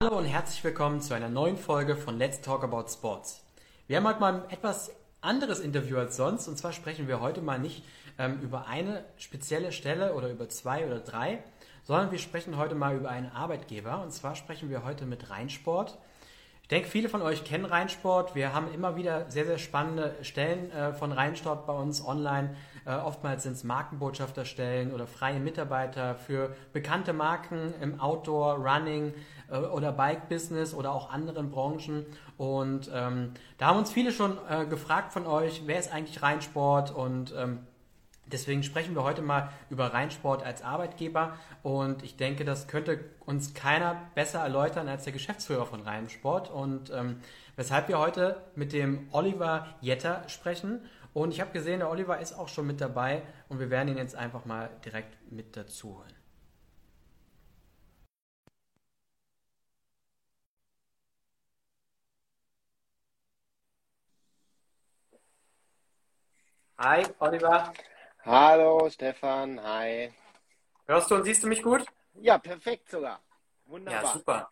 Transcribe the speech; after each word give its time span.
Hallo 0.00 0.16
und 0.16 0.26
herzlich 0.26 0.62
willkommen 0.62 1.00
zu 1.00 1.12
einer 1.12 1.28
neuen 1.28 1.56
Folge 1.56 1.96
von 1.96 2.18
Let's 2.18 2.40
Talk 2.40 2.62
About 2.62 2.86
Sports. 2.88 3.42
Wir 3.88 3.96
haben 3.96 4.06
heute 4.06 4.20
mal 4.20 4.34
ein 4.34 4.50
etwas 4.50 4.92
anderes 5.20 5.58
Interview 5.58 5.98
als 5.98 6.16
sonst 6.16 6.46
und 6.46 6.56
zwar 6.56 6.72
sprechen 6.72 7.08
wir 7.08 7.20
heute 7.20 7.40
mal 7.40 7.58
nicht 7.58 7.82
ähm, 8.16 8.38
über 8.40 8.68
eine 8.68 9.04
spezielle 9.16 9.72
Stelle 9.72 10.14
oder 10.14 10.30
über 10.30 10.48
zwei 10.48 10.86
oder 10.86 11.00
drei, 11.00 11.42
sondern 11.82 12.12
wir 12.12 12.20
sprechen 12.20 12.56
heute 12.56 12.76
mal 12.76 12.94
über 12.94 13.10
einen 13.10 13.32
Arbeitgeber 13.32 14.00
und 14.00 14.12
zwar 14.12 14.36
sprechen 14.36 14.70
wir 14.70 14.84
heute 14.84 15.04
mit 15.04 15.30
Rheinsport. 15.30 15.98
Ich 16.70 16.76
denke, 16.76 16.90
viele 16.90 17.08
von 17.08 17.22
euch 17.22 17.44
kennen 17.44 17.64
Rheinsport. 17.64 18.34
Wir 18.34 18.52
haben 18.52 18.70
immer 18.74 18.94
wieder 18.94 19.30
sehr, 19.30 19.46
sehr 19.46 19.56
spannende 19.56 20.14
Stellen 20.20 20.70
äh, 20.70 20.92
von 20.92 21.12
Rheinsport 21.12 21.66
bei 21.66 21.72
uns 21.72 22.06
online. 22.06 22.54
Äh, 22.84 22.92
oftmals 22.92 23.44
sind 23.44 23.54
es 23.54 23.64
Markenbotschafterstellen 23.64 24.92
oder 24.92 25.06
freie 25.06 25.40
Mitarbeiter 25.40 26.14
für 26.14 26.54
bekannte 26.74 27.14
Marken 27.14 27.72
im 27.80 27.98
Outdoor, 27.98 28.56
Running 28.56 29.14
äh, 29.50 29.58
oder 29.58 29.92
Bike-Business 29.92 30.74
oder 30.74 30.92
auch 30.92 31.10
anderen 31.10 31.50
Branchen. 31.50 32.06
Und 32.36 32.90
ähm, 32.94 33.32
da 33.58 33.66
haben 33.66 33.78
uns 33.78 33.90
viele 33.90 34.12
schon 34.12 34.38
äh, 34.48 34.66
gefragt 34.66 35.12
von 35.12 35.26
euch, 35.26 35.62
wer 35.66 35.78
ist 35.78 35.92
eigentlich 35.92 36.22
Rheinsport? 36.22 36.94
Und 36.94 37.34
ähm, 37.36 37.60
Deswegen 38.30 38.62
sprechen 38.62 38.94
wir 38.94 39.04
heute 39.04 39.22
mal 39.22 39.50
über 39.70 39.94
Rheinsport 39.94 40.42
als 40.42 40.62
Arbeitgeber. 40.62 41.36
Und 41.62 42.02
ich 42.02 42.16
denke, 42.16 42.44
das 42.44 42.68
könnte 42.68 43.00
uns 43.24 43.54
keiner 43.54 44.02
besser 44.14 44.40
erläutern 44.40 44.88
als 44.88 45.04
der 45.04 45.12
Geschäftsführer 45.12 45.64
von 45.64 45.80
Rheinsport. 45.80 46.50
Und 46.50 46.90
ähm, 46.90 47.20
weshalb 47.56 47.88
wir 47.88 47.98
heute 47.98 48.42
mit 48.54 48.72
dem 48.72 49.08
Oliver 49.12 49.66
Jetter 49.80 50.28
sprechen. 50.28 50.80
Und 51.14 51.32
ich 51.32 51.40
habe 51.40 51.52
gesehen, 51.52 51.80
der 51.80 51.90
Oliver 51.90 52.20
ist 52.20 52.34
auch 52.34 52.48
schon 52.48 52.66
mit 52.66 52.80
dabei. 52.80 53.22
Und 53.48 53.60
wir 53.60 53.70
werden 53.70 53.88
ihn 53.88 53.96
jetzt 53.96 54.14
einfach 54.14 54.44
mal 54.44 54.68
direkt 54.84 55.16
mit 55.32 55.56
dazu 55.56 55.96
holen. 55.96 56.17
Hi, 66.80 67.04
Oliver. 67.18 67.72
Hallo 68.24 68.88
Stefan, 68.88 69.58
hi. 69.60 70.12
Hörst 70.86 71.10
du 71.10 71.16
und 71.16 71.24
siehst 71.24 71.42
du 71.42 71.48
mich 71.48 71.60
gut? 71.60 71.84
Ja, 72.20 72.38
perfekt 72.38 72.88
sogar. 72.88 73.20
Wunderbar. 73.66 74.04
Ja, 74.04 74.12
super. 74.12 74.50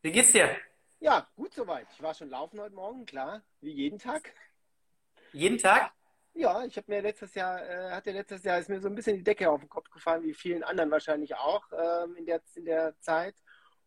Wie 0.00 0.12
geht's 0.12 0.30
dir? 0.30 0.56
Ja, 1.00 1.26
gut 1.34 1.52
soweit. 1.52 1.88
Ich 1.92 2.00
war 2.00 2.14
schon 2.14 2.30
laufen 2.30 2.60
heute 2.60 2.76
Morgen, 2.76 3.04
klar, 3.06 3.42
wie 3.60 3.72
jeden 3.72 3.98
Tag. 3.98 4.32
Jeden 5.32 5.58
Tag? 5.58 5.90
Ja, 6.34 6.64
ich 6.64 6.76
habe 6.76 6.92
mir 6.92 7.02
letztes 7.02 7.34
Jahr, 7.34 7.60
äh, 7.68 7.90
hatte 7.90 8.12
letztes 8.12 8.44
Jahr 8.44 8.60
ist 8.60 8.68
mir 8.68 8.80
so 8.80 8.86
ein 8.86 8.94
bisschen 8.94 9.16
die 9.16 9.24
Decke 9.24 9.50
auf 9.50 9.58
den 9.58 9.68
Kopf 9.68 9.90
gefallen, 9.90 10.22
wie 10.22 10.32
vielen 10.32 10.62
anderen 10.62 10.92
wahrscheinlich 10.92 11.34
auch 11.34 11.64
ähm, 11.72 12.14
in, 12.14 12.24
der, 12.24 12.40
in 12.54 12.66
der 12.66 12.96
Zeit. 13.00 13.34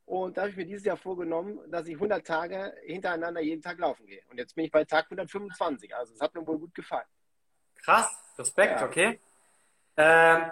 Und 0.05 0.35
da 0.35 0.41
habe 0.41 0.51
ich 0.51 0.57
mir 0.57 0.65
dieses 0.65 0.83
Jahr 0.83 0.97
vorgenommen, 0.97 1.59
dass 1.71 1.87
ich 1.87 1.95
100 1.95 2.27
Tage 2.27 2.75
hintereinander 2.83 3.39
jeden 3.39 3.61
Tag 3.61 3.79
laufen 3.79 4.05
gehe. 4.07 4.23
Und 4.29 4.37
jetzt 4.37 4.55
bin 4.55 4.65
ich 4.65 4.71
bei 4.71 4.83
Tag 4.83 5.05
125. 5.05 5.95
Also 5.95 6.13
es 6.13 6.19
hat 6.19 6.35
mir 6.35 6.45
wohl 6.45 6.59
gut 6.59 6.75
gefallen. 6.75 7.07
Krass, 7.87 8.09
Respekt, 8.37 8.81
ja. 8.81 8.85
okay. 8.85 9.17
Ähm, 9.95 10.51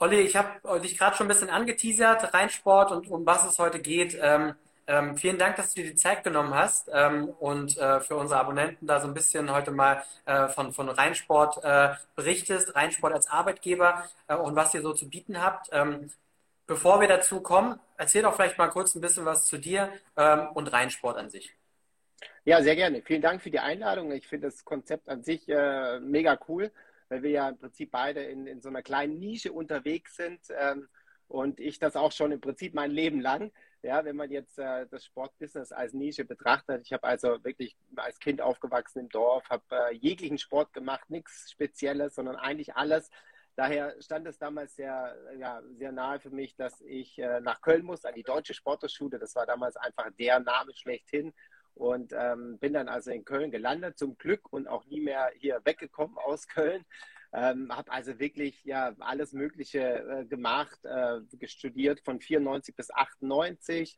Olli, 0.00 0.18
ich 0.22 0.34
habe 0.34 0.80
dich 0.80 0.98
gerade 0.98 1.16
schon 1.16 1.26
ein 1.26 1.28
bisschen 1.28 1.48
angeteasert, 1.48 2.34
Rheinsport 2.34 2.90
und 2.90 3.08
um 3.08 3.24
was 3.24 3.44
es 3.46 3.60
heute 3.60 3.78
geht. 3.78 4.18
Ähm, 4.20 4.56
ähm, 4.88 5.16
vielen 5.16 5.38
Dank, 5.38 5.54
dass 5.54 5.72
du 5.72 5.82
dir 5.82 5.90
die 5.90 5.94
Zeit 5.94 6.24
genommen 6.24 6.52
hast 6.52 6.90
ähm, 6.92 7.28
und 7.38 7.78
äh, 7.78 8.00
für 8.00 8.16
unsere 8.16 8.40
Abonnenten 8.40 8.88
da 8.88 9.00
so 9.00 9.06
ein 9.06 9.14
bisschen 9.14 9.52
heute 9.52 9.70
mal 9.70 10.02
äh, 10.24 10.48
von, 10.48 10.72
von 10.72 10.88
Rheinsport 10.88 11.62
äh, 11.62 11.94
berichtest, 12.16 12.74
Rheinsport 12.74 13.12
als 13.12 13.28
Arbeitgeber 13.28 14.08
äh, 14.26 14.34
und 14.34 14.56
was 14.56 14.74
ihr 14.74 14.82
so 14.82 14.92
zu 14.94 15.08
bieten 15.08 15.40
habt. 15.40 15.68
Ähm, 15.70 16.10
bevor 16.66 17.00
wir 17.00 17.06
dazu 17.06 17.40
kommen, 17.40 17.78
erzähl 17.96 18.22
doch 18.22 18.34
vielleicht 18.34 18.58
mal 18.58 18.68
kurz 18.70 18.96
ein 18.96 19.00
bisschen 19.00 19.24
was 19.24 19.46
zu 19.46 19.58
dir 19.58 19.92
ähm, 20.16 20.48
und 20.54 20.72
Rheinsport 20.72 21.18
an 21.18 21.30
sich. 21.30 21.54
Ja, 22.44 22.62
sehr 22.62 22.76
gerne. 22.76 23.02
Vielen 23.02 23.22
Dank 23.22 23.42
für 23.42 23.50
die 23.50 23.60
Einladung. 23.60 24.12
Ich 24.12 24.26
finde 24.26 24.48
das 24.48 24.64
Konzept 24.64 25.08
an 25.08 25.22
sich 25.22 25.48
äh, 25.48 26.00
mega 26.00 26.38
cool 26.48 26.70
weil 27.08 27.22
wir 27.22 27.30
ja 27.30 27.48
im 27.48 27.58
Prinzip 27.58 27.90
beide 27.90 28.22
in, 28.22 28.46
in 28.46 28.60
so 28.60 28.68
einer 28.68 28.82
kleinen 28.82 29.18
Nische 29.18 29.52
unterwegs 29.52 30.16
sind 30.16 30.40
ähm, 30.50 30.88
und 31.28 31.60
ich 31.60 31.78
das 31.78 31.96
auch 31.96 32.12
schon 32.12 32.32
im 32.32 32.40
Prinzip 32.40 32.74
mein 32.74 32.90
Leben 32.90 33.20
lang. 33.20 33.52
Ja, 33.82 34.04
wenn 34.04 34.16
man 34.16 34.30
jetzt 34.30 34.58
äh, 34.58 34.86
das 34.90 35.04
Sportbusiness 35.04 35.70
als 35.70 35.92
Nische 35.92 36.24
betrachtet. 36.24 36.82
Ich 36.84 36.92
habe 36.92 37.04
also 37.04 37.44
wirklich 37.44 37.76
als 37.96 38.18
Kind 38.18 38.40
aufgewachsen 38.40 39.00
im 39.00 39.08
Dorf, 39.10 39.48
habe 39.50 39.64
äh, 39.70 39.94
jeglichen 39.94 40.38
Sport 40.38 40.72
gemacht, 40.72 41.10
nichts 41.10 41.50
Spezielles, 41.50 42.14
sondern 42.14 42.36
eigentlich 42.36 42.74
alles. 42.76 43.10
Daher 43.56 43.94
stand 44.00 44.26
es 44.26 44.38
damals 44.38 44.74
sehr, 44.74 45.16
ja, 45.38 45.62
sehr 45.76 45.92
nahe 45.92 46.18
für 46.18 46.30
mich, 46.30 46.56
dass 46.56 46.80
ich 46.80 47.18
äh, 47.18 47.40
nach 47.40 47.60
Köln 47.60 47.84
muss, 47.84 48.04
an 48.04 48.14
die 48.14 48.22
Deutsche 48.22 48.54
Sporthochschule. 48.54 49.18
Das 49.18 49.36
war 49.36 49.46
damals 49.46 49.76
einfach 49.76 50.10
der 50.18 50.40
Name 50.40 50.74
schlechthin 50.74 51.32
und 51.74 52.12
ähm, 52.16 52.58
bin 52.58 52.72
dann 52.72 52.88
also 52.88 53.10
in 53.10 53.24
Köln 53.24 53.50
gelandet, 53.50 53.98
zum 53.98 54.16
Glück 54.16 54.52
und 54.52 54.68
auch 54.68 54.84
nie 54.86 55.00
mehr 55.00 55.30
hier 55.36 55.60
weggekommen 55.64 56.16
aus 56.18 56.46
Köln. 56.48 56.84
Ähm, 57.32 57.74
habe 57.74 57.90
also 57.90 58.18
wirklich 58.20 58.64
ja 58.64 58.94
alles 59.00 59.32
Mögliche 59.32 59.80
äh, 59.80 60.24
gemacht, 60.24 60.84
äh, 60.84 61.20
studiert 61.48 62.00
von 62.04 62.20
94 62.20 62.76
bis 62.76 62.92
98. 62.92 63.96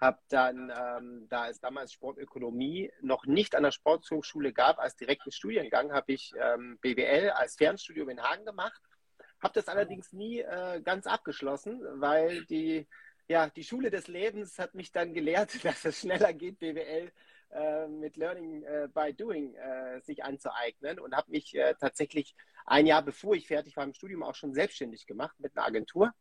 Habe 0.00 0.18
dann, 0.28 0.72
ähm, 0.74 1.26
da 1.28 1.48
es 1.48 1.60
damals 1.60 1.92
Sportökonomie 1.92 2.90
noch 3.02 3.26
nicht 3.26 3.54
an 3.54 3.64
der 3.64 3.72
Sporthochschule 3.72 4.52
gab, 4.52 4.78
als 4.78 4.96
direkten 4.96 5.32
Studiengang, 5.32 5.92
habe 5.92 6.12
ich 6.12 6.32
ähm, 6.40 6.78
BWL 6.80 7.30
als 7.30 7.56
Fernstudium 7.56 8.08
in 8.08 8.22
Hagen 8.22 8.46
gemacht. 8.46 8.80
Habe 9.42 9.54
das 9.54 9.68
allerdings 9.68 10.12
nie 10.12 10.40
äh, 10.40 10.80
ganz 10.82 11.06
abgeschlossen, 11.06 11.82
weil 12.00 12.44
die 12.46 12.86
ja, 13.28 13.48
die 13.50 13.64
Schule 13.64 13.90
des 13.90 14.08
Lebens 14.08 14.58
hat 14.58 14.74
mich 14.74 14.90
dann 14.90 15.14
gelehrt, 15.14 15.52
dass 15.64 15.84
es 15.84 16.00
schneller 16.00 16.32
geht, 16.32 16.58
BWL 16.58 17.12
äh, 17.50 17.86
mit 17.86 18.16
Learning 18.16 18.62
äh, 18.62 18.88
by 18.92 19.12
Doing 19.12 19.54
äh, 19.54 20.00
sich 20.00 20.24
anzueignen 20.24 20.98
und 20.98 21.14
habe 21.14 21.30
mich 21.30 21.54
äh, 21.54 21.74
tatsächlich 21.78 22.34
ein 22.66 22.86
Jahr 22.86 23.02
bevor 23.02 23.34
ich 23.34 23.46
fertig 23.46 23.76
war 23.76 23.84
im 23.84 23.94
Studium 23.94 24.22
auch 24.22 24.34
schon 24.34 24.52
selbstständig 24.52 25.06
gemacht 25.06 25.38
mit 25.38 25.56
einer 25.56 25.66
Agentur 25.66 26.12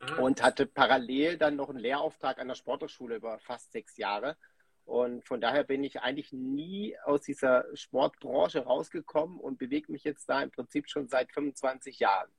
mhm. 0.00 0.18
und 0.18 0.42
hatte 0.42 0.66
parallel 0.66 1.38
dann 1.38 1.56
noch 1.56 1.70
einen 1.70 1.78
Lehrauftrag 1.78 2.38
an 2.38 2.48
der 2.48 2.54
Sporthochschule 2.54 3.16
über 3.16 3.38
fast 3.38 3.72
sechs 3.72 3.96
Jahre. 3.96 4.36
Und 4.84 5.24
von 5.24 5.40
daher 5.40 5.62
bin 5.62 5.84
ich 5.84 6.00
eigentlich 6.00 6.32
nie 6.32 6.96
aus 7.04 7.22
dieser 7.22 7.64
Sportbranche 7.74 8.64
rausgekommen 8.64 9.38
und 9.38 9.58
bewege 9.58 9.92
mich 9.92 10.02
jetzt 10.02 10.28
da 10.28 10.42
im 10.42 10.50
Prinzip 10.50 10.88
schon 10.88 11.08
seit 11.08 11.32
25 11.32 12.00
Jahren. 12.00 12.30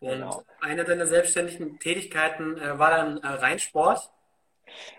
Und 0.00 0.10
genau. 0.10 0.44
eine 0.60 0.84
deiner 0.84 1.06
selbstständigen 1.06 1.78
Tätigkeiten 1.78 2.56
äh, 2.58 2.78
war 2.78 2.90
dann 2.90 3.18
äh, 3.18 3.26
Rheinsport. 3.26 4.10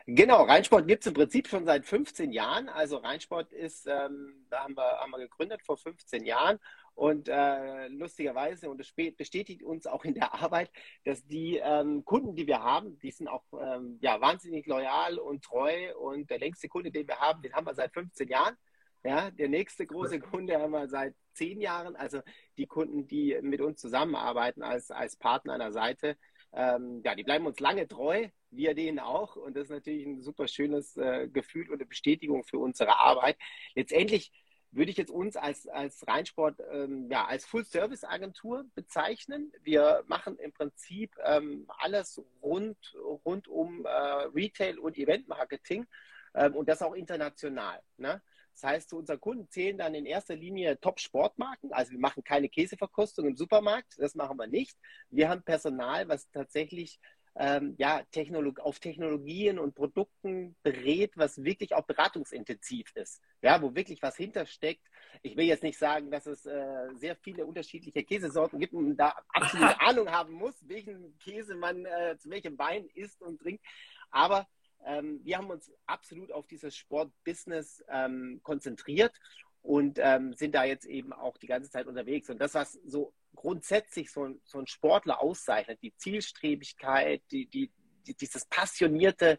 Genau, 0.07 0.43
Rheinsport 0.43 0.87
gibt 0.87 1.03
es 1.03 1.07
im 1.07 1.13
Prinzip 1.13 1.47
schon 1.47 1.65
seit 1.65 1.85
15 1.85 2.31
Jahren. 2.31 2.69
Also 2.69 2.97
Rheinsport 2.97 3.53
ist, 3.53 3.85
ähm, 3.87 4.45
da 4.49 4.63
haben 4.63 4.75
wir, 4.75 4.99
haben 4.99 5.11
wir 5.11 5.19
gegründet 5.19 5.61
vor 5.63 5.77
15 5.77 6.25
Jahren. 6.25 6.59
Und 6.95 7.29
äh, 7.29 7.87
lustigerweise, 7.87 8.69
und 8.69 8.77
das 8.79 8.91
bestätigt 8.91 9.63
uns 9.63 9.87
auch 9.87 10.03
in 10.03 10.15
der 10.15 10.33
Arbeit, 10.33 10.69
dass 11.05 11.25
die 11.25 11.57
ähm, 11.57 12.03
Kunden, 12.03 12.35
die 12.35 12.47
wir 12.47 12.61
haben, 12.61 12.99
die 12.99 13.11
sind 13.11 13.27
auch 13.27 13.45
ähm, 13.53 13.99
ja, 14.01 14.19
wahnsinnig 14.19 14.65
loyal 14.67 15.17
und 15.17 15.43
treu. 15.43 15.95
Und 15.97 16.29
der 16.29 16.39
längste 16.39 16.67
Kunde, 16.67 16.91
den 16.91 17.07
wir 17.07 17.19
haben, 17.19 17.41
den 17.41 17.53
haben 17.53 17.65
wir 17.65 17.75
seit 17.75 17.93
15 17.93 18.27
Jahren. 18.27 18.57
Ja, 19.03 19.31
der 19.31 19.47
nächste 19.47 19.85
große 19.85 20.19
Kunde 20.19 20.59
haben 20.59 20.71
wir 20.71 20.89
seit 20.89 21.15
zehn 21.33 21.61
Jahren. 21.61 21.95
Also 21.95 22.21
die 22.57 22.67
Kunden, 22.67 23.07
die 23.07 23.37
mit 23.41 23.61
uns 23.61 23.79
zusammenarbeiten 23.79 24.61
als, 24.61 24.91
als 24.91 25.15
Partner 25.15 25.53
an 25.53 25.59
der 25.59 25.71
Seite, 25.71 26.17
ähm, 26.51 27.01
ja, 27.05 27.15
die 27.15 27.23
bleiben 27.23 27.45
uns 27.45 27.59
lange 27.59 27.87
treu, 27.87 28.27
wir 28.49 28.73
denen 28.73 28.99
auch. 28.99 29.35
Und 29.35 29.55
das 29.55 29.65
ist 29.65 29.69
natürlich 29.69 30.05
ein 30.05 30.21
super 30.21 30.47
schönes 30.47 30.97
äh, 30.97 31.27
Gefühl 31.27 31.69
und 31.69 31.75
eine 31.75 31.85
Bestätigung 31.85 32.43
für 32.43 32.59
unsere 32.59 32.97
Arbeit. 32.97 33.37
Letztendlich 33.75 34.31
würde 34.71 34.91
ich 34.91 34.97
jetzt 34.97 35.11
uns 35.11 35.35
als, 35.35 35.67
als 35.67 36.05
Rheinsport 36.07 36.59
ähm, 36.71 37.09
ja, 37.09 37.25
als 37.25 37.45
Full-Service-Agentur 37.45 38.65
bezeichnen. 38.75 39.51
Wir 39.63 40.03
machen 40.07 40.37
im 40.37 40.51
Prinzip 40.51 41.15
ähm, 41.23 41.65
alles 41.79 42.21
rund, 42.41 42.77
rund 43.25 43.47
um 43.47 43.85
äh, 43.85 43.89
Retail 43.89 44.77
und 44.77 44.97
Event-Marketing 44.97 45.87
ähm, 46.35 46.55
und 46.55 46.69
das 46.69 46.81
auch 46.81 46.93
international. 46.93 47.81
Ne? 47.97 48.21
Das 48.53 48.63
heißt, 48.63 48.89
zu 48.89 48.97
unseren 48.97 49.19
Kunden 49.19 49.49
zählen 49.49 49.77
dann 49.77 49.95
in 49.95 50.05
erster 50.05 50.35
Linie 50.35 50.79
Top-Sportmarken. 50.79 51.71
Also 51.71 51.91
wir 51.91 51.99
machen 51.99 52.23
keine 52.23 52.49
Käseverkostung 52.49 53.27
im 53.27 53.35
Supermarkt, 53.35 53.95
das 53.97 54.15
machen 54.15 54.37
wir 54.37 54.47
nicht. 54.47 54.77
Wir 55.09 55.29
haben 55.29 55.43
Personal, 55.43 56.07
was 56.09 56.29
tatsächlich 56.31 56.99
ähm, 57.35 57.75
ja, 57.77 58.03
Technolog 58.11 58.59
auf 58.59 58.79
Technologien 58.79 59.59
und 59.59 59.75
Produkten 59.75 60.55
berät, 60.63 61.13
was 61.15 61.43
wirklich 61.43 61.73
auch 61.73 61.85
beratungsintensiv 61.85 62.91
ist. 62.95 63.21
Ja, 63.41 63.61
wo 63.61 63.73
wirklich 63.75 64.01
was 64.01 64.17
hintersteckt. 64.17 64.85
Ich 65.21 65.37
will 65.37 65.45
jetzt 65.45 65.63
nicht 65.63 65.79
sagen, 65.79 66.11
dass 66.11 66.25
es 66.25 66.45
äh, 66.45 66.87
sehr 66.95 67.15
viele 67.15 67.45
unterschiedliche 67.45 68.03
Käsesorten 68.03 68.59
gibt 68.59 68.73
und 68.73 68.97
da 68.97 69.15
absolute 69.29 69.79
Ahnung 69.81 70.09
haben 70.09 70.33
muss, 70.33 70.55
welchen 70.67 71.17
Käse 71.19 71.55
man 71.55 71.85
äh, 71.85 72.17
zu 72.17 72.29
welchem 72.29 72.57
Wein 72.57 72.89
isst 72.93 73.21
und 73.21 73.39
trinkt. 73.39 73.63
Aber 74.11 74.47
ähm, 74.85 75.19
wir 75.23 75.37
haben 75.37 75.49
uns 75.49 75.71
absolut 75.85 76.31
auf 76.31 76.47
dieses 76.47 76.75
Sportbusiness 76.75 77.83
ähm, 77.89 78.39
konzentriert 78.43 79.13
und 79.61 79.99
ähm, 80.01 80.33
sind 80.33 80.55
da 80.55 80.63
jetzt 80.63 80.85
eben 80.85 81.13
auch 81.13 81.37
die 81.37 81.47
ganze 81.47 81.69
Zeit 81.69 81.87
unterwegs. 81.87 82.29
Und 82.29 82.39
das, 82.39 82.53
was 82.53 82.73
so 82.85 83.13
grundsätzlich 83.35 84.11
so 84.11 84.25
ein, 84.25 84.41
so 84.43 84.59
ein 84.59 84.67
Sportler 84.67 85.21
auszeichnet, 85.21 85.79
die 85.81 85.95
Zielstrebigkeit, 85.95 87.21
die, 87.31 87.45
die, 87.47 87.71
dieses 88.15 88.45
passionierte 88.45 89.37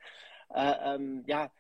äh, 0.54 0.94
ähm, 0.94 1.24
ja, 1.26 1.50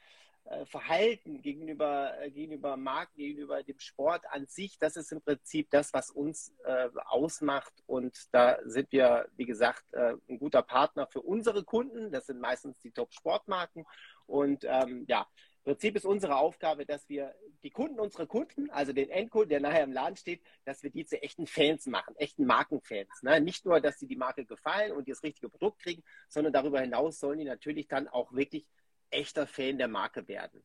Verhalten 0.66 1.42
gegenüber, 1.42 2.20
äh, 2.20 2.30
gegenüber 2.30 2.76
Marken, 2.76 3.16
gegenüber 3.16 3.62
dem 3.62 3.78
Sport 3.78 4.24
an 4.30 4.46
sich, 4.46 4.78
das 4.78 4.96
ist 4.96 5.12
im 5.12 5.22
Prinzip 5.22 5.70
das, 5.70 5.94
was 5.94 6.10
uns 6.10 6.52
äh, 6.64 6.88
ausmacht. 7.06 7.72
Und 7.86 8.28
da 8.32 8.58
sind 8.64 8.90
wir, 8.90 9.28
wie 9.36 9.46
gesagt, 9.46 9.84
äh, 9.92 10.14
ein 10.28 10.38
guter 10.38 10.62
Partner 10.62 11.06
für 11.06 11.22
unsere 11.22 11.62
Kunden. 11.62 12.10
Das 12.10 12.26
sind 12.26 12.40
meistens 12.40 12.78
die 12.80 12.90
Top-Sportmarken. 12.90 13.86
Und 14.26 14.64
ähm, 14.64 15.04
ja, 15.06 15.26
im 15.64 15.72
Prinzip 15.74 15.94
ist 15.94 16.06
unsere 16.06 16.36
Aufgabe, 16.36 16.86
dass 16.86 17.08
wir 17.08 17.34
die 17.62 17.70
Kunden 17.70 18.00
unserer 18.00 18.26
Kunden, 18.26 18.70
also 18.70 18.92
den 18.92 19.10
Endkunden, 19.10 19.50
der 19.50 19.60
nachher 19.60 19.84
im 19.84 19.92
Laden 19.92 20.16
steht, 20.16 20.42
dass 20.64 20.82
wir 20.82 20.90
die 20.90 21.04
zu 21.04 21.22
echten 21.22 21.46
Fans 21.46 21.86
machen, 21.86 22.16
echten 22.16 22.46
Markenfans. 22.46 23.22
Ne? 23.22 23.40
Nicht 23.40 23.66
nur, 23.66 23.80
dass 23.80 23.98
sie 23.98 24.06
die 24.06 24.16
Marke 24.16 24.46
gefallen 24.46 24.92
und 24.92 25.08
das 25.08 25.22
richtige 25.22 25.48
Produkt 25.48 25.82
kriegen, 25.82 26.02
sondern 26.28 26.52
darüber 26.52 26.80
hinaus 26.80 27.20
sollen 27.20 27.38
die 27.38 27.44
natürlich 27.44 27.88
dann 27.88 28.08
auch 28.08 28.32
wirklich 28.32 28.66
echter 29.10 29.46
Fan 29.46 29.78
der 29.78 29.88
Marke 29.88 30.26
werden. 30.28 30.62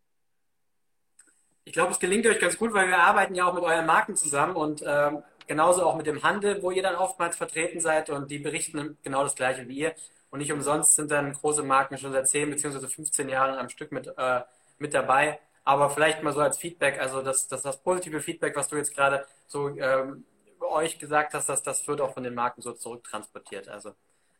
Ich 1.63 1.73
glaube, 1.73 1.91
es 1.91 1.99
gelingt 1.99 2.27
euch 2.27 2.39
ganz 2.39 2.57
gut, 2.57 2.73
weil 2.73 2.87
wir 2.87 2.99
arbeiten 2.99 3.33
ja 3.33 3.47
auch 3.47 3.53
mit 3.53 3.63
euren 3.63 3.85
Marken 3.85 4.15
zusammen 4.15 4.55
und 4.55 4.83
ähm, 4.85 5.23
genauso 5.47 5.83
auch 5.83 5.95
mit 5.95 6.05
dem 6.05 6.21
Handel, 6.21 6.61
wo 6.61 6.69
ihr 6.69 6.83
dann 6.83 6.95
oftmals 6.95 7.35
vertreten 7.35 7.79
seid 7.79 8.09
und 8.09 8.29
die 8.29 8.39
berichten 8.39 8.97
genau 9.03 9.23
das 9.23 9.35
gleiche 9.35 9.67
wie 9.67 9.79
ihr. 9.79 9.95
Und 10.29 10.39
nicht 10.39 10.51
umsonst 10.51 10.95
sind 10.95 11.11
dann 11.11 11.33
große 11.33 11.63
Marken 11.63 11.97
schon 11.97 12.11
seit 12.11 12.27
10 12.27 12.49
bzw. 12.51 12.87
15 12.87 13.29
Jahren 13.29 13.57
am 13.57 13.69
Stück 13.69 13.91
mit, 13.91 14.13
äh, 14.17 14.41
mit 14.77 14.93
dabei. 14.93 15.39
Aber 15.63 15.89
vielleicht 15.89 16.21
mal 16.21 16.33
so 16.33 16.41
als 16.41 16.57
Feedback, 16.57 16.99
also 16.99 17.23
das, 17.23 17.47
das, 17.47 17.63
das 17.63 17.81
positive 17.81 18.21
Feedback, 18.21 18.55
was 18.55 18.67
du 18.67 18.75
jetzt 18.75 18.93
gerade 18.93 19.25
so 19.47 19.69
ähm, 19.69 20.25
euch 20.59 20.99
gesagt 20.99 21.33
hast, 21.33 21.49
dass 21.49 21.63
das 21.63 21.87
wird 21.87 22.01
auch 22.01 22.13
von 22.13 22.23
den 22.23 22.35
Marken 22.35 22.61
so 22.61 22.73
zurücktransportiert. 22.73 23.69
Also 23.69 23.95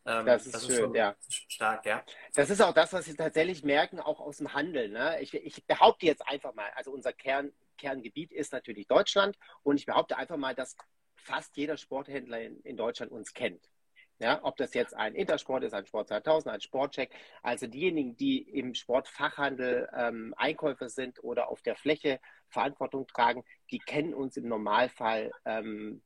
ähm, 0.06 0.26
das 0.26 0.46
ist, 0.46 0.54
das 0.54 0.66
schön, 0.66 0.90
ist 0.90 0.96
ja. 0.96 1.16
Stark, 1.28 1.84
ja. 1.86 2.04
Das 2.34 2.50
ist 2.50 2.60
auch 2.60 2.72
das, 2.72 2.92
was 2.92 3.06
wir 3.06 3.16
tatsächlich 3.16 3.64
merken, 3.64 4.00
auch 4.00 4.20
aus 4.20 4.38
dem 4.38 4.54
Handel. 4.54 4.88
Ne? 4.88 5.20
Ich, 5.20 5.34
ich 5.34 5.64
behaupte 5.66 6.06
jetzt 6.06 6.26
einfach 6.26 6.54
mal, 6.54 6.70
also 6.74 6.92
unser 6.92 7.12
Kern, 7.12 7.52
Kerngebiet 7.76 8.32
ist 8.32 8.52
natürlich 8.52 8.86
Deutschland 8.86 9.36
und 9.62 9.76
ich 9.76 9.86
behaupte 9.86 10.16
einfach 10.16 10.36
mal, 10.36 10.54
dass 10.54 10.76
fast 11.16 11.56
jeder 11.56 11.76
Sporthändler 11.76 12.40
in, 12.40 12.60
in 12.60 12.76
Deutschland 12.76 13.10
uns 13.12 13.34
kennt. 13.34 13.68
Ja, 14.18 14.40
ob 14.44 14.56
das 14.56 14.72
jetzt 14.72 14.94
ein 14.94 15.14
Intersport 15.14 15.62
ist, 15.62 15.74
ein 15.74 15.84
Sport 15.84 16.08
2000, 16.08 16.54
ein 16.54 16.60
Sportcheck. 16.62 17.10
Also 17.42 17.66
diejenigen, 17.66 18.16
die 18.16 18.38
im 18.38 18.72
Sportfachhandel 18.72 19.90
ähm, 19.94 20.32
Einkäufer 20.38 20.88
sind 20.88 21.22
oder 21.22 21.48
auf 21.48 21.60
der 21.60 21.76
Fläche 21.76 22.18
Verantwortung 22.48 23.06
tragen, 23.06 23.44
die 23.70 23.78
kennen 23.78 24.14
uns 24.14 24.38
im 24.38 24.48
Normalfall 24.48 25.32
ähm, 25.44 26.02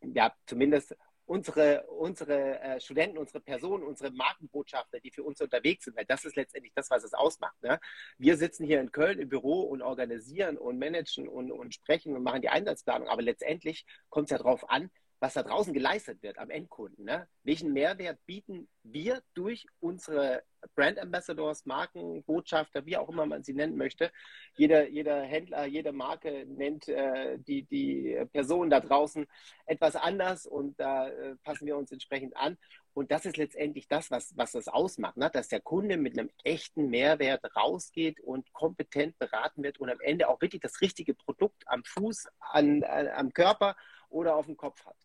ja 0.00 0.34
zumindest 0.46 0.96
unsere, 1.26 1.86
unsere 1.86 2.60
äh, 2.60 2.80
Studenten, 2.80 3.18
unsere 3.18 3.40
Personen, 3.40 3.84
unsere 3.84 4.10
Markenbotschafter, 4.10 5.00
die 5.00 5.10
für 5.10 5.22
uns 5.22 5.40
unterwegs 5.40 5.84
sind, 5.84 5.96
weil 5.96 6.04
das 6.04 6.24
ist 6.24 6.36
letztendlich 6.36 6.72
das, 6.74 6.90
was 6.90 7.04
es 7.04 7.14
ausmacht. 7.14 7.60
Ne? 7.62 7.80
Wir 8.18 8.36
sitzen 8.36 8.64
hier 8.64 8.80
in 8.80 8.92
Köln 8.92 9.18
im 9.18 9.28
Büro 9.28 9.62
und 9.62 9.82
organisieren 9.82 10.58
und 10.58 10.78
managen 10.78 11.28
und, 11.28 11.50
und 11.50 11.74
sprechen 11.74 12.14
und 12.14 12.22
machen 12.22 12.42
die 12.42 12.48
Einsatzplanung, 12.48 13.08
aber 13.08 13.22
letztendlich 13.22 13.86
kommt 14.10 14.26
es 14.26 14.30
ja 14.32 14.38
darauf 14.38 14.68
an, 14.68 14.90
was 15.20 15.34
da 15.34 15.42
draußen 15.42 15.72
geleistet 15.72 16.22
wird 16.22 16.38
am 16.38 16.50
Endkunden. 16.50 17.04
Ne? 17.04 17.26
Welchen 17.42 17.72
Mehrwert 17.72 18.18
bieten 18.26 18.68
wir 18.82 19.22
durch 19.34 19.66
unsere 19.80 20.42
Brand 20.74 20.98
Ambassadors, 20.98 21.66
Markenbotschafter, 21.66 22.86
wie 22.86 22.96
auch 22.96 23.08
immer 23.08 23.26
man 23.26 23.42
sie 23.42 23.52
nennen 23.52 23.76
möchte. 23.76 24.10
Jeder, 24.54 24.88
jeder 24.88 25.22
Händler, 25.22 25.66
jede 25.66 25.92
Marke 25.92 26.46
nennt 26.46 26.88
äh, 26.88 27.38
die, 27.38 27.64
die 27.64 28.18
Person 28.32 28.70
da 28.70 28.80
draußen 28.80 29.26
etwas 29.66 29.96
anders 29.96 30.46
und 30.46 30.78
da 30.80 31.08
äh, 31.08 31.36
passen 31.42 31.66
wir 31.66 31.76
uns 31.76 31.92
entsprechend 31.92 32.36
an. 32.36 32.56
Und 32.94 33.10
das 33.10 33.26
ist 33.26 33.36
letztendlich 33.36 33.88
das, 33.88 34.10
was, 34.10 34.36
was 34.36 34.52
das 34.52 34.68
ausmacht, 34.68 35.16
ne? 35.16 35.28
dass 35.32 35.48
der 35.48 35.60
Kunde 35.60 35.96
mit 35.96 36.18
einem 36.18 36.30
echten 36.44 36.88
Mehrwert 36.90 37.44
rausgeht 37.56 38.20
und 38.20 38.52
kompetent 38.52 39.18
beraten 39.18 39.62
wird 39.64 39.80
und 39.80 39.90
am 39.90 40.00
Ende 40.00 40.28
auch 40.28 40.40
wirklich 40.40 40.62
das 40.62 40.80
richtige 40.80 41.14
Produkt 41.14 41.64
am 41.66 41.82
Fuß, 41.84 42.28
an, 42.38 42.84
an 42.84 43.08
am 43.08 43.32
Körper 43.32 43.76
oder 44.14 44.36
auf 44.36 44.46
dem 44.46 44.56
Kopf 44.56 44.84
hat. 44.86 44.96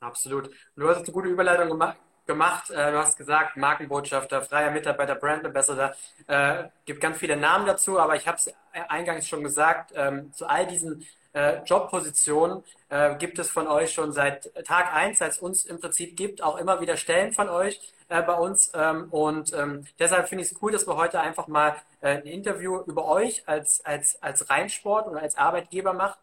Absolut. 0.00 0.50
Du 0.76 0.88
hast 0.88 1.04
eine 1.04 1.12
gute 1.12 1.28
Überleitung 1.28 1.68
gemacht. 1.68 1.96
gemacht. 2.26 2.70
Äh, 2.70 2.92
du 2.92 2.98
hast 2.98 3.18
gesagt, 3.18 3.56
Markenbotschafter, 3.56 4.42
freier 4.42 4.70
Mitarbeiter, 4.70 5.14
Brand 5.14 5.44
Ambassador. 5.44 5.94
Äh, 6.26 6.64
gibt 6.86 7.00
ganz 7.00 7.18
viele 7.18 7.36
Namen 7.36 7.66
dazu, 7.66 7.98
aber 7.98 8.16
ich 8.16 8.26
habe 8.26 8.38
es 8.38 8.52
eingangs 8.72 9.28
schon 9.28 9.42
gesagt, 9.42 9.92
ähm, 9.94 10.32
zu 10.32 10.46
all 10.46 10.66
diesen 10.66 11.06
äh, 11.32 11.62
Jobpositionen 11.64 12.64
äh, 12.88 13.14
gibt 13.16 13.38
es 13.38 13.50
von 13.50 13.66
euch 13.66 13.92
schon 13.92 14.12
seit 14.12 14.52
Tag 14.64 14.92
1, 14.94 15.18
seit 15.18 15.32
es 15.32 15.38
uns 15.38 15.64
im 15.64 15.80
Prinzip 15.80 16.16
gibt, 16.16 16.42
auch 16.42 16.56
immer 16.56 16.80
wieder 16.80 16.96
Stellen 16.96 17.32
von 17.32 17.48
euch 17.48 17.80
äh, 18.08 18.22
bei 18.22 18.34
uns. 18.34 18.72
Ähm, 18.74 19.08
und 19.10 19.52
ähm, 19.52 19.86
deshalb 19.98 20.28
finde 20.28 20.44
ich 20.44 20.52
es 20.52 20.62
cool, 20.62 20.72
dass 20.72 20.86
wir 20.86 20.96
heute 20.96 21.20
einfach 21.20 21.46
mal 21.46 21.76
äh, 22.00 22.16
ein 22.16 22.22
Interview 22.22 22.80
über 22.86 23.06
euch 23.06 23.46
als, 23.46 23.84
als, 23.84 24.20
als 24.22 24.48
Reinsport 24.48 25.08
und 25.08 25.18
als 25.18 25.36
Arbeitgeber 25.36 25.92
machen 25.92 26.18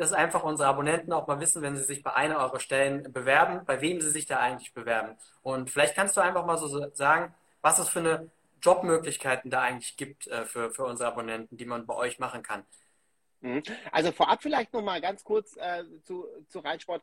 dass 0.00 0.14
einfach 0.14 0.44
unsere 0.44 0.66
Abonnenten 0.66 1.12
auch 1.12 1.26
mal 1.26 1.40
wissen, 1.40 1.60
wenn 1.60 1.76
sie 1.76 1.84
sich 1.84 2.02
bei 2.02 2.14
einer 2.14 2.38
eurer 2.38 2.58
Stellen 2.58 3.12
bewerben, 3.12 3.66
bei 3.66 3.82
wem 3.82 4.00
sie 4.00 4.10
sich 4.10 4.24
da 4.24 4.38
eigentlich 4.38 4.72
bewerben. 4.72 5.14
Und 5.42 5.70
vielleicht 5.70 5.94
kannst 5.94 6.16
du 6.16 6.22
einfach 6.22 6.46
mal 6.46 6.56
so 6.56 6.90
sagen, 6.94 7.34
was 7.60 7.78
es 7.78 7.90
für 7.90 7.98
eine 7.98 8.30
Jobmöglichkeiten 8.62 9.50
da 9.50 9.60
eigentlich 9.60 9.98
gibt 9.98 10.26
äh, 10.28 10.46
für, 10.46 10.70
für 10.70 10.84
unsere 10.84 11.10
Abonnenten, 11.10 11.58
die 11.58 11.66
man 11.66 11.84
bei 11.84 11.94
euch 11.94 12.18
machen 12.18 12.42
kann. 12.42 12.64
Mhm. 13.40 13.62
Also 13.92 14.10
vorab 14.10 14.42
vielleicht 14.42 14.72
noch 14.72 14.80
mal 14.80 15.02
ganz 15.02 15.22
kurz 15.22 15.54
äh, 15.58 15.84
zu, 16.04 16.26
zu 16.48 16.60
Reitsport. 16.60 17.02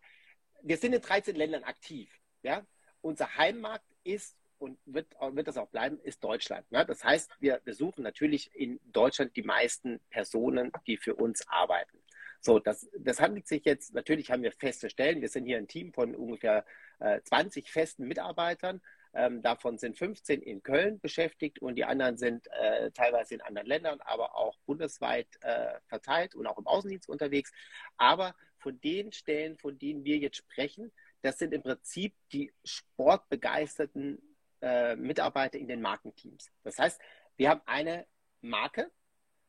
Wir 0.63 0.77
sind 0.77 0.93
in 0.93 1.01
13 1.01 1.35
Ländern 1.35 1.65
aktiv. 1.65 2.11
Ja? 2.41 2.65
Unser 3.01 3.37
Heimmarkt 3.37 3.85
ist 4.03 4.35
und 4.57 4.79
wird, 4.85 5.13
wird 5.33 5.47
das 5.47 5.57
auch 5.57 5.67
bleiben, 5.67 5.99
ist 5.99 6.23
Deutschland. 6.23 6.71
Ne? 6.71 6.83
Das 6.83 7.03
heißt, 7.03 7.29
wir, 7.39 7.61
wir 7.63 7.75
suchen 7.75 8.01
natürlich 8.03 8.49
in 8.55 8.79
Deutschland 8.85 9.35
die 9.35 9.43
meisten 9.43 9.99
Personen, 10.09 10.71
die 10.87 10.97
für 10.97 11.13
uns 11.13 11.47
arbeiten. 11.47 11.99
So, 12.41 12.59
das, 12.59 12.87
das 12.97 13.19
handelt 13.19 13.47
sich 13.47 13.65
jetzt, 13.65 13.93
natürlich 13.93 14.31
haben 14.31 14.43
wir 14.43 14.51
feste 14.51 14.89
Stellen. 14.89 15.21
Wir 15.21 15.29
sind 15.29 15.45
hier 15.45 15.57
ein 15.57 15.67
Team 15.67 15.93
von 15.93 16.15
ungefähr 16.15 16.65
äh, 16.99 17.21
20 17.21 17.71
festen 17.71 18.07
Mitarbeitern. 18.07 18.81
Ähm, 19.13 19.41
davon 19.41 19.77
sind 19.77 19.97
15 19.97 20.41
in 20.41 20.61
Köln 20.61 20.99
beschäftigt 20.99 21.59
und 21.59 21.75
die 21.75 21.85
anderen 21.85 22.17
sind 22.17 22.47
äh, 22.47 22.91
teilweise 22.91 23.35
in 23.35 23.41
anderen 23.41 23.67
Ländern, 23.67 23.99
aber 24.01 24.35
auch 24.35 24.57
bundesweit 24.65 25.27
äh, 25.41 25.79
verteilt 25.87 26.35
und 26.35 26.45
auch 26.45 26.57
im 26.57 26.67
Außendienst 26.67 27.09
unterwegs. 27.09 27.51
Aber 27.97 28.35
von 28.59 28.79
den 28.81 29.11
Stellen, 29.11 29.57
von 29.57 29.79
denen 29.79 30.03
wir 30.03 30.17
jetzt 30.17 30.37
sprechen, 30.37 30.91
das 31.21 31.39
sind 31.39 31.53
im 31.53 31.63
Prinzip 31.63 32.13
die 32.31 32.53
sportbegeisterten 32.63 34.21
äh, 34.61 34.95
Mitarbeiter 34.95 35.57
in 35.57 35.67
den 35.67 35.81
Markenteams. 35.81 36.51
Das 36.63 36.77
heißt, 36.77 36.99
wir 37.37 37.49
haben 37.49 37.61
eine 37.65 38.05
Marke, 38.41 38.91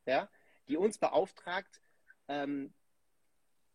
ja, 0.05 0.29
die 0.67 0.77
uns 0.77 0.97
beauftragt, 0.97 1.81
ähm, 2.27 2.73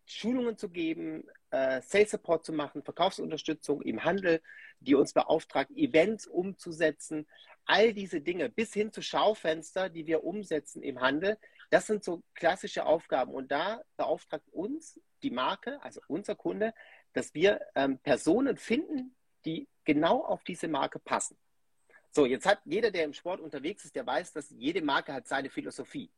Schulungen 0.06 0.58
zu 0.58 0.68
geben, 0.68 1.24
äh, 1.50 1.80
Sales 1.82 2.10
Support 2.10 2.44
zu 2.44 2.52
machen, 2.52 2.82
Verkaufsunterstützung 2.82 3.82
im 3.82 4.04
Handel, 4.04 4.42
die 4.80 4.94
uns 4.94 5.12
beauftragt, 5.12 5.70
Events 5.76 6.26
umzusetzen, 6.26 7.26
all 7.64 7.94
diese 7.94 8.20
Dinge 8.20 8.48
bis 8.50 8.74
hin 8.74 8.92
zu 8.92 9.02
Schaufenster, 9.02 9.88
die 9.88 10.06
wir 10.06 10.24
umsetzen 10.24 10.82
im 10.82 11.00
Handel. 11.00 11.38
Das 11.70 11.86
sind 11.86 12.04
so 12.04 12.22
klassische 12.34 12.84
Aufgaben. 12.84 13.32
Und 13.32 13.50
da 13.50 13.82
beauftragt 13.96 14.48
uns 14.50 15.00
die 15.22 15.30
Marke, 15.30 15.82
also 15.82 16.00
unser 16.08 16.34
Kunde, 16.34 16.74
dass 17.14 17.32
wir 17.34 17.60
ähm, 17.74 17.98
Personen 17.98 18.58
finden, 18.58 19.16
die 19.44 19.68
genau 19.84 20.24
auf 20.24 20.44
diese 20.44 20.68
Marke 20.68 20.98
passen. 20.98 21.36
So, 22.10 22.26
jetzt 22.26 22.46
hat 22.46 22.60
jeder, 22.64 22.90
der 22.90 23.04
im 23.04 23.14
Sport 23.14 23.40
unterwegs 23.40 23.84
ist, 23.84 23.96
der 23.96 24.06
weiß, 24.06 24.32
dass 24.32 24.50
jede 24.50 24.82
Marke 24.82 25.12
hat 25.12 25.26
seine 25.26 25.50
Philosophie. 25.50 26.10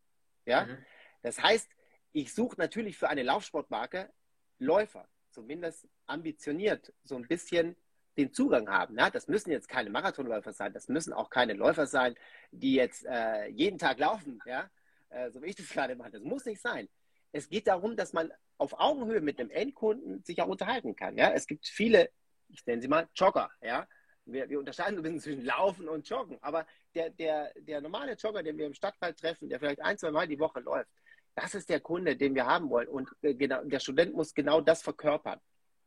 Ja? 0.44 0.66
Mhm. 0.66 0.84
Das 1.22 1.42
heißt, 1.42 1.70
ich 2.16 2.32
suche 2.32 2.56
natürlich 2.58 2.96
für 2.96 3.10
eine 3.10 3.22
Laufsportmarke 3.22 4.10
Läufer, 4.58 5.06
zumindest 5.32 5.86
ambitioniert, 6.06 6.94
so 7.04 7.14
ein 7.14 7.28
bisschen 7.28 7.76
den 8.16 8.32
Zugang 8.32 8.70
haben. 8.70 8.94
Ne? 8.94 9.10
Das 9.12 9.28
müssen 9.28 9.50
jetzt 9.50 9.68
keine 9.68 9.90
Marathonläufer 9.90 10.54
sein, 10.54 10.72
das 10.72 10.88
müssen 10.88 11.12
auch 11.12 11.28
keine 11.28 11.52
Läufer 11.52 11.86
sein, 11.86 12.14
die 12.52 12.74
jetzt 12.74 13.04
äh, 13.04 13.48
jeden 13.48 13.78
Tag 13.78 13.98
laufen, 13.98 14.40
ja? 14.46 14.70
Äh, 15.10 15.30
so 15.30 15.42
wie 15.42 15.48
ich 15.48 15.56
das 15.56 15.68
gerade 15.74 15.94
mache. 15.94 16.12
Das 16.12 16.22
muss 16.22 16.46
nicht 16.46 16.62
sein. 16.62 16.88
Es 17.32 17.50
geht 17.50 17.66
darum, 17.66 17.96
dass 17.96 18.14
man 18.14 18.32
auf 18.56 18.80
Augenhöhe 18.80 19.20
mit 19.20 19.38
dem 19.38 19.50
Endkunden 19.50 20.24
sich 20.24 20.40
auch 20.40 20.48
unterhalten 20.48 20.96
kann. 20.96 21.18
Ja? 21.18 21.32
Es 21.32 21.46
gibt 21.46 21.66
viele, 21.66 22.08
ich 22.48 22.64
nenne 22.64 22.80
sie 22.80 22.88
mal 22.88 23.06
Jogger. 23.14 23.50
Ja? 23.60 23.86
Wir, 24.24 24.48
wir 24.48 24.58
unterscheiden 24.58 24.96
ein 24.96 25.02
bisschen 25.02 25.20
zwischen 25.20 25.44
Laufen 25.44 25.86
und 25.86 26.08
Joggen, 26.08 26.38
aber 26.40 26.66
der, 26.94 27.10
der, 27.10 27.52
der 27.58 27.82
normale 27.82 28.14
Jogger, 28.14 28.42
den 28.42 28.56
wir 28.56 28.64
im 28.64 28.74
Stadtwald 28.74 29.18
treffen, 29.18 29.50
der 29.50 29.60
vielleicht 29.60 29.82
ein, 29.82 29.98
zwei 29.98 30.10
Mal 30.10 30.26
die 30.26 30.38
Woche 30.38 30.60
läuft, 30.60 30.90
das 31.36 31.54
ist 31.54 31.68
der 31.68 31.80
Kunde, 31.80 32.16
den 32.16 32.34
wir 32.34 32.46
haben 32.46 32.70
wollen. 32.70 32.88
Und 32.88 33.08
äh, 33.22 33.34
genau, 33.34 33.62
der 33.62 33.78
Student 33.78 34.14
muss 34.14 34.34
genau 34.34 34.60
das 34.60 34.82
verkörpern, 34.82 35.38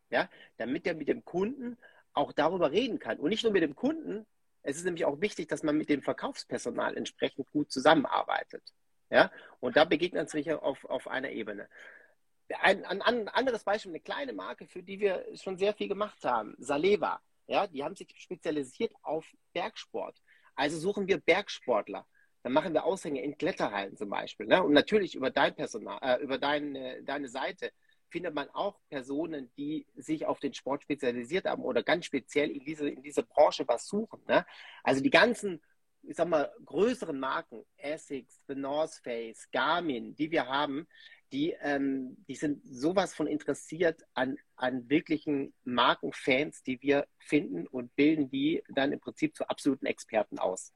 ja, 0.10 0.30
damit 0.58 0.88
er 0.88 0.94
mit 0.94 1.10
dem 1.10 1.26
Kunden 1.26 1.78
auch 2.14 2.32
darüber 2.32 2.72
reden 2.72 3.00
kann. 3.00 3.20
Und 3.20 3.30
nicht 3.30 3.44
nur 3.44 3.52
mit 3.52 3.64
dem 3.64 3.76
Kunden, 3.76 4.26
es 4.62 4.78
ist 4.78 4.86
nämlich 4.86 5.06
auch 5.06 5.20
wichtig, 5.22 5.50
dass 5.50 5.64
man 5.64 5.78
mit 5.78 5.90
dem 5.90 6.02
Verkaufspersonal 6.02 6.96
entsprechend 6.96 7.50
gut 7.52 7.72
zusammenarbeitet. 7.72 8.64
Ja? 9.10 9.32
Und 9.60 9.76
da 9.76 9.86
begegnet 9.86 10.30
sich 10.30 10.52
auf, 10.52 10.86
auf 10.86 11.08
einer 11.08 11.32
Ebene. 11.32 11.68
Ein, 12.62 12.86
ein, 12.86 13.02
ein, 13.02 13.28
anderes 13.30 13.64
Beispiel, 13.64 13.92
eine 13.92 14.00
kleine 14.00 14.34
Marke, 14.34 14.68
für 14.68 14.84
die 14.84 15.00
wir 15.00 15.26
schon 15.36 15.58
sehr 15.58 15.74
viel 15.74 15.88
gemacht 15.88 16.24
haben, 16.24 16.56
Saleva. 16.60 17.22
Ja, 17.48 17.66
die 17.66 17.84
haben 17.84 17.96
sich 17.96 18.14
spezialisiert 18.18 18.94
auf 19.02 19.26
Bergsport. 19.54 20.22
Also 20.56 20.78
suchen 20.78 21.08
wir 21.08 21.20
Bergsportler. 21.20 22.06
Dann 22.44 22.54
machen 22.54 22.74
wir 22.74 22.86
Aushänge 22.86 23.22
in 23.22 23.38
Kletterhallen 23.38 23.98
zum 23.98 24.10
Beispiel. 24.10 24.48
Ne? 24.48 24.64
Und 24.64 24.74
natürlich 24.74 25.16
über 25.16 25.30
dein 25.30 25.56
Personal, 25.56 26.00
äh, 26.02 26.24
über 26.24 26.38
dein, 26.38 26.76
äh, 26.76 27.04
deine 27.04 27.28
Seite 27.28 27.72
findet 28.10 28.34
man 28.34 28.50
auch 28.50 28.80
Personen, 28.90 29.52
die 29.58 29.86
sich 29.96 30.26
auf 30.26 30.40
den 30.40 30.54
Sport 30.54 30.84
spezialisiert 30.84 31.46
haben 31.46 31.64
oder 31.64 31.84
ganz 31.84 32.06
speziell 32.06 32.50
in 32.50 32.64
diese, 32.64 32.90
in 32.90 33.02
diese 33.02 33.24
Branche 33.24 33.68
was 33.68 33.88
suchen. 33.88 34.22
Ne? 34.28 34.46
Also 34.84 35.02
die 35.02 35.10
ganzen, 35.10 35.62
ich 36.04 36.16
sag 36.16 36.28
mal, 36.28 36.52
größeren 36.66 37.20
Marken, 37.20 37.66
Essex, 37.78 38.42
The 38.48 38.56
North 38.56 39.00
Face, 39.04 39.48
Garmin, 39.52 40.16
die 40.16 40.32
wir 40.32 40.48
haben, 40.48 40.88
die, 41.32 41.56
ähm, 41.62 42.18
die 42.28 42.36
sind 42.36 42.62
sowas 42.66 43.14
von 43.14 43.28
interessiert 43.28 44.02
an, 44.14 44.38
an 44.56 44.90
wirklichen 44.90 45.54
Markenfans, 45.64 46.64
die 46.64 46.82
wir 46.82 47.08
finden 47.20 47.68
und 47.68 47.96
bilden 47.96 48.30
die 48.32 48.64
dann 48.70 48.92
im 48.92 49.00
Prinzip 49.00 49.36
zu 49.36 49.48
absoluten 49.48 49.86
Experten 49.86 50.40
aus. 50.40 50.74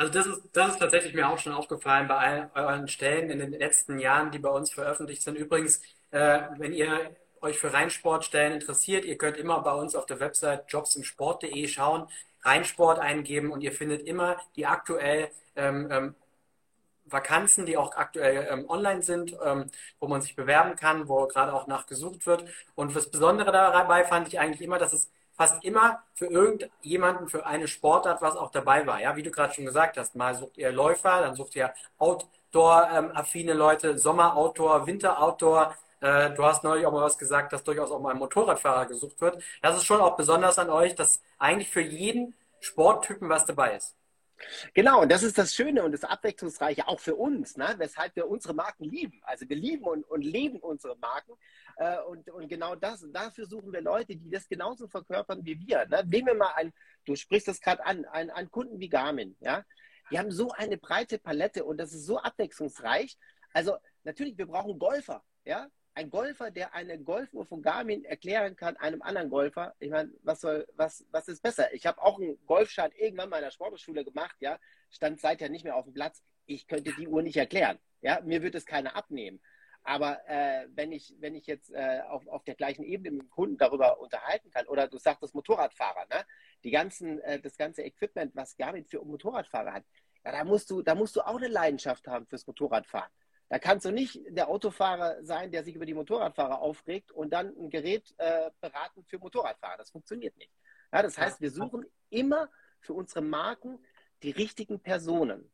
Also 0.00 0.14
das 0.14 0.26
ist, 0.26 0.42
das 0.54 0.72
ist 0.72 0.78
tatsächlich 0.78 1.12
mir 1.12 1.28
auch 1.28 1.38
schon 1.38 1.52
aufgefallen 1.52 2.08
bei 2.08 2.16
all 2.16 2.50
euren 2.54 2.88
Stellen 2.88 3.28
in 3.28 3.38
den 3.38 3.52
letzten 3.52 3.98
Jahren, 3.98 4.30
die 4.30 4.38
bei 4.38 4.48
uns 4.48 4.72
veröffentlicht 4.72 5.20
sind. 5.22 5.36
Übrigens, 5.36 5.82
äh, 6.10 6.40
wenn 6.56 6.72
ihr 6.72 7.14
euch 7.42 7.58
für 7.58 7.70
Reinsportstellen 7.74 8.54
interessiert, 8.54 9.04
ihr 9.04 9.18
könnt 9.18 9.36
immer 9.36 9.60
bei 9.60 9.74
uns 9.74 9.94
auf 9.94 10.06
der 10.06 10.18
Website 10.18 10.64
jobsimsport.de 10.72 11.68
schauen, 11.68 12.08
Reinsport 12.40 12.98
eingeben 12.98 13.52
und 13.52 13.60
ihr 13.60 13.72
findet 13.72 14.06
immer 14.06 14.38
die 14.56 14.64
aktuell 14.64 15.28
ähm, 15.54 15.88
ähm, 15.90 16.14
Vakanzen, 17.04 17.66
die 17.66 17.76
auch 17.76 17.94
aktuell 17.94 18.48
ähm, 18.50 18.70
online 18.70 19.02
sind, 19.02 19.36
ähm, 19.44 19.66
wo 19.98 20.08
man 20.08 20.22
sich 20.22 20.34
bewerben 20.34 20.76
kann, 20.76 21.08
wo 21.08 21.26
gerade 21.26 21.52
auch 21.52 21.66
nachgesucht 21.66 22.24
wird. 22.24 22.46
Und 22.74 22.96
das 22.96 23.10
Besondere 23.10 23.52
dabei 23.52 24.04
fand 24.06 24.28
ich 24.28 24.40
eigentlich 24.40 24.62
immer, 24.62 24.78
dass 24.78 24.94
es 24.94 25.10
fast 25.40 25.64
immer 25.64 26.02
für 26.12 26.26
irgendjemanden, 26.26 27.26
für 27.26 27.46
eine 27.46 27.66
Sportart 27.66 28.20
was 28.20 28.36
auch 28.36 28.50
dabei 28.50 28.86
war. 28.86 29.00
Ja, 29.00 29.16
wie 29.16 29.22
du 29.22 29.30
gerade 29.30 29.54
schon 29.54 29.64
gesagt 29.64 29.96
hast, 29.96 30.14
mal 30.14 30.34
sucht 30.34 30.58
ihr 30.58 30.70
Läufer, 30.70 31.22
dann 31.22 31.34
sucht 31.34 31.56
ihr 31.56 31.72
Outdoor-affine 31.96 33.54
Leute, 33.54 33.98
Sommer-Outdoor, 33.98 34.86
Winter-Outdoor. 34.86 35.74
Äh, 36.02 36.34
du 36.34 36.44
hast 36.44 36.62
neulich 36.62 36.84
auch 36.84 36.92
mal 36.92 37.04
was 37.04 37.16
gesagt, 37.16 37.54
dass 37.54 37.64
durchaus 37.64 37.90
auch 37.90 38.00
mal 38.00 38.10
ein 38.10 38.18
Motorradfahrer 38.18 38.84
gesucht 38.84 39.18
wird. 39.22 39.42
Das 39.62 39.78
ist 39.78 39.86
schon 39.86 40.02
auch 40.02 40.14
besonders 40.14 40.58
an 40.58 40.68
euch, 40.68 40.94
dass 40.94 41.22
eigentlich 41.38 41.70
für 41.70 41.80
jeden 41.80 42.34
Sporttypen 42.60 43.30
was 43.30 43.46
dabei 43.46 43.76
ist. 43.76 43.96
Genau, 44.74 45.02
und 45.02 45.10
das 45.10 45.22
ist 45.22 45.38
das 45.38 45.54
Schöne 45.54 45.82
und 45.82 45.92
das 45.92 46.04
Abwechslungsreiche 46.04 46.88
auch 46.88 47.00
für 47.00 47.14
uns, 47.14 47.56
ne? 47.56 47.74
weshalb 47.78 48.16
wir 48.16 48.28
unsere 48.28 48.54
Marken 48.54 48.84
lieben. 48.84 49.20
Also 49.24 49.48
wir 49.48 49.56
lieben 49.56 49.84
und, 49.84 50.04
und 50.04 50.22
leben 50.22 50.58
unsere 50.58 50.96
Marken. 50.96 51.32
Äh, 51.80 51.98
und, 52.02 52.28
und 52.30 52.46
genau 52.48 52.74
das, 52.76 53.06
dafür 53.10 53.46
suchen 53.46 53.72
wir 53.72 53.80
Leute, 53.80 54.14
die 54.14 54.28
das 54.28 54.46
genauso 54.46 54.86
verkörpern 54.86 55.44
wie 55.46 55.58
wir. 55.66 55.86
Ne? 55.86 56.04
Nehmen 56.06 56.26
wir 56.26 56.34
mal 56.34 56.52
ein, 56.56 56.74
du 57.06 57.16
sprichst 57.16 57.48
das 57.48 57.58
gerade 57.58 57.84
an, 57.86 58.04
einen 58.04 58.50
Kunden 58.50 58.78
wie 58.78 58.90
Garmin. 58.90 59.34
Ja? 59.40 59.64
Die 60.10 60.18
haben 60.18 60.30
so 60.30 60.50
eine 60.50 60.76
breite 60.76 61.18
Palette 61.18 61.64
und 61.64 61.78
das 61.78 61.94
ist 61.94 62.04
so 62.04 62.18
abwechslungsreich. 62.18 63.16
Also 63.54 63.78
natürlich, 64.04 64.36
wir 64.36 64.46
brauchen 64.46 64.78
Golfer. 64.78 65.24
Ja? 65.46 65.68
ein 65.94 66.10
Golfer, 66.10 66.50
der 66.50 66.74
eine 66.74 66.98
Golfuhr 66.98 67.46
von 67.46 67.62
Garmin 67.62 68.04
erklären 68.04 68.56
kann, 68.56 68.76
einem 68.76 69.02
anderen 69.02 69.28
Golfer, 69.28 69.74
ich 69.80 69.90
meine, 69.90 70.12
was 70.22 70.40
soll, 70.40 70.66
was, 70.76 71.04
was 71.10 71.28
ist 71.28 71.42
besser? 71.42 71.72
Ich 71.74 71.86
habe 71.86 72.00
auch 72.00 72.18
einen 72.18 72.38
Golfschein 72.46 72.92
irgendwann 72.92 73.28
mal 73.28 73.38
in 73.38 73.44
der 73.44 73.50
Sportschule 73.50 74.04
gemacht, 74.04 74.36
ja, 74.40 74.58
stand 74.90 75.20
seither 75.20 75.48
nicht 75.48 75.64
mehr 75.64 75.76
auf 75.76 75.84
dem 75.84 75.94
Platz. 75.94 76.22
Ich 76.46 76.66
könnte 76.66 76.92
die 76.98 77.08
Uhr 77.08 77.22
nicht 77.22 77.36
erklären. 77.36 77.78
Ja, 78.02 78.20
mir 78.22 78.42
wird 78.42 78.54
es 78.54 78.66
keiner 78.66 78.96
abnehmen. 78.96 79.40
Aber 79.82 80.20
äh, 80.28 80.66
wenn, 80.74 80.92
ich, 80.92 81.14
wenn 81.20 81.34
ich 81.34 81.46
jetzt 81.46 81.72
äh, 81.72 82.00
auf, 82.08 82.26
auf 82.28 82.44
der 82.44 82.54
gleichen 82.54 82.84
Ebene 82.84 83.10
mit 83.12 83.22
dem 83.22 83.30
Kunden 83.30 83.56
darüber 83.56 83.98
unterhalten 84.00 84.50
kann, 84.50 84.66
oder 84.66 84.88
du 84.88 84.98
sagst 84.98 85.22
das 85.22 85.34
Motorradfahrer, 85.34 86.06
ne? 86.10 86.24
die 86.64 86.70
ganzen, 86.70 87.18
äh, 87.20 87.40
das 87.40 87.56
ganze 87.56 87.82
Equipment, 87.82 88.36
was 88.36 88.56
Garmin 88.56 88.84
für 88.84 89.02
Motorradfahrer 89.04 89.72
hat, 89.72 89.84
ja, 90.24 90.32
da 90.32 90.44
musst 90.44 90.70
du, 90.70 90.82
da 90.82 90.94
musst 90.94 91.16
du 91.16 91.22
auch 91.22 91.36
eine 91.36 91.48
Leidenschaft 91.48 92.06
haben 92.06 92.26
fürs 92.26 92.46
Motorradfahren. 92.46 93.10
Da 93.48 93.58
kannst 93.58 93.84
du 93.84 93.90
nicht 93.90 94.20
der 94.28 94.48
Autofahrer 94.48 95.24
sein, 95.24 95.50
der 95.50 95.64
sich 95.64 95.74
über 95.74 95.86
die 95.86 95.94
Motorradfahrer 95.94 96.60
aufregt 96.60 97.10
und 97.10 97.32
dann 97.32 97.48
ein 97.58 97.68
Gerät 97.68 98.14
äh, 98.18 98.50
beraten 98.60 99.04
für 99.04 99.18
Motorradfahrer. 99.18 99.78
Das 99.78 99.90
funktioniert 99.90 100.36
nicht. 100.36 100.52
Ja, 100.92 101.02
das 101.02 101.18
heißt, 101.18 101.40
wir 101.40 101.50
suchen 101.50 101.84
immer 102.10 102.48
für 102.80 102.92
unsere 102.92 103.22
Marken 103.22 103.84
die 104.22 104.30
richtigen 104.30 104.78
Personen. 104.80 105.50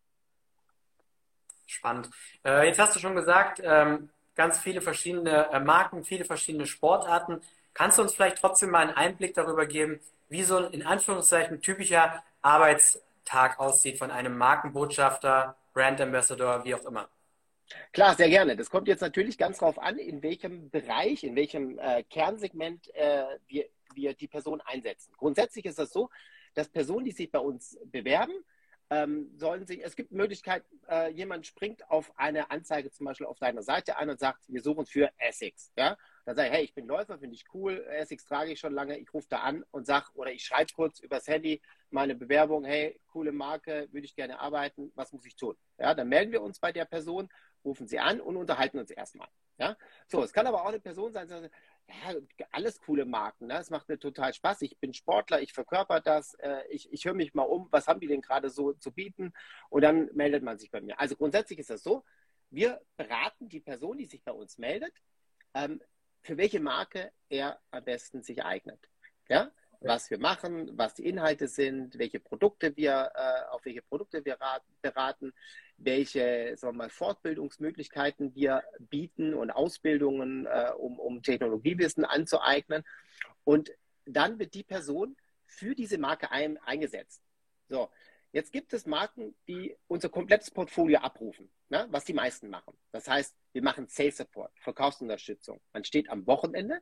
Spannend. 1.67 2.11
Äh, 2.45 2.67
jetzt 2.67 2.79
hast 2.79 2.95
du 2.97 3.01
schon 3.01 3.17
gesagt, 3.17 3.61
ähm, 3.65 4.11
ganz 4.37 4.59
viele 4.59 4.81
verschiedene 4.81 5.51
äh, 5.51 5.59
Marken, 5.59 6.05
viele 6.05 6.25
verschiedene 6.25 6.67
Sportarten. 6.67 7.41
Kannst 7.75 7.99
du 7.99 8.03
uns 8.03 8.15
vielleicht 8.15 8.39
trotzdem 8.39 8.71
mal 8.71 8.87
einen 8.87 8.97
Einblick 8.97 9.35
darüber 9.35 9.67
geben, 9.67 10.01
wie 10.29 10.45
so 10.45 10.59
ein 10.59 10.73
in 10.73 10.87
Anführungszeichen 10.87 11.61
typischer 11.61 12.23
Arbeitstag 12.43 13.59
aussieht 13.59 13.99
von 13.99 14.11
einem 14.11 14.39
Markenbotschafter, 14.39 15.57
Brand 15.73 16.01
Ambassador, 16.01 16.65
wie 16.65 16.75
auch 16.75 16.85
immer? 16.85 17.09
Klar, 17.93 18.15
sehr 18.15 18.29
gerne. 18.29 18.57
Das 18.57 18.71
kommt 18.71 18.87
jetzt 18.87 19.01
natürlich 19.01 19.39
ganz 19.39 19.59
darauf 19.59 19.79
an, 19.79 19.99
in 19.99 20.23
welchem 20.23 20.71
Bereich, 20.71 21.25
in 21.25 21.35
welchem 21.35 21.79
äh, 21.79 22.05
Kernsegment 22.05 22.95
äh, 22.95 23.25
wir, 23.49 23.67
wir 23.95 24.15
die 24.15 24.29
Person 24.29 24.61
einsetzen. 24.65 25.13
Grundsätzlich 25.17 25.65
ist 25.65 25.79
das 25.79 25.91
so, 25.91 26.11
dass 26.55 26.69
Personen, 26.69 27.05
die 27.05 27.13
sich 27.13 27.31
bei 27.31 27.41
uns 27.41 27.79
bewerben, 27.87 28.33
ähm, 28.91 29.33
sollen 29.37 29.67
sich, 29.67 29.85
es 29.85 29.97
gibt 29.97 30.13
Möglichkeit, 30.13 30.65
äh, 30.89 31.11
jemand 31.11 31.47
springt 31.47 31.91
auf 31.91 32.13
eine 32.17 32.51
Anzeige 32.51 32.91
zum 32.91 33.07
Beispiel 33.07 33.27
auf 33.27 33.39
deiner 33.39 33.63
Seite 33.63 33.97
an 33.97 34.11
und 34.11 34.21
sagt, 34.21 34.45
wir 34.47 34.63
suchen 34.63 34.87
für 34.87 35.11
Essex. 35.19 35.73
Ja? 35.77 35.97
Dann 36.25 36.37
sage 36.37 36.49
ich, 36.49 36.55
hey, 36.55 36.65
ich 36.65 36.75
bin 36.75 36.87
Läufer, 36.87 37.19
finde 37.19 37.35
ich 37.35 37.45
cool, 37.53 37.85
Essex 37.89 38.25
trage 38.25 38.53
ich 38.53 38.61
schon 38.61 38.73
lange, 38.73 38.97
ich 38.99 39.13
rufe 39.13 39.27
da 39.29 39.41
an 39.41 39.65
und 39.73 39.87
sage, 39.87 40.07
oder 40.15 40.33
ich 40.33 40.45
schreibe 40.45 40.73
kurz 40.75 41.01
übers 41.01 41.27
Handy 41.27 41.61
meine 41.91 42.15
Bewerbung, 42.15 42.65
hey, 42.65 43.01
coole 43.09 43.33
Marke, 43.33 43.89
würde 43.91 44.07
ich 44.07 44.15
gerne 44.15 44.39
arbeiten, 44.39 44.93
was 44.95 45.13
muss 45.13 45.27
ich 45.27 45.37
tun? 45.37 45.57
Ja, 45.79 45.95
dann 45.95 46.09
melden 46.09 46.33
wir 46.33 46.43
uns 46.43 46.61
bei 46.61 46.73
der 46.73 46.85
Person 46.85 47.29
rufen 47.65 47.89
Sie 47.89 47.99
an 47.99 48.21
und 48.21 48.37
unterhalten 48.37 48.79
uns 48.79 48.91
erstmal. 48.91 49.29
Ja? 49.59 49.77
So, 50.07 50.23
es 50.23 50.33
kann 50.33 50.47
aber 50.47 50.63
auch 50.63 50.69
eine 50.69 50.81
Person 50.81 51.13
sein, 51.13 51.27
die 51.27 51.35
sagt, 51.35 51.55
ja, 51.89 52.47
alles 52.53 52.81
coole 52.81 53.05
Marken, 53.05 53.47
ne? 53.47 53.59
es 53.59 53.71
macht 53.71 53.89
mir 53.89 53.99
total 53.99 54.35
Spaß, 54.35 54.63
ich 54.63 54.79
bin 54.79 54.93
Sportler, 54.93 55.41
ich 55.41 55.53
verkörper 55.53 56.01
das, 56.01 56.35
äh, 56.35 56.63
ich, 56.69 56.93
ich 56.93 57.05
höre 57.05 57.15
mich 57.15 57.35
mal 57.35 57.43
um, 57.43 57.69
was 57.71 57.87
haben 57.87 58.01
die 58.01 58.07
denn 58.07 58.23
gerade 58.23 58.51
so 58.51 58.73
zu 58.73 58.93
bieten 58.93 59.33
und 59.71 59.83
dann 59.83 60.11
meldet 60.15 60.43
man 60.43 60.59
sich 60.59 60.71
bei 60.71 60.81
mir. 60.81 60.99
Also 60.99 61.17
grundsätzlich 61.17 61.59
ist 61.59 61.71
das 61.71 61.83
so, 61.83 62.05
wir 62.51 62.81
beraten 62.97 63.49
die 63.49 63.61
Person, 63.61 63.99
die 63.99 64.07
sich 64.07 64.23
bei 64.25 64.33
uns 64.33 64.59
meldet, 64.59 64.95
ähm, 65.55 65.81
für 66.23 66.37
welche 66.37 66.61
Marke 66.61 67.13
er 67.29 67.61
am 67.71 67.85
besten 67.85 68.23
sich 68.23 68.45
eignet. 68.45 68.89
Ja? 69.29 69.53
Was 69.87 70.11
wir 70.11 70.19
machen, 70.19 70.77
was 70.77 70.95
die 70.95 71.07
Inhalte 71.07 71.49
sind, 71.49 71.99
welche 71.99 72.21
Produkte 72.21 72.77
wir, 72.77 73.13
äh, 73.15 73.51
auf 73.51 73.65
welche 73.65 73.83
Produkte 73.83 74.25
wir 74.25 74.39
beraten, 74.83 75.33
welche 75.77 76.57
sagen 76.57 76.75
wir 76.75 76.85
mal, 76.85 76.91
Fortbildungsmöglichkeiten 76.91 78.35
wir 78.35 78.63
bieten 78.79 79.35
und 79.35 79.51
Ausbildungen, 79.51 80.47
äh, 80.47 80.73
um, 80.77 80.99
um 80.99 81.23
Technologiewissen 81.23 82.05
anzueignen. 82.05 82.85
Und 83.45 83.73
dann 84.05 84.39
wird 84.39 84.55
die 84.55 84.65
Person 84.65 85.17
für 85.45 85.75
diese 85.75 85.99
Marke 85.99 86.31
ein, 86.31 86.59
eingesetzt. 86.59 87.23
So, 87.69 87.91
jetzt 88.33 88.53
gibt 88.53 88.73
es 88.73 88.87
Marken, 88.87 89.35
die 89.49 89.77
unser 89.89 90.09
komplettes 90.09 90.51
Portfolio 90.51 90.99
abrufen, 90.99 91.51
ne, 91.69 91.87
was 91.91 92.05
die 92.05 92.13
meisten 92.13 92.49
machen. 92.49 92.77
Das 92.93 93.09
heißt, 93.09 93.37
wir 93.53 93.63
machen 93.63 93.89
Sales 93.89 94.17
Support, 94.17 94.53
Verkaufsunterstützung. 94.61 95.61
Man 95.73 95.85
steht 95.85 96.09
am 96.11 96.27
Wochenende, 96.27 96.81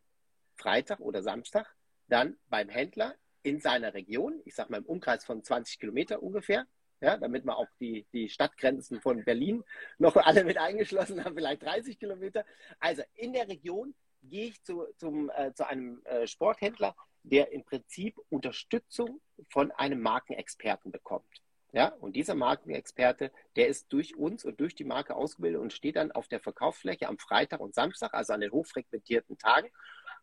Freitag 0.56 1.00
oder 1.00 1.23
Samstag, 1.23 1.75
dann 2.08 2.37
beim 2.49 2.68
Händler 2.68 3.14
in 3.42 3.61
seiner 3.61 3.94
Region, 3.94 4.40
ich 4.44 4.54
sage 4.54 4.70
mal 4.70 4.78
im 4.78 4.87
Umkreis 4.87 5.25
von 5.25 5.42
20 5.42 5.78
Kilometer 5.78 6.23
ungefähr, 6.23 6.66
ja, 7.00 7.18
damit 7.18 7.44
wir 7.44 7.56
auch 7.56 7.68
die, 7.80 8.06
die 8.12 8.28
Stadtgrenzen 8.28 9.00
von 9.00 9.25
Berlin 9.25 9.62
noch 9.99 10.16
alle 10.16 10.44
mit 10.44 10.56
eingeschlossen 10.58 11.25
haben, 11.25 11.34
vielleicht 11.34 11.62
30 11.62 11.99
Kilometer. 11.99 12.44
Also 12.80 13.02
in 13.14 13.32
der 13.32 13.49
Region 13.49 13.94
gehe 14.23 14.46
ich 14.46 14.62
zu, 14.62 14.87
zum, 14.96 15.30
äh, 15.37 15.52
zu 15.52 15.66
einem 15.66 16.02
äh, 16.04 16.26
Sporthändler, 16.26 16.96
der 17.23 17.52
im 17.52 17.64
Prinzip 17.64 18.18
Unterstützung 18.30 19.20
von 19.50 19.70
einem 19.73 20.00
Markenexperten 20.00 20.92
bekommt. 20.92 21.42
Ja, 21.73 21.88
und 21.88 22.14
dieser 22.14 22.37
Markenexperte, 22.37 23.32
der 23.56 23.66
ist 23.66 23.92
durch 23.92 24.16
uns 24.16 24.44
und 24.44 24.61
durch 24.61 24.76
die 24.76 24.84
Marke 24.84 25.16
ausgebildet 25.16 25.61
und 25.61 25.73
steht 25.73 25.96
dann 25.96 26.12
auf 26.12 26.28
der 26.28 26.38
Verkaufsfläche 26.38 27.08
am 27.08 27.18
Freitag 27.18 27.58
und 27.58 27.75
Samstag, 27.75 28.14
also 28.14 28.32
an 28.32 28.40
den 28.40 28.52
hochfrequentierten 28.52 29.38
Tagen 29.38 29.68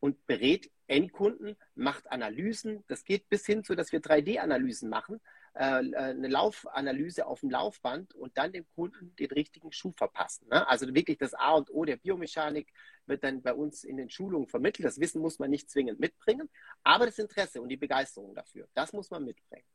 und 0.01 0.25
berät 0.25 0.69
Endkunden, 0.87 1.55
macht 1.73 2.11
Analysen. 2.11 2.83
Das 2.89 3.05
geht 3.05 3.29
bis 3.29 3.45
hin 3.45 3.63
zu, 3.63 3.75
dass 3.75 3.93
wir 3.93 4.01
3D-Analysen 4.01 4.89
machen, 4.89 5.21
äh, 5.53 5.85
äh, 5.85 5.95
eine 5.95 6.27
Laufanalyse 6.27 7.25
auf 7.25 7.39
dem 7.39 7.49
Laufband 7.49 8.13
und 8.15 8.37
dann 8.37 8.51
dem 8.51 8.67
Kunden 8.75 9.15
den 9.15 9.31
richtigen 9.31 9.71
Schuh 9.71 9.93
verpassen. 9.93 10.47
Ne? 10.49 10.67
Also 10.67 10.93
wirklich 10.93 11.17
das 11.17 11.33
A 11.33 11.51
und 11.53 11.69
O 11.69 11.85
der 11.85 11.95
Biomechanik 11.95 12.73
wird 13.05 13.23
dann 13.23 13.41
bei 13.41 13.53
uns 13.53 13.85
in 13.85 13.95
den 13.95 14.09
Schulungen 14.09 14.47
vermittelt. 14.47 14.85
Das 14.85 14.99
Wissen 14.99 15.21
muss 15.21 15.39
man 15.39 15.49
nicht 15.49 15.69
zwingend 15.69 15.99
mitbringen, 15.99 16.49
aber 16.83 17.05
das 17.05 17.19
Interesse 17.19 17.61
und 17.61 17.69
die 17.69 17.77
Begeisterung 17.77 18.35
dafür, 18.35 18.67
das 18.73 18.91
muss 18.91 19.11
man 19.11 19.23
mitbringen. 19.23 19.67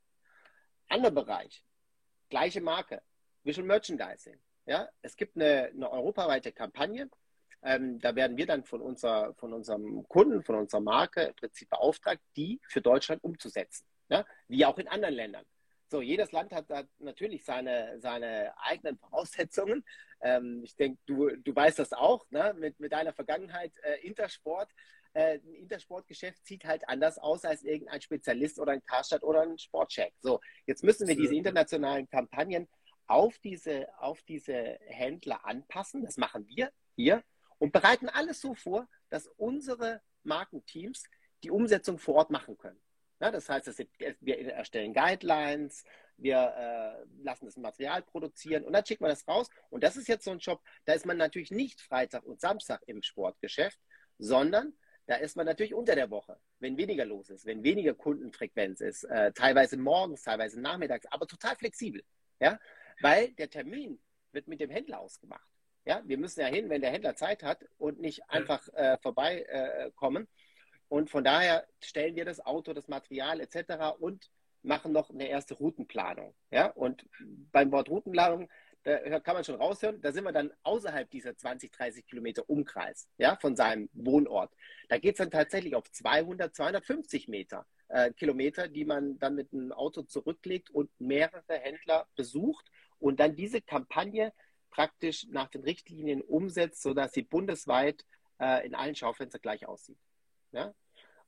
Anderer 0.88 1.12
Bereich, 1.12 1.64
gleiche 2.28 2.60
Marke, 2.60 3.00
Visual 3.42 3.66
Merchandising. 3.66 4.38
Ja, 4.66 4.88
es 5.00 5.16
gibt 5.16 5.36
eine, 5.36 5.66
eine 5.66 5.90
europaweite 5.90 6.52
Kampagne. 6.52 7.08
Ähm, 7.66 7.98
da 7.98 8.14
werden 8.14 8.36
wir 8.36 8.46
dann 8.46 8.62
von, 8.62 8.80
unser, 8.80 9.34
von 9.34 9.52
unserem 9.52 10.06
Kunden, 10.08 10.44
von 10.44 10.54
unserer 10.54 10.80
Marke 10.80 11.22
im 11.22 11.34
Prinzip 11.34 11.68
beauftragt, 11.68 12.22
die 12.36 12.60
für 12.68 12.80
Deutschland 12.80 13.24
umzusetzen. 13.24 13.84
Ja? 14.08 14.24
Wie 14.46 14.64
auch 14.64 14.78
in 14.78 14.86
anderen 14.86 15.14
Ländern. 15.14 15.44
So, 15.88 16.00
jedes 16.00 16.30
Land 16.30 16.52
hat, 16.52 16.70
hat 16.70 16.86
natürlich 16.98 17.44
seine, 17.44 17.98
seine 17.98 18.52
eigenen 18.58 18.96
Voraussetzungen. 18.98 19.84
Ähm, 20.20 20.62
ich 20.62 20.76
denke, 20.76 21.00
du, 21.06 21.28
du 21.28 21.54
weißt 21.54 21.80
das 21.80 21.92
auch, 21.92 22.24
ne? 22.30 22.54
mit, 22.56 22.78
mit 22.78 22.92
deiner 22.92 23.12
Vergangenheit 23.12 23.72
äh, 23.82 24.06
Intersport. 24.06 24.70
Äh, 25.12 25.38
ein 25.38 25.54
Intersportgeschäft 25.54 26.46
sieht 26.46 26.64
halt 26.64 26.88
anders 26.88 27.18
aus 27.18 27.44
als 27.44 27.64
irgendein 27.64 28.00
Spezialist 28.00 28.60
oder 28.60 28.72
ein 28.72 28.84
Karstadt 28.84 29.24
oder 29.24 29.42
ein 29.42 29.58
Sportcheck. 29.58 30.12
So, 30.20 30.40
jetzt 30.66 30.84
müssen 30.84 31.08
wir 31.08 31.16
diese 31.16 31.34
internationalen 31.34 32.08
Kampagnen 32.08 32.68
auf 33.08 33.38
diese, 33.38 33.88
auf 33.98 34.22
diese 34.22 34.78
Händler 34.86 35.44
anpassen. 35.44 36.04
Das 36.04 36.16
machen 36.16 36.46
wir 36.46 36.70
hier 36.94 37.24
und 37.58 37.72
bereiten 37.72 38.08
alles 38.08 38.40
so 38.40 38.54
vor, 38.54 38.88
dass 39.08 39.26
unsere 39.36 40.02
Markenteams 40.22 41.04
die 41.42 41.50
Umsetzung 41.50 41.98
vor 41.98 42.16
Ort 42.16 42.30
machen 42.30 42.56
können. 42.58 42.80
Ja, 43.20 43.30
das 43.30 43.48
heißt, 43.48 43.64
sind, 43.66 43.88
wir 44.20 44.52
erstellen 44.52 44.92
Guidelines, 44.92 45.84
wir 46.18 46.36
äh, 46.36 47.22
lassen 47.22 47.46
das 47.46 47.56
Material 47.56 48.02
produzieren 48.02 48.64
und 48.64 48.72
dann 48.72 48.84
schicken 48.84 49.04
wir 49.04 49.08
das 49.08 49.26
raus. 49.26 49.48
Und 49.70 49.82
das 49.84 49.96
ist 49.96 50.08
jetzt 50.08 50.24
so 50.24 50.30
ein 50.30 50.38
Job, 50.38 50.62
da 50.84 50.92
ist 50.92 51.06
man 51.06 51.16
natürlich 51.16 51.50
nicht 51.50 51.80
Freitag 51.80 52.24
und 52.24 52.40
Samstag 52.40 52.82
im 52.86 53.02
Sportgeschäft, 53.02 53.78
sondern 54.18 54.74
da 55.06 55.14
ist 55.16 55.36
man 55.36 55.46
natürlich 55.46 55.72
unter 55.72 55.94
der 55.94 56.10
Woche, 56.10 56.38
wenn 56.58 56.76
weniger 56.76 57.04
los 57.04 57.30
ist, 57.30 57.46
wenn 57.46 57.62
weniger 57.62 57.94
Kundenfrequenz 57.94 58.80
ist, 58.80 59.04
äh, 59.04 59.32
teilweise 59.32 59.76
morgens, 59.76 60.22
teilweise 60.22 60.60
nachmittags, 60.60 61.06
aber 61.06 61.26
total 61.26 61.56
flexibel. 61.56 62.02
Ja? 62.40 62.58
Weil 63.00 63.32
der 63.32 63.48
Termin 63.48 64.00
wird 64.32 64.48
mit 64.48 64.60
dem 64.60 64.70
Händler 64.70 65.00
ausgemacht. 65.00 65.48
Ja? 65.86 66.02
Wir 66.04 66.18
müssen 66.18 66.40
ja 66.40 66.46
hin, 66.46 66.68
wenn 66.68 66.82
der 66.82 66.90
Händler 66.90 67.16
Zeit 67.16 67.42
hat 67.42 67.64
und 67.78 68.00
nicht 68.00 68.28
einfach 68.28 68.68
äh, 68.74 68.98
vorbeikommen. 68.98 70.24
Äh, 70.24 70.26
und 70.88 71.10
von 71.10 71.24
daher 71.24 71.66
stellen 71.80 72.16
wir 72.16 72.24
das 72.24 72.44
Auto, 72.44 72.72
das 72.72 72.88
Material 72.88 73.40
etc. 73.40 73.98
und 73.98 74.30
machen 74.62 74.92
noch 74.92 75.10
eine 75.10 75.28
erste 75.28 75.54
Routenplanung. 75.54 76.34
Ja? 76.50 76.66
Und 76.66 77.06
beim 77.52 77.72
Wort 77.72 77.88
Routenplanung, 77.88 78.48
da 78.86 79.18
kann 79.18 79.34
man 79.34 79.42
schon 79.42 79.56
raushören, 79.56 80.00
da 80.00 80.12
sind 80.12 80.22
wir 80.22 80.30
dann 80.30 80.52
außerhalb 80.62 81.10
dieser 81.10 81.36
20, 81.36 81.72
30 81.72 82.06
Kilometer 82.06 82.48
Umkreis 82.48 83.08
ja, 83.18 83.34
von 83.34 83.56
seinem 83.56 83.88
Wohnort. 83.94 84.52
Da 84.88 84.98
geht 84.98 85.14
es 85.14 85.18
dann 85.18 85.30
tatsächlich 85.32 85.74
auf 85.74 85.90
200, 85.90 86.54
250 86.54 87.26
Meter, 87.26 87.66
äh, 87.88 88.12
Kilometer, 88.12 88.68
die 88.68 88.84
man 88.84 89.18
dann 89.18 89.34
mit 89.34 89.52
einem 89.52 89.72
Auto 89.72 90.02
zurücklegt 90.02 90.70
und 90.70 90.88
mehrere 91.00 91.54
Händler 91.54 92.06
besucht 92.14 92.70
und 93.00 93.18
dann 93.18 93.34
diese 93.34 93.60
Kampagne 93.60 94.32
praktisch 94.76 95.26
nach 95.30 95.48
den 95.48 95.62
Richtlinien 95.62 96.20
umsetzt, 96.20 96.82
sodass 96.82 97.12
sie 97.12 97.22
bundesweit 97.22 98.04
äh, 98.38 98.66
in 98.66 98.74
allen 98.74 98.94
Schaufenstern 98.94 99.40
gleich 99.40 99.66
aussieht. 99.66 99.98
Ja? 100.52 100.74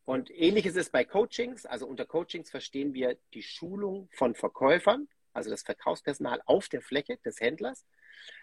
Und 0.05 0.31
ähnliches 0.31 0.77
ist 0.77 0.93
bei 0.93 1.03
Coachings. 1.03 1.65
Also 1.65 1.87
unter 1.87 2.05
Coachings 2.05 2.51
verstehen 2.51 2.93
wir 2.93 3.17
die 3.33 3.43
Schulung 3.43 4.11
von 4.13 4.35
Verkäufern, 4.35 5.09
also 5.33 5.49
das 5.49 5.63
Verkaufspersonal 5.63 6.43
auf 6.45 6.69
der 6.69 6.83
Fläche 6.83 7.17
des 7.25 7.41
Händlers. 7.41 7.87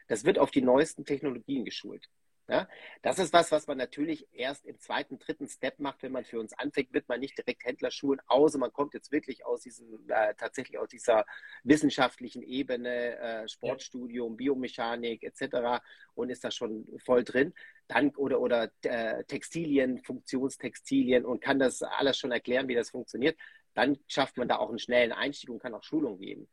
Das 0.08 0.26
wird 0.26 0.40
auf 0.40 0.50
die 0.50 0.64
neuesten 0.64 1.06
Technologien 1.06 1.66
geschult. 1.66 2.10
Ja, 2.48 2.68
das 3.02 3.18
ist 3.18 3.34
was, 3.34 3.52
was 3.52 3.66
man 3.66 3.80
natürlich 3.80 4.28
erst 4.32 4.68
im 4.68 4.80
zweiten, 4.80 5.18
dritten 5.18 5.48
Step 5.48 5.80
macht, 5.80 6.04
wenn 6.04 6.12
man 6.12 6.26
für 6.26 6.40
uns 6.40 6.54
anfängt, 6.54 6.94
wird 6.94 7.10
man 7.10 7.20
nicht 7.20 7.36
direkt 7.36 7.66
Händler 7.66 7.90
schulen, 7.90 8.22
außer 8.28 8.60
man 8.60 8.72
kommt 8.72 8.94
jetzt 8.94 9.12
wirklich 9.12 9.44
aus 9.44 9.62
diesem, 9.62 10.08
äh, 10.10 10.36
tatsächlich 10.36 10.78
aus 10.78 10.90
dieser 10.90 11.26
wissenschaftlichen 11.64 12.44
Ebene, 12.44 13.18
äh, 13.18 13.48
Sportstudium, 13.48 14.38
Biomechanik 14.38 15.24
etc. 15.24 15.82
und 16.14 16.30
ist 16.30 16.44
da 16.44 16.52
schon 16.52 16.86
voll 17.04 17.24
drin. 17.24 17.52
Dann 17.88 18.10
oder 18.16 18.40
oder 18.40 18.72
äh, 18.84 19.24
Textilien, 19.24 20.04
Funktionstextilien 20.04 21.26
und 21.26 21.42
kann 21.42 21.58
das 21.58 21.82
alles 21.82 22.20
schon 22.20 22.32
erklären, 22.32 22.68
wie 22.68 22.76
das 22.76 22.92
funktioniert. 22.92 23.40
Dann 23.74 23.98
schafft 24.08 24.38
man 24.38 24.48
da 24.48 24.58
auch 24.58 24.70
einen 24.70 24.80
schnellen 24.80 25.14
Einstieg 25.14 25.50
und 25.50 25.60
kann 25.60 25.74
auch 25.74 25.84
Schulung 25.84 26.20
geben. 26.20 26.48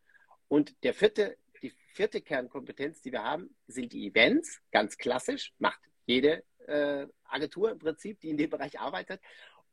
Und 0.49 0.75
der 0.85 0.95
vierte 0.95 1.37
die 1.63 1.73
vierte 1.93 2.21
Kernkompetenz, 2.21 3.01
die 3.03 3.13
wir 3.13 3.23
haben, 3.23 3.55
sind 3.69 3.93
die 3.93 4.09
Events. 4.09 4.61
Ganz 4.73 4.99
klassisch, 4.99 5.53
macht 5.59 5.81
jede 6.07 6.45
äh, 6.67 7.07
Agentur 7.25 7.71
im 7.71 7.79
Prinzip, 7.79 8.21
die 8.21 8.31
in 8.31 8.37
dem 8.37 8.51
Bereich 8.51 8.79
arbeitet. 8.79 9.21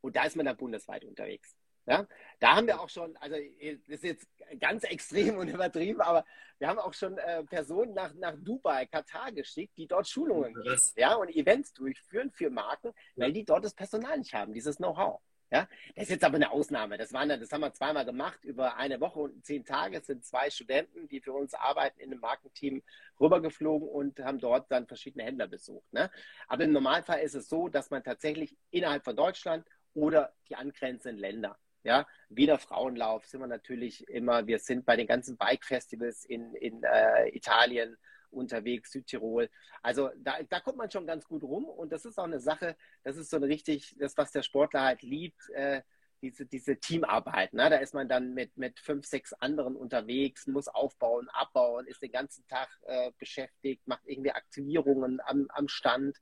Und 0.00 0.16
da 0.16 0.24
ist 0.24 0.36
man 0.36 0.46
dann 0.46 0.56
bundesweit 0.56 1.04
unterwegs. 1.04 1.54
Ja, 1.86 2.06
da 2.38 2.56
haben 2.56 2.66
wir 2.66 2.80
auch 2.80 2.88
schon, 2.88 3.16
also 3.16 3.34
das 3.34 3.96
ist 3.96 4.04
jetzt 4.04 4.28
ganz 4.60 4.84
extrem 4.84 5.38
und 5.38 5.48
übertrieben, 5.48 6.00
aber 6.00 6.24
wir 6.58 6.68
haben 6.68 6.78
auch 6.78 6.92
schon 6.94 7.18
äh, 7.18 7.42
Personen 7.44 7.94
nach, 7.94 8.12
nach 8.14 8.34
Dubai, 8.38 8.86
Katar 8.86 9.32
geschickt, 9.32 9.76
die 9.76 9.86
dort 9.86 10.06
Schulungen 10.06 10.54
geben, 10.62 10.80
ja, 10.96 11.14
und 11.14 11.30
Events 11.30 11.72
durchführen 11.72 12.30
für 12.30 12.50
Marken, 12.50 12.92
weil 13.16 13.32
die 13.32 13.44
dort 13.44 13.64
das 13.64 13.74
Personal 13.74 14.18
nicht 14.18 14.34
haben, 14.34 14.52
dieses 14.52 14.76
Know-how. 14.76 15.20
Ja, 15.52 15.68
das 15.96 16.04
ist 16.04 16.10
jetzt 16.10 16.24
aber 16.24 16.36
eine 16.36 16.52
Ausnahme. 16.52 16.96
Das, 16.96 17.12
waren, 17.12 17.28
das 17.28 17.50
haben 17.50 17.62
wir 17.62 17.72
zweimal 17.72 18.04
gemacht 18.04 18.38
über 18.44 18.76
eine 18.76 19.00
Woche 19.00 19.18
und 19.18 19.44
zehn 19.44 19.64
Tage. 19.64 19.98
Es 19.98 20.06
sind 20.06 20.24
zwei 20.24 20.48
Studenten, 20.48 21.08
die 21.08 21.20
für 21.20 21.32
uns 21.32 21.54
arbeiten 21.54 22.00
in 22.00 22.12
einem 22.12 22.20
Markenteam, 22.20 22.82
rübergeflogen 23.18 23.88
und 23.88 24.20
haben 24.20 24.38
dort 24.38 24.70
dann 24.70 24.86
verschiedene 24.86 25.24
Händler 25.24 25.48
besucht. 25.48 25.92
Ne? 25.92 26.10
Aber 26.46 26.64
im 26.64 26.72
Normalfall 26.72 27.20
ist 27.20 27.34
es 27.34 27.48
so, 27.48 27.68
dass 27.68 27.90
man 27.90 28.04
tatsächlich 28.04 28.56
innerhalb 28.70 29.04
von 29.04 29.16
Deutschland 29.16 29.66
oder 29.92 30.32
die 30.48 30.54
angrenzenden 30.54 31.18
Länder 31.18 31.58
ja, 31.82 32.06
Wiener 32.28 32.58
Frauenlauf 32.58 33.26
sind 33.26 33.40
wir 33.40 33.46
natürlich 33.46 34.06
immer, 34.08 34.46
wir 34.46 34.58
sind 34.58 34.84
bei 34.84 34.96
den 34.96 35.06
ganzen 35.06 35.36
Bike-Festivals 35.36 36.24
in, 36.24 36.54
in 36.54 36.82
äh, 36.82 37.28
Italien, 37.28 37.96
unterwegs, 38.30 38.92
Südtirol. 38.92 39.50
Also 39.82 40.10
da, 40.18 40.42
da 40.48 40.60
kommt 40.60 40.78
man 40.78 40.90
schon 40.90 41.06
ganz 41.06 41.26
gut 41.26 41.42
rum 41.42 41.64
und 41.64 41.92
das 41.92 42.04
ist 42.04 42.18
auch 42.18 42.24
eine 42.24 42.40
Sache, 42.40 42.76
das 43.02 43.16
ist 43.16 43.30
so 43.30 43.36
eine 43.36 43.46
richtig, 43.46 43.96
das, 43.98 44.16
was 44.16 44.32
der 44.32 44.42
Sportler 44.42 44.82
halt 44.82 45.02
liebt, 45.02 45.48
äh, 45.50 45.82
diese, 46.22 46.46
diese 46.46 46.76
Teamarbeit. 46.78 47.52
Ne? 47.54 47.70
Da 47.70 47.76
ist 47.76 47.94
man 47.94 48.08
dann 48.08 48.34
mit, 48.34 48.56
mit 48.56 48.78
fünf, 48.78 49.06
sechs 49.06 49.32
anderen 49.32 49.76
unterwegs, 49.76 50.46
muss 50.46 50.68
aufbauen, 50.68 51.28
abbauen, 51.30 51.86
ist 51.86 52.02
den 52.02 52.12
ganzen 52.12 52.46
Tag 52.46 52.68
äh, 52.86 53.10
beschäftigt, 53.18 53.86
macht 53.86 54.02
irgendwie 54.04 54.32
Aktivierungen 54.32 55.20
am, 55.24 55.46
am 55.50 55.68
Stand. 55.68 56.18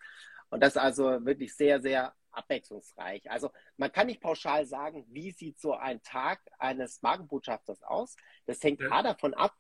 Und 0.50 0.62
das 0.62 0.76
ist 0.76 0.82
also 0.82 1.24
wirklich 1.26 1.54
sehr, 1.54 1.80
sehr 1.80 2.14
abwechslungsreich. 2.30 3.30
Also 3.30 3.50
man 3.76 3.92
kann 3.92 4.06
nicht 4.06 4.20
pauschal 4.20 4.66
sagen, 4.66 5.04
wie 5.08 5.32
sieht 5.32 5.58
so 5.58 5.74
ein 5.74 6.02
Tag 6.02 6.40
eines 6.58 7.02
Magenbotschafters 7.02 7.82
aus. 7.82 8.16
Das 8.46 8.62
hängt 8.62 8.80
ja. 8.80 8.90
A 8.90 9.02
davon 9.02 9.34
ab, 9.34 9.54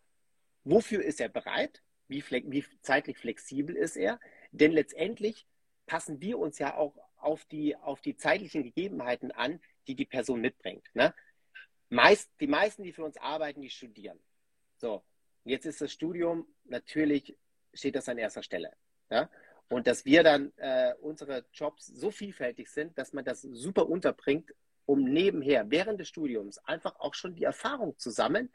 wofür 0.64 1.02
ist 1.02 1.20
er 1.20 1.28
bereit, 1.28 1.82
wie, 2.08 2.24
wie 2.30 2.64
zeitlich 2.82 3.18
flexibel 3.18 3.76
ist 3.76 3.96
er. 3.96 4.18
Denn 4.50 4.72
letztendlich 4.72 5.46
passen 5.86 6.20
wir 6.20 6.38
uns 6.38 6.58
ja 6.58 6.76
auch 6.76 6.96
auf 7.16 7.44
die, 7.46 7.76
auf 7.76 8.00
die 8.00 8.16
zeitlichen 8.16 8.62
Gegebenheiten 8.62 9.32
an, 9.32 9.60
die 9.86 9.94
die 9.94 10.06
Person 10.06 10.40
mitbringt. 10.40 10.84
Ne? 10.94 11.14
Meist, 11.88 12.30
die 12.40 12.46
meisten, 12.46 12.82
die 12.82 12.92
für 12.92 13.04
uns 13.04 13.16
arbeiten, 13.16 13.60
die 13.60 13.70
studieren. 13.70 14.18
So, 14.76 15.02
jetzt 15.44 15.66
ist 15.66 15.80
das 15.80 15.92
Studium 15.92 16.46
natürlich, 16.64 17.36
steht 17.72 17.96
das 17.96 18.08
an 18.08 18.18
erster 18.18 18.42
Stelle. 18.42 18.72
Ja? 19.10 19.30
Und 19.68 19.86
dass 19.86 20.04
wir 20.04 20.22
dann 20.22 20.52
äh, 20.56 20.94
unsere 21.00 21.44
Jobs 21.52 21.86
so 21.86 22.10
vielfältig 22.10 22.70
sind, 22.70 22.96
dass 22.96 23.12
man 23.12 23.24
das 23.24 23.42
super 23.42 23.88
unterbringt, 23.88 24.54
um 24.86 25.04
nebenher, 25.04 25.70
während 25.70 26.00
des 26.00 26.08
Studiums, 26.08 26.58
einfach 26.58 26.98
auch 26.98 27.14
schon 27.14 27.34
die 27.34 27.44
Erfahrung 27.44 27.98
zu 27.98 28.10
sammeln, 28.10 28.50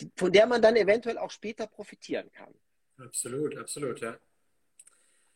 die, 0.00 0.10
von 0.16 0.32
der 0.32 0.46
man 0.46 0.62
dann 0.62 0.76
eventuell 0.76 1.18
auch 1.18 1.30
später 1.30 1.66
profitieren 1.66 2.30
kann. 2.32 2.54
Absolut, 2.98 3.56
absolut, 3.58 4.00
ja. 4.00 4.16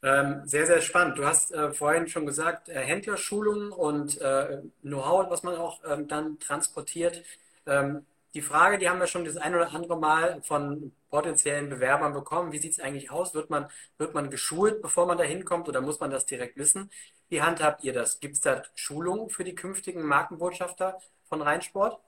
Ähm, 0.03 0.43
sehr, 0.47 0.67
sehr 0.67 0.81
spannend. 0.81 1.19
Du 1.19 1.27
hast 1.27 1.53
äh, 1.53 1.73
vorhin 1.73 2.09
schon 2.09 2.25
gesagt, 2.25 2.71
äh, 2.71 2.81
Händlerschulungen 2.81 3.71
und 3.71 4.19
äh, 4.21 4.63
Know-how, 4.81 5.31
was 5.31 5.43
man 5.43 5.57
auch 5.57 5.81
ähm, 5.85 6.09
dann 6.09 6.39
transportiert. 6.39 7.23
Ähm, 7.67 8.07
die 8.33 8.41
Frage, 8.41 8.79
die 8.79 8.89
haben 8.89 9.01
wir 9.01 9.09
schon 9.09 9.25
das 9.25 9.37
ein 9.37 9.55
oder 9.55 9.75
andere 9.75 9.99
Mal 9.99 10.41
von 10.43 10.93
potenziellen 11.11 11.69
Bewerbern 11.69 12.15
bekommen. 12.15 12.53
Wie 12.53 12.59
sieht 12.59 12.73
es 12.73 12.81
eigentlich 12.81 13.11
aus? 13.11 13.35
Wird 13.35 13.51
man, 13.51 13.69
wird 13.99 14.15
man 14.15 14.31
geschult, 14.31 14.81
bevor 14.81 15.07
man 15.07 15.19
da 15.19 15.25
hinkommt 15.25 15.69
oder 15.69 15.81
muss 15.81 16.01
man 16.01 16.11
das 16.11 16.27
direkt 16.27 16.57
wissen? 16.57 16.91
Wie 17.29 17.43
handhabt 17.43 17.85
ihr 17.85 17.93
das? 17.93 18.21
Gibt 18.21 18.37
es 18.37 18.41
da 18.41 18.63
Schulungen 18.75 19.29
für 19.29 19.45
die 19.45 19.55
künftigen 19.55 20.03
Markenbotschafter 20.03 20.99
von 21.29 21.43
Rheinsport? 21.43 22.01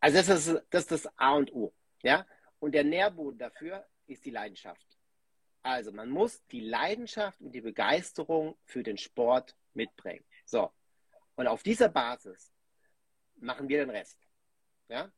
Also 0.00 0.18
das 0.18 0.28
ist 0.28 0.62
das, 0.70 0.82
ist 0.82 0.90
das 0.90 1.18
A 1.18 1.34
und 1.34 1.52
O. 1.54 1.72
Ja? 2.02 2.26
Und 2.58 2.72
der 2.74 2.84
Nährboden 2.84 3.38
dafür 3.38 3.84
ist 4.10 4.24
die 4.24 4.30
Leidenschaft. 4.30 4.98
Also 5.62 5.92
man 5.92 6.10
muss 6.10 6.44
die 6.48 6.60
Leidenschaft 6.60 7.40
und 7.40 7.52
die 7.52 7.60
Begeisterung 7.60 8.56
für 8.64 8.82
den 8.82 8.96
Sport 8.96 9.56
mitbringen. 9.74 10.24
So. 10.44 10.70
Und 11.36 11.46
auf 11.46 11.62
dieser 11.62 11.88
Basis 11.88 12.52
machen 13.36 13.68
wir 13.68 13.78
den 13.78 13.90
Rest. 13.90 14.18
Ja? 14.88 15.10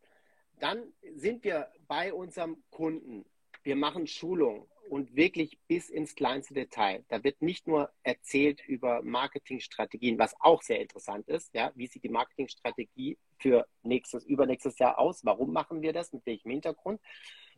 Dann 0.58 0.92
sind 1.14 1.44
wir 1.44 1.70
bei 1.86 2.12
unserem 2.12 2.62
Kunden. 2.70 3.24
Wir 3.62 3.76
machen 3.76 4.06
Schulung 4.06 4.68
und 4.90 5.14
wirklich 5.14 5.58
bis 5.68 5.88
ins 5.88 6.14
kleinste 6.14 6.54
Detail. 6.54 7.04
Da 7.08 7.22
wird 7.24 7.40
nicht 7.40 7.66
nur 7.66 7.92
erzählt 8.02 8.60
über 8.66 9.02
Marketingstrategien, 9.02 10.18
was 10.18 10.34
auch 10.40 10.62
sehr 10.62 10.80
interessant 10.80 11.28
ist. 11.28 11.54
Ja? 11.54 11.72
Wie 11.74 11.86
sieht 11.86 12.04
die 12.04 12.08
Marketingstrategie 12.08 13.16
für 13.38 13.66
nächstes, 13.82 14.24
übernächstes 14.24 14.78
Jahr 14.78 14.98
aus? 14.98 15.24
Warum 15.24 15.52
machen 15.52 15.82
wir 15.82 15.92
das? 15.92 16.12
Mit 16.12 16.26
welchem 16.26 16.50
Hintergrund? 16.50 17.00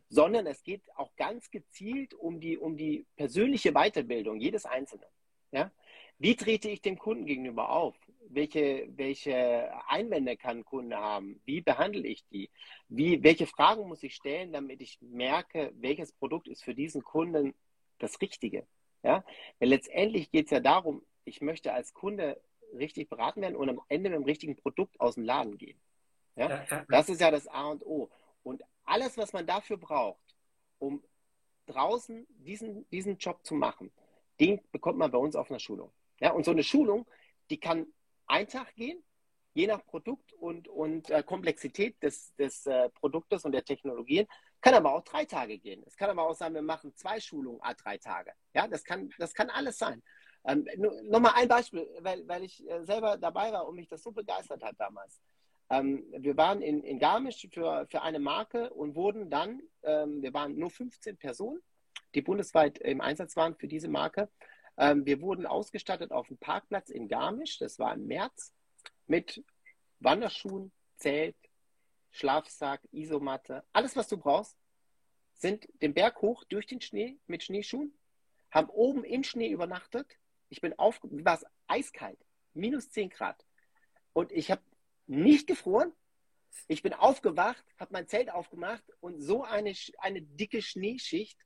Sondern 0.09 0.47
es 0.47 0.63
geht 0.63 0.83
auch 0.95 1.15
ganz 1.15 1.49
gezielt 1.51 2.13
um 2.13 2.39
die, 2.39 2.57
um 2.57 2.77
die 2.77 3.05
persönliche 3.15 3.73
Weiterbildung 3.73 4.39
jedes 4.39 4.65
Einzelnen. 4.65 5.09
Ja? 5.51 5.71
Wie 6.17 6.35
trete 6.35 6.69
ich 6.69 6.81
dem 6.81 6.97
Kunden 6.97 7.25
gegenüber 7.25 7.69
auf? 7.69 7.95
welche, 8.29 8.87
welche 8.95 9.71
Einwände 9.87 10.37
kann 10.37 10.59
ein 10.59 10.65
Kunde 10.65 10.97
haben? 10.97 11.41
Wie 11.45 11.61
behandle 11.61 12.07
ich 12.07 12.27
die? 12.29 12.49
Wie, 12.87 13.23
welche 13.23 13.47
Fragen 13.47 13.87
muss 13.87 14.03
ich 14.03 14.15
stellen, 14.15 14.51
damit 14.51 14.81
ich 14.81 14.99
merke, 15.01 15.71
welches 15.75 16.11
Produkt 16.11 16.47
ist 16.47 16.63
für 16.63 16.75
diesen 16.75 17.03
Kunden 17.03 17.53
das 17.99 18.19
Richtige? 18.21 18.65
Ja? 19.03 19.23
Weil 19.59 19.69
letztendlich 19.69 20.31
geht 20.31 20.45
es 20.45 20.51
ja 20.51 20.59
darum, 20.59 21.03
ich 21.23 21.41
möchte 21.41 21.73
als 21.73 21.93
Kunde 21.93 22.39
richtig 22.77 23.09
beraten 23.09 23.41
werden 23.41 23.55
und 23.55 23.69
am 23.69 23.81
Ende 23.87 24.09
mit 24.09 24.19
dem 24.19 24.25
richtigen 24.25 24.55
Produkt 24.55 24.99
aus 24.99 25.15
dem 25.15 25.23
Laden 25.23 25.57
gehen. 25.57 25.79
Ja? 26.35 26.65
Das 26.89 27.09
ist 27.09 27.21
ja 27.21 27.31
das 27.31 27.47
A 27.47 27.69
und 27.69 27.85
O. 27.85 28.09
Und 28.45 28.63
alles, 28.83 29.17
was 29.17 29.33
man 29.33 29.47
dafür 29.47 29.77
braucht, 29.77 30.35
um 30.77 31.03
draußen 31.65 32.27
diesen, 32.29 32.87
diesen 32.89 33.17
Job 33.17 33.43
zu 33.43 33.55
machen, 33.55 33.91
den 34.39 34.61
bekommt 34.71 34.99
man 34.99 35.11
bei 35.11 35.17
uns 35.17 35.35
auf 35.35 35.49
einer 35.49 35.59
Schulung. 35.59 35.91
Ja? 36.19 36.31
Und 36.31 36.45
so 36.45 36.51
eine 36.51 36.63
Schulung, 36.63 37.07
die 37.49 37.59
kann 37.59 37.87
ein 38.27 38.47
Tag 38.47 38.75
gehen, 38.75 39.03
je 39.55 39.65
nach 39.65 39.83
Produkt 39.85 40.31
und, 40.33 40.67
und 40.67 41.09
äh, 41.09 41.23
Komplexität 41.23 42.01
des, 42.03 42.35
des 42.35 42.67
äh, 42.67 42.89
Produktes 42.89 43.45
und 43.45 43.51
der 43.53 43.63
Technologien, 43.63 44.27
kann 44.61 44.75
aber 44.75 44.93
auch 44.93 45.03
drei 45.03 45.25
Tage 45.25 45.57
gehen. 45.57 45.83
Es 45.87 45.95
kann 45.95 46.09
aber 46.09 46.27
auch 46.27 46.35
sein, 46.35 46.53
wir 46.53 46.61
machen 46.61 46.93
zwei 46.95 47.19
Schulungen 47.19 47.61
a 47.61 47.73
drei 47.73 47.97
Tage. 47.97 48.31
Ja, 48.53 48.67
das 48.67 48.83
kann, 48.83 49.09
das 49.17 49.33
kann 49.33 49.49
alles 49.49 49.77
sein. 49.79 50.03
Ähm, 50.43 50.67
Nochmal 51.03 51.33
ein 51.35 51.47
Beispiel, 51.47 51.87
weil, 52.01 52.27
weil 52.27 52.43
ich 52.43 52.67
äh, 52.69 52.83
selber 52.83 53.17
dabei 53.17 53.51
war 53.51 53.67
und 53.67 53.75
mich 53.75 53.87
das 53.87 54.03
so 54.03 54.11
begeistert 54.11 54.63
hat 54.63 54.75
damals. 54.77 55.19
Ähm, 55.69 56.05
wir 56.11 56.37
waren 56.37 56.61
in, 56.61 56.83
in 56.83 56.99
Garmisch 56.99 57.47
für, 57.51 57.87
für 57.89 58.01
eine 58.01 58.19
Marke 58.19 58.69
und 58.71 58.95
wurden 58.95 59.29
dann, 59.29 59.61
ähm, 59.83 60.21
wir 60.21 60.33
waren 60.33 60.57
nur 60.57 60.69
15 60.69 61.17
Personen, 61.17 61.61
die 62.13 62.21
bundesweit 62.21 62.77
im 62.79 63.01
Einsatz 63.01 63.35
waren 63.35 63.55
für 63.55 63.67
diese 63.67 63.87
Marke. 63.87 64.29
Ähm, 64.77 65.05
wir 65.05 65.21
wurden 65.21 65.45
ausgestattet 65.45 66.11
auf 66.11 66.27
dem 66.27 66.37
Parkplatz 66.37 66.89
in 66.89 67.07
Garmisch, 67.07 67.57
das 67.57 67.79
war 67.79 67.93
im 67.93 68.05
März, 68.07 68.53
mit 69.07 69.43
Wanderschuhen, 69.99 70.71
Zelt, 70.97 71.35
Schlafsack, 72.11 72.81
Isomatte, 72.91 73.63
alles, 73.73 73.95
was 73.95 74.07
du 74.07 74.17
brauchst, 74.17 74.57
sind 75.33 75.67
den 75.81 75.93
Berg 75.93 76.21
hoch 76.21 76.43
durch 76.45 76.65
den 76.65 76.81
Schnee 76.81 77.17
mit 77.27 77.43
Schneeschuhen, 77.43 77.93
haben 78.51 78.69
oben 78.69 79.03
im 79.03 79.23
Schnee 79.23 79.49
übernachtet. 79.49 80.07
Ich 80.49 80.61
bin 80.61 80.77
auf, 80.79 80.99
war 81.03 81.35
es 81.35 81.45
eiskalt, 81.67 82.19
minus 82.53 82.89
10 82.89 83.09
Grad. 83.09 83.45
Und 84.13 84.31
ich 84.31 84.49
habe 84.49 84.61
nicht 85.07 85.47
gefroren. 85.47 85.91
Ich 86.67 86.81
bin 86.81 86.93
aufgewacht, 86.93 87.63
habe 87.77 87.93
mein 87.93 88.07
Zelt 88.07 88.31
aufgemacht 88.31 88.83
und 88.99 89.21
so 89.21 89.43
eine, 89.43 89.73
eine 89.99 90.21
dicke 90.21 90.61
Schneeschicht 90.61 91.37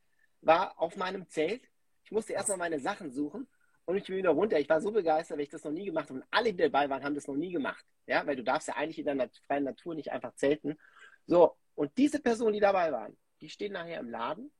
war 0.41 0.80
auf 0.80 0.95
meinem 0.95 1.28
Zelt. 1.28 1.63
Ich 2.04 2.12
musste 2.12 2.34
erstmal 2.34 2.58
meine 2.58 2.80
Sachen 2.80 3.12
suchen 3.12 3.48
und 3.86 3.98
ich 3.98 4.06
bin 4.06 4.17
wieder 4.17 4.30
runter. 4.30 4.60
Ich 4.60 4.69
war 4.69 4.82
so 4.82 4.91
begeistert, 4.91 5.38
weil 5.38 5.43
ich 5.43 5.50
das 5.50 5.63
noch 5.63 5.72
nie 5.72 5.86
gemacht 5.86 6.10
habe. 6.10 6.22
Und 6.22 6.28
alle, 6.32 6.54
die 6.54 6.63
dabei 6.63 6.89
waren, 6.89 7.04
haben 7.04 7.15
das 7.15 7.28
noch 7.28 7.36
nie 7.36 7.52
gemacht. 7.52 7.84
Ja, 8.06 8.26
weil 8.26 8.36
du 8.36 8.43
darfst 8.43 8.67
ja 8.67 8.76
eigentlich 8.76 9.00
in 9.00 9.06
der 9.06 9.30
freien 9.45 9.63
Natur 9.63 9.95
nicht 9.95 10.12
einfach 10.12 10.34
zelten. 10.36 10.78
So, 11.26 11.58
und 11.76 11.98
diese 11.98 12.19
Personen, 12.19 12.54
die 12.54 12.60
dabei 12.60 12.91
waren, 12.91 13.17
die 13.41 13.50
stehen 13.50 13.74
nachher 13.74 14.00
im 14.00 14.10
Laden 14.10 14.52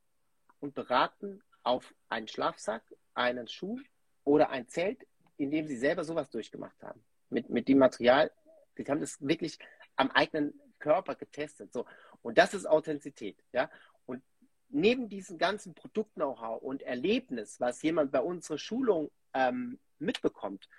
und 0.60 0.76
beraten 0.76 1.42
auf 1.64 1.94
einen 2.10 2.28
Schlafsack, 2.28 2.84
einen 3.14 3.48
Schuh 3.48 3.80
oder 4.24 4.50
ein 4.50 4.68
Zelt, 4.68 5.06
in 5.38 5.52
dem 5.52 5.68
sie 5.68 5.78
selber 5.78 6.04
sowas 6.04 6.30
durchgemacht 6.30 6.82
haben. 6.84 7.04
Mit, 7.30 7.50
mit 7.50 7.68
dem 7.68 7.78
Material, 7.78 8.32
die 8.80 8.92
haben 8.92 9.02
das 9.02 9.20
wirklich 9.22 9.58
am 9.96 10.12
eigenen 10.12 10.60
Körper 10.80 11.16
getestet. 11.16 11.74
So. 11.74 11.86
Und 12.22 12.38
das 12.38 12.54
ist 12.54 12.66
Authentizität. 12.66 13.38
Ja? 13.52 13.70
Und 14.06 14.24
neben 14.70 15.10
diesem 15.10 15.38
ganzen 15.38 15.74
Produkt-Know-how 15.74 16.62
und 16.62 16.82
Erlebnis, 16.84 17.60
was 17.60 17.82
jemand 17.82 18.12
bei 18.12 18.22
unserer 18.22 18.58
Schulung 18.58 19.12
ähm, 19.34 19.80
mitbekommt, 20.00 20.70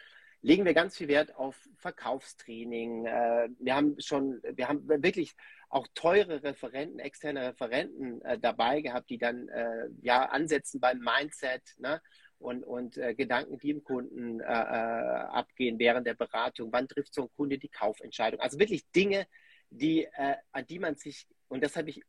legen 0.43 0.65
wir 0.65 0.75
ganz 0.75 0.97
viel 0.97 1.09
Wert 1.09 1.35
auf 1.37 1.69
Verkaufstraining. 1.77 3.05
Äh, 3.07 3.51
wir 3.59 3.75
haben 3.75 4.01
schon, 4.01 4.41
wir 4.43 4.69
haben 4.69 4.89
wirklich 4.89 5.35
auch 5.69 5.87
teure 5.95 6.43
Referenten, 6.43 6.99
externe 6.99 7.49
Referenten 7.49 8.23
äh, 8.23 8.39
dabei 8.39 8.81
gehabt, 8.81 9.11
die 9.11 9.19
dann 9.19 9.49
äh, 9.49 9.89
ja 10.01 10.25
ansetzen 10.25 10.81
beim 10.81 10.99
Mindset, 10.99 11.63
ne? 11.79 12.01
Und, 12.41 12.65
und 12.65 12.97
äh, 12.97 13.15
Gedanken, 13.15 13.59
die 13.59 13.71
im 13.71 13.85
Kunden 13.85 14.41
äh, 14.41 14.45
äh, 14.45 14.47
abgehen 14.47 15.79
während 15.79 16.07
der 16.07 16.15
Beratung. 16.15 16.73
Wann 16.73 16.89
trifft 16.89 17.15
so 17.15 17.23
ein 17.23 17.31
Kunde 17.37 17.59
die 17.59 17.69
Kaufentscheidung? 17.69 18.41
Also 18.41 18.59
wirklich 18.59 18.91
Dinge, 18.91 19.27
die, 19.69 20.05
äh, 20.05 20.37
an 20.53 20.67
die 20.67 20.79
man 20.79 20.97
sich, 20.97 21.27
und 21.49 21.63
das 21.63 21.77
habe 21.77 21.91
ich 21.91 22.03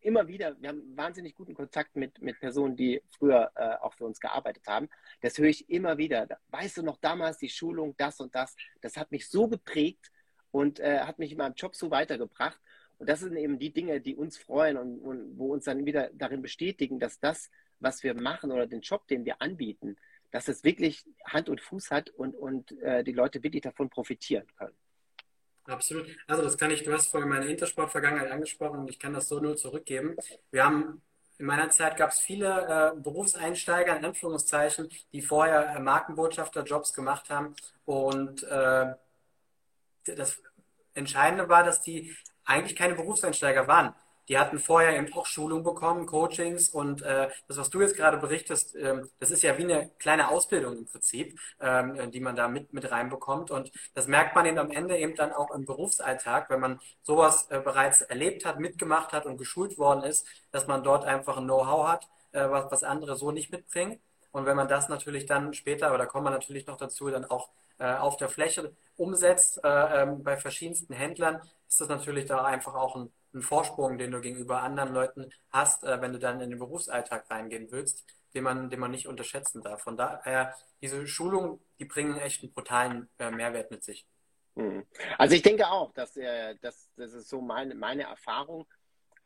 immer 0.00 0.26
wieder, 0.26 0.60
wir 0.60 0.70
haben 0.70 0.96
wahnsinnig 0.96 1.34
guten 1.34 1.54
Kontakt 1.54 1.96
mit, 1.96 2.20
mit 2.20 2.38
Personen, 2.40 2.76
die 2.76 3.02
früher 3.10 3.50
äh, 3.54 3.74
auch 3.76 3.94
für 3.94 4.04
uns 4.04 4.20
gearbeitet 4.20 4.66
haben. 4.66 4.88
Das 5.20 5.38
höre 5.38 5.48
ich 5.48 5.68
immer 5.68 5.96
wieder. 5.98 6.26
Weißt 6.48 6.76
du 6.78 6.82
noch 6.82 6.98
damals 6.98 7.38
die 7.38 7.48
Schulung, 7.48 7.94
das 7.96 8.20
und 8.20 8.34
das, 8.34 8.54
das 8.80 8.96
hat 8.96 9.10
mich 9.12 9.28
so 9.28 9.48
geprägt 9.48 10.10
und 10.50 10.80
äh, 10.80 11.00
hat 11.00 11.18
mich 11.18 11.32
in 11.32 11.38
meinem 11.38 11.54
Job 11.54 11.74
so 11.74 11.90
weitergebracht. 11.90 12.60
Und 12.98 13.08
das 13.08 13.20
sind 13.20 13.36
eben 13.36 13.58
die 13.58 13.72
Dinge, 13.72 14.00
die 14.00 14.14
uns 14.14 14.38
freuen 14.38 14.76
und, 14.76 14.98
und 15.00 15.38
wo 15.38 15.52
uns 15.52 15.64
dann 15.64 15.84
wieder 15.84 16.10
darin 16.14 16.42
bestätigen, 16.42 16.98
dass 16.98 17.18
das 17.18 17.50
was 17.84 18.02
wir 18.02 18.14
machen 18.14 18.50
oder 18.50 18.66
den 18.66 18.80
Job, 18.80 19.06
den 19.06 19.24
wir 19.24 19.40
anbieten, 19.40 19.96
dass 20.30 20.48
es 20.48 20.64
wirklich 20.64 21.04
Hand 21.24 21.48
und 21.48 21.60
Fuß 21.60 21.90
hat 21.90 22.10
und, 22.10 22.34
und 22.34 22.72
äh, 22.82 23.04
die 23.04 23.12
Leute 23.12 23.42
wirklich 23.42 23.62
davon 23.62 23.88
profitieren 23.88 24.46
können. 24.58 24.74
Absolut. 25.66 26.08
Also 26.26 26.42
das 26.42 26.58
kann 26.58 26.70
ich, 26.70 26.82
du 26.82 26.92
hast 26.92 27.08
vorhin 27.08 27.28
meine 27.28 27.46
Intersport-Vergangenheit 27.46 28.30
angesprochen 28.30 28.80
und 28.80 28.90
ich 28.90 28.98
kann 28.98 29.14
das 29.14 29.28
so 29.28 29.38
nur 29.38 29.56
zurückgeben. 29.56 30.16
Wir 30.50 30.64
haben 30.64 31.02
in 31.38 31.46
meiner 31.46 31.70
Zeit 31.70 31.96
gab 31.96 32.10
es 32.10 32.20
viele 32.20 32.94
äh, 32.96 33.00
Berufseinsteiger, 33.00 33.96
in 33.96 34.04
Anführungszeichen, 34.04 34.88
die 35.12 35.22
vorher 35.22 35.74
äh, 35.74 35.80
Markenbotschafter-Jobs 35.80 36.92
gemacht 36.92 37.28
haben. 37.30 37.54
Und 37.86 38.42
äh, 38.44 38.94
das 40.04 40.42
Entscheidende 40.94 41.48
war, 41.48 41.64
dass 41.64 41.80
die 41.80 42.14
eigentlich 42.44 42.76
keine 42.76 42.94
Berufseinsteiger 42.94 43.66
waren 43.66 43.94
die 44.28 44.38
hatten 44.38 44.58
vorher 44.58 44.96
eben 44.96 45.12
auch 45.14 45.26
Schulung 45.26 45.62
bekommen, 45.62 46.06
Coachings 46.06 46.68
und 46.68 47.02
äh, 47.02 47.28
das, 47.48 47.56
was 47.56 47.70
du 47.70 47.80
jetzt 47.80 47.96
gerade 47.96 48.16
berichtest, 48.16 48.74
ähm, 48.76 49.08
das 49.20 49.30
ist 49.30 49.42
ja 49.42 49.56
wie 49.58 49.64
eine 49.64 49.90
kleine 49.98 50.28
Ausbildung 50.28 50.78
im 50.78 50.86
Prinzip, 50.86 51.38
ähm, 51.60 52.10
die 52.10 52.20
man 52.20 52.36
da 52.36 52.48
mit, 52.48 52.72
mit 52.72 52.90
reinbekommt. 52.90 53.50
Und 53.50 53.70
das 53.94 54.06
merkt 54.06 54.34
man 54.34 54.46
eben 54.46 54.58
am 54.58 54.70
Ende 54.70 54.96
eben 54.96 55.14
dann 55.14 55.32
auch 55.32 55.50
im 55.54 55.64
Berufsalltag, 55.64 56.50
wenn 56.50 56.60
man 56.60 56.80
sowas 57.02 57.50
äh, 57.50 57.60
bereits 57.60 58.02
erlebt 58.02 58.44
hat, 58.44 58.58
mitgemacht 58.58 59.12
hat 59.12 59.26
und 59.26 59.36
geschult 59.36 59.78
worden 59.78 60.04
ist, 60.04 60.26
dass 60.50 60.66
man 60.66 60.82
dort 60.82 61.04
einfach 61.04 61.36
ein 61.36 61.44
Know-how 61.44 61.88
hat, 61.88 62.08
äh, 62.32 62.48
was, 62.48 62.70
was 62.70 62.84
andere 62.84 63.16
so 63.16 63.30
nicht 63.30 63.52
mitbringen. 63.52 64.00
Und 64.32 64.46
wenn 64.46 64.56
man 64.56 64.68
das 64.68 64.88
natürlich 64.88 65.26
dann 65.26 65.54
später, 65.54 65.94
oder 65.94 66.06
kommt 66.06 66.24
man 66.24 66.32
natürlich 66.32 66.66
noch 66.66 66.76
dazu, 66.76 67.08
dann 67.08 67.24
auch 67.24 67.50
äh, 67.78 67.92
auf 67.94 68.16
der 68.16 68.28
Fläche 68.28 68.74
umsetzt 68.96 69.60
äh, 69.64 70.02
ähm, 70.02 70.22
bei 70.24 70.36
verschiedensten 70.36 70.94
Händlern, 70.94 71.40
ist 71.68 71.80
das 71.80 71.88
natürlich 71.88 72.26
da 72.26 72.44
einfach 72.44 72.74
auch 72.74 72.96
ein 72.96 73.12
einen 73.34 73.42
Vorsprung, 73.42 73.98
den 73.98 74.10
du 74.10 74.20
gegenüber 74.20 74.62
anderen 74.62 74.94
Leuten 74.94 75.30
hast, 75.50 75.84
äh, 75.84 76.00
wenn 76.00 76.12
du 76.12 76.18
dann 76.18 76.40
in 76.40 76.50
den 76.50 76.58
Berufsalltag 76.58 77.30
reingehen 77.30 77.70
willst, 77.70 78.04
den 78.34 78.44
man, 78.44 78.70
den 78.70 78.80
man 78.80 78.90
nicht 78.90 79.06
unterschätzen 79.06 79.62
darf. 79.62 79.82
Von 79.82 79.96
daher, 79.96 80.54
diese 80.80 81.06
Schulungen, 81.06 81.60
die 81.78 81.84
bringen 81.84 82.16
echt 82.18 82.42
einen 82.42 82.52
brutalen 82.52 83.08
äh, 83.18 83.30
Mehrwert 83.30 83.70
mit 83.70 83.84
sich. 83.84 84.06
Hm. 84.56 84.84
Also 85.18 85.34
ich 85.34 85.42
denke 85.42 85.68
auch, 85.68 85.92
dass 85.92 86.16
äh, 86.16 86.56
das, 86.60 86.90
das 86.96 87.12
ist 87.12 87.28
so 87.28 87.40
meine, 87.40 87.74
meine 87.74 88.04
Erfahrung. 88.04 88.66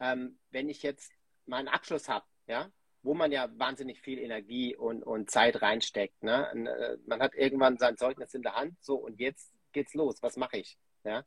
Ähm, 0.01 0.39
wenn 0.51 0.69
ich 0.69 0.83
jetzt 0.83 1.13
meinen 1.47 1.69
Abschluss 1.69 2.09
habe, 2.09 2.25
ja, 2.47 2.71
wo 3.03 3.15
man 3.15 3.33
ja 3.33 3.49
wahnsinnig 3.59 4.01
viel 4.01 4.19
Energie 4.19 4.77
und, 4.77 5.03
und 5.03 5.31
Zeit 5.31 5.63
reinsteckt. 5.63 6.23
Ne? 6.23 6.51
Äh, 6.53 6.99
man 7.07 7.21
hat 7.21 7.35
irgendwann 7.35 7.79
sein 7.79 7.97
Zeugnis 7.97 8.35
in 8.35 8.43
der 8.43 8.55
Hand, 8.55 8.77
so 8.81 8.97
und 8.97 9.19
jetzt 9.21 9.53
geht's 9.73 9.95
los. 9.95 10.23
Was 10.23 10.37
mache 10.37 10.59
ich? 10.59 10.79
Ja? 11.05 11.25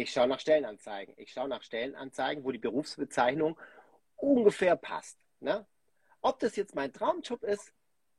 Ich 0.00 0.12
schaue 0.12 0.28
nach 0.28 0.40
Stellenanzeigen. 0.40 1.12
Ich 1.18 1.30
schaue 1.30 1.48
nach 1.48 1.62
Stellenanzeigen, 1.62 2.42
wo 2.42 2.52
die 2.52 2.58
Berufsbezeichnung 2.58 3.60
ungefähr 4.16 4.74
passt. 4.74 5.18
Ne? 5.40 5.66
Ob 6.22 6.38
das 6.38 6.56
jetzt 6.56 6.74
mein 6.74 6.90
Traumjob 6.90 7.42
ist, 7.42 7.74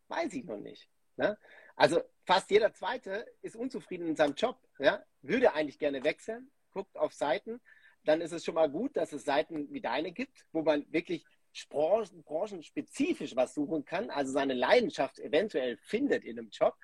weiß 0.07 0.31
ich 0.33 0.45
noch 0.45 0.59
nicht. 0.59 0.87
Ne? 1.15 1.39
Also 1.75 2.03
fast 2.23 2.51
jeder 2.51 2.71
Zweite 2.71 3.25
ist 3.41 3.55
unzufrieden 3.55 4.07
in 4.07 4.15
seinem 4.15 4.35
Job. 4.35 4.59
Ja? 4.77 5.03
Würde 5.23 5.53
eigentlich 5.55 5.79
gerne 5.79 6.03
wechseln, 6.03 6.51
guckt 6.69 6.95
auf 6.97 7.15
Seiten. 7.15 7.59
Dann 8.03 8.21
ist 8.21 8.31
es 8.31 8.45
schon 8.45 8.55
mal 8.55 8.69
gut, 8.69 8.95
dass 8.95 9.11
es 9.11 9.25
Seiten 9.25 9.73
wie 9.73 9.81
deine 9.81 10.11
gibt, 10.11 10.45
wo 10.51 10.61
man 10.61 10.85
wirklich 10.93 11.25
branchenspezifisch 11.69 13.35
was 13.35 13.55
suchen 13.55 13.85
kann, 13.85 14.11
also 14.11 14.31
seine 14.31 14.53
Leidenschaft 14.53 15.17
eventuell 15.17 15.77
findet 15.77 16.23
in 16.25 16.37
einem 16.37 16.49
Job. 16.51 16.75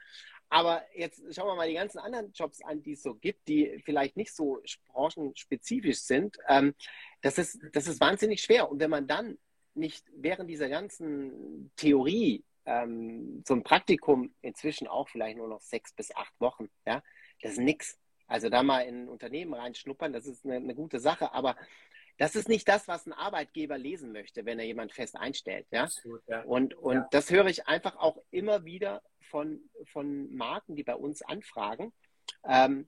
Aber 0.50 0.84
jetzt 0.96 1.22
schauen 1.34 1.48
wir 1.48 1.56
mal 1.56 1.68
die 1.68 1.76
ganzen 1.76 2.00
anderen 2.00 2.32
Jobs 2.32 2.62
an, 2.62 2.82
die 2.82 2.94
es 2.94 3.04
so 3.04 3.16
gibt, 3.16 3.48
die 3.48 3.82
vielleicht 3.84 4.16
nicht 4.16 4.34
so 4.34 4.62
branchenspezifisch 4.88 6.00
sind. 6.00 6.38
Ähm, 6.48 6.74
das, 7.22 7.38
ist, 7.38 7.60
das 7.74 7.88
ist 7.88 8.00
wahnsinnig 8.00 8.42
schwer. 8.42 8.70
Und 8.70 8.80
wenn 8.80 8.90
man 8.90 9.08
dann 9.08 9.38
nicht 9.74 10.06
während 10.16 10.50
dieser 10.50 10.70
ganzen 10.70 11.72
Theorie 11.76 12.44
ähm, 12.66 13.44
so 13.46 13.54
ein 13.54 13.64
Praktikum 13.64 14.34
inzwischen 14.42 14.88
auch 14.88 15.10
vielleicht 15.10 15.38
nur 15.38 15.48
noch 15.48 15.62
sechs 15.62 15.94
bis 15.94 16.16
acht 16.16 16.34
Wochen, 16.40 16.70
ja, 16.86 17.04
das 17.42 17.54
ist 17.54 17.60
nichts. 17.60 18.00
Also 18.28 18.50
da 18.50 18.64
mal 18.64 18.82
in 18.82 19.04
ein 19.04 19.10
Unternehmen 19.10 19.54
reinschnuppern, 19.54 20.12
das 20.12 20.26
ist 20.26 20.46
eine, 20.46 20.56
eine 20.56 20.76
gute 20.76 21.00
Sache, 21.00 21.34
aber 21.34 21.56
das 22.18 22.36
ist 22.36 22.50
nicht 22.50 22.68
das, 22.68 22.88
was 22.88 23.06
ein 23.06 23.14
Arbeitgeber 23.14 23.78
lesen 23.78 24.12
möchte, 24.12 24.46
wenn 24.46 24.60
er 24.60 24.66
jemand 24.66 24.92
fest 24.92 25.16
einstellt. 25.16 25.68
Ja? 25.72 25.84
Absolut, 25.84 26.22
ja. 26.28 26.42
Und, 26.44 26.74
und 26.74 26.96
ja. 26.96 27.08
das 27.12 27.30
höre 27.30 27.46
ich 27.46 27.68
einfach 27.68 27.96
auch 27.98 28.18
immer 28.32 28.66
wieder 28.66 29.04
von, 29.22 29.62
von 29.86 30.34
Marken, 30.34 30.76
die 30.76 30.84
bei 30.84 30.96
uns 30.96 31.22
anfragen. 31.22 31.94
Ähm, 32.44 32.88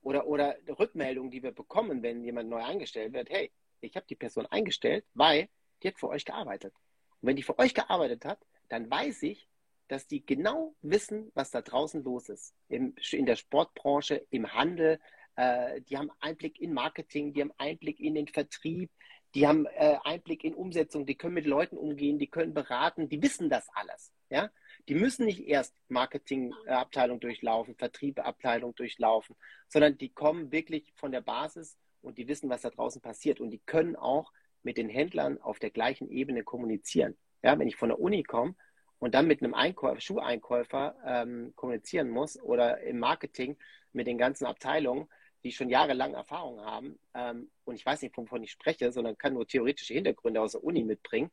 oder, 0.00 0.26
oder 0.26 0.56
Rückmeldungen, 0.78 1.30
die 1.30 1.42
wir 1.42 1.52
bekommen, 1.52 2.02
wenn 2.02 2.24
jemand 2.24 2.48
neu 2.48 2.62
eingestellt 2.62 3.12
wird, 3.12 3.30
hey, 3.30 3.52
ich 3.80 3.94
habe 3.96 4.06
die 4.08 4.16
Person 4.16 4.46
eingestellt, 4.46 5.04
weil 5.14 5.48
die 5.82 5.88
hat 5.88 5.98
für 5.98 6.08
euch 6.08 6.24
gearbeitet. 6.24 6.74
Und 7.20 7.28
wenn 7.28 7.36
die 7.36 7.42
für 7.42 7.58
euch 7.58 7.74
gearbeitet 7.74 8.24
hat, 8.24 8.38
dann 8.68 8.90
weiß 8.90 9.22
ich, 9.24 9.48
dass 9.88 10.06
die 10.06 10.24
genau 10.24 10.74
wissen, 10.80 11.30
was 11.34 11.50
da 11.50 11.60
draußen 11.60 12.02
los 12.02 12.28
ist. 12.28 12.54
Im, 12.68 12.94
in 13.10 13.26
der 13.26 13.36
Sportbranche, 13.36 14.26
im 14.30 14.52
Handel. 14.54 14.98
Äh, 15.36 15.80
die 15.82 15.96
haben 15.96 16.10
Einblick 16.20 16.60
in 16.60 16.72
Marketing, 16.72 17.32
die 17.32 17.40
haben 17.40 17.52
Einblick 17.58 18.00
in 18.00 18.14
den 18.14 18.28
Vertrieb, 18.28 18.90
die 19.34 19.46
haben 19.46 19.66
äh, 19.66 19.96
Einblick 20.04 20.44
in 20.44 20.54
Umsetzung, 20.54 21.06
die 21.06 21.14
können 21.14 21.34
mit 21.34 21.46
Leuten 21.46 21.76
umgehen, 21.76 22.18
die 22.18 22.26
können 22.26 22.52
beraten, 22.52 23.08
die 23.08 23.22
wissen 23.22 23.48
das 23.48 23.68
alles. 23.74 24.12
Ja? 24.28 24.50
Die 24.88 24.94
müssen 24.94 25.24
nicht 25.24 25.46
erst 25.46 25.74
Marketingabteilung 25.88 27.20
durchlaufen, 27.20 27.74
Vertriebabteilung 27.76 28.74
durchlaufen, 28.74 29.36
sondern 29.68 29.96
die 29.96 30.10
kommen 30.10 30.52
wirklich 30.52 30.92
von 30.96 31.12
der 31.12 31.22
Basis 31.22 31.78
und 32.02 32.18
die 32.18 32.28
wissen, 32.28 32.50
was 32.50 32.62
da 32.62 32.70
draußen 32.70 33.00
passiert. 33.00 33.40
Und 33.40 33.50
die 33.50 33.60
können 33.64 33.96
auch 33.96 34.32
mit 34.62 34.76
den 34.76 34.88
Händlern 34.88 35.40
auf 35.40 35.58
der 35.58 35.70
gleichen 35.70 36.10
Ebene 36.10 36.44
kommunizieren. 36.44 37.16
Ja, 37.42 37.58
wenn 37.58 37.68
ich 37.68 37.76
von 37.76 37.88
der 37.88 38.00
Uni 38.00 38.22
komme 38.22 38.54
und 38.98 39.14
dann 39.14 39.26
mit 39.26 39.42
einem 39.42 39.54
Einkäufer, 39.54 40.00
Schuheinkäufer 40.00 40.94
ähm, 41.04 41.52
kommunizieren 41.56 42.08
muss 42.08 42.40
oder 42.40 42.80
im 42.82 42.98
Marketing 42.98 43.56
mit 43.92 44.06
den 44.06 44.18
ganzen 44.18 44.46
Abteilungen, 44.46 45.08
die 45.44 45.52
schon 45.52 45.68
jahrelang 45.68 46.14
Erfahrung 46.14 46.60
haben 46.60 46.98
ähm, 47.14 47.50
und 47.64 47.74
ich 47.74 47.84
weiß 47.84 48.02
nicht, 48.02 48.16
wovon 48.16 48.42
ich 48.42 48.52
spreche, 48.52 48.92
sondern 48.92 49.18
kann 49.18 49.34
nur 49.34 49.46
theoretische 49.46 49.94
Hintergründe 49.94 50.40
aus 50.40 50.52
der 50.52 50.64
Uni 50.64 50.84
mitbringen, 50.84 51.30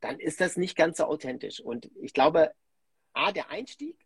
dann 0.00 0.18
ist 0.18 0.40
das 0.40 0.56
nicht 0.56 0.76
ganz 0.76 0.98
so 0.98 1.04
authentisch. 1.04 1.60
Und 1.60 1.90
ich 2.00 2.12
glaube, 2.12 2.52
A, 3.12 3.32
der 3.32 3.50
Einstieg 3.50 3.96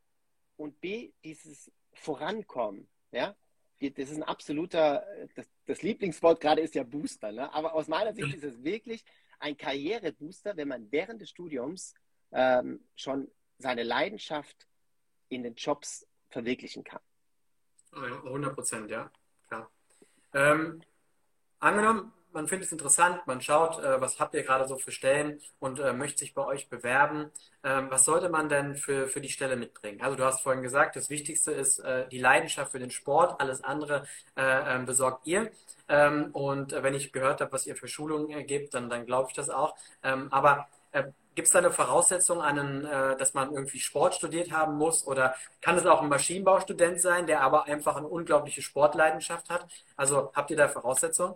und 0.56 0.80
B, 0.80 1.12
dieses 1.24 1.70
Vorankommen. 1.94 2.88
Ja? 3.12 3.37
Das 3.80 4.11
ist 4.11 4.16
ein 4.16 4.22
absoluter, 4.22 5.06
das, 5.35 5.46
das 5.66 5.82
Lieblingswort 5.82 6.40
gerade 6.40 6.61
ist 6.61 6.74
ja 6.74 6.82
Booster. 6.82 7.32
Ne? 7.32 7.52
Aber 7.52 7.74
aus 7.74 7.88
meiner 7.88 8.14
Sicht 8.14 8.35
ist 8.35 8.44
es 8.44 8.62
wirklich 8.64 9.04
ein 9.38 9.56
Karrierebooster, 9.56 10.56
wenn 10.56 10.68
man 10.68 10.90
während 10.90 11.20
des 11.20 11.30
Studiums 11.30 11.94
ähm, 12.32 12.85
schon 12.94 13.30
seine 13.59 13.82
Leidenschaft 13.82 14.66
in 15.28 15.42
den 15.42 15.54
Jobs 15.54 16.06
verwirklichen 16.28 16.85
kann. 16.85 17.00
100 17.92 18.54
Prozent, 18.54 18.90
ja. 18.90 19.11
Ähm, 20.37 20.83
angenommen, 21.61 22.12
man 22.33 22.49
findet 22.49 22.66
es 22.66 22.72
interessant, 22.72 23.27
man 23.27 23.40
schaut, 23.40 23.83
äh, 23.83 24.01
was 24.01 24.20
habt 24.20 24.35
ihr 24.35 24.42
gerade 24.42 24.68
so 24.68 24.77
für 24.77 24.92
Stellen 24.92 25.40
und 25.59 25.79
äh, 25.81 25.94
möchte 25.94 26.18
sich 26.18 26.35
bei 26.35 26.44
euch 26.44 26.68
bewerben. 26.68 27.31
Ähm, 27.64 27.87
was 27.90 28.05
sollte 28.05 28.29
man 28.29 28.51
denn 28.51 28.77
für, 28.77 29.09
für 29.09 29.22
die 29.22 29.31
Stelle 29.31 29.57
mitbringen? 29.57 30.03
Also 30.03 30.16
du 30.16 30.25
hast 30.25 30.42
vorhin 30.42 30.62
gesagt, 30.62 30.94
das 30.96 31.09
Wichtigste 31.09 31.53
ist 31.53 31.79
äh, 31.79 32.07
die 32.09 32.18
Leidenschaft 32.18 32.72
für 32.72 32.79
den 32.79 32.90
Sport, 32.90 33.40
alles 33.40 33.64
andere 33.64 34.07
äh, 34.37 34.77
ähm, 34.77 34.85
besorgt 34.85 35.27
ihr. 35.27 35.51
Ähm, 35.88 36.31
und 36.33 36.75
äh, 36.75 36.83
wenn 36.83 36.94
ich 36.94 37.12
gehört 37.12 37.40
habe, 37.40 37.53
was 37.53 37.66
ihr 37.66 37.77
für 37.77 37.88
Schulungen 37.88 38.46
gebt, 38.46 38.75
dann, 38.75 38.90
dann 38.90 39.07
glaube 39.07 39.31
ich 39.31 39.37
das 39.37 39.49
auch. 39.49 39.75
Ähm, 40.03 40.29
aber 40.31 40.68
äh, 40.92 41.05
Gibt 41.37 41.49
es 41.49 41.53
da 41.53 41.59
eine 41.59 41.70
Voraussetzung, 41.70 42.40
einen, 42.40 42.87
äh, 42.87 43.14
dass 43.18 43.35
man 43.35 43.53
irgendwie 43.53 43.79
Sport 43.79 44.14
studiert 44.14 44.51
haben 44.53 44.77
muss? 44.77 45.07
Oder 45.07 45.37
kann 45.61 45.77
es 45.77 45.85
auch 45.85 46.01
ein 46.01 46.09
Maschinenbaustudent 46.09 46.99
sein, 46.99 47.27
der 47.27 47.42
aber 47.42 47.66
einfach 47.66 47.96
eine 47.96 48.09
unglaubliche 48.09 48.62
Sportleidenschaft 48.62 49.51
hat? 49.51 49.70
Also 49.96 50.33
habt 50.33 50.51
ihr 50.51 50.57
da 50.57 50.66
Voraussetzungen? 50.66 51.35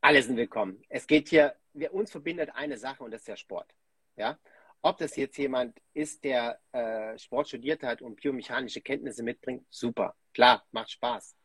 Alle 0.00 0.22
sind 0.22 0.38
willkommen. 0.38 0.82
Es 0.88 1.06
geht 1.06 1.28
hier, 1.28 1.54
wir, 1.74 1.92
uns 1.92 2.10
verbindet 2.10 2.48
eine 2.54 2.78
Sache 2.78 3.04
und 3.04 3.10
das 3.10 3.20
ist 3.20 3.28
der 3.28 3.36
Sport. 3.36 3.70
Ja? 4.16 4.38
Ob 4.80 4.96
das 4.96 5.14
jetzt 5.16 5.36
jemand 5.36 5.78
ist, 5.92 6.24
der 6.24 6.58
äh, 6.72 7.18
Sport 7.18 7.48
studiert 7.48 7.82
hat 7.82 8.00
und 8.00 8.16
biomechanische 8.16 8.80
Kenntnisse 8.80 9.22
mitbringt, 9.22 9.66
super. 9.68 10.16
Klar, 10.32 10.64
macht 10.70 10.90
Spaß. 10.90 11.36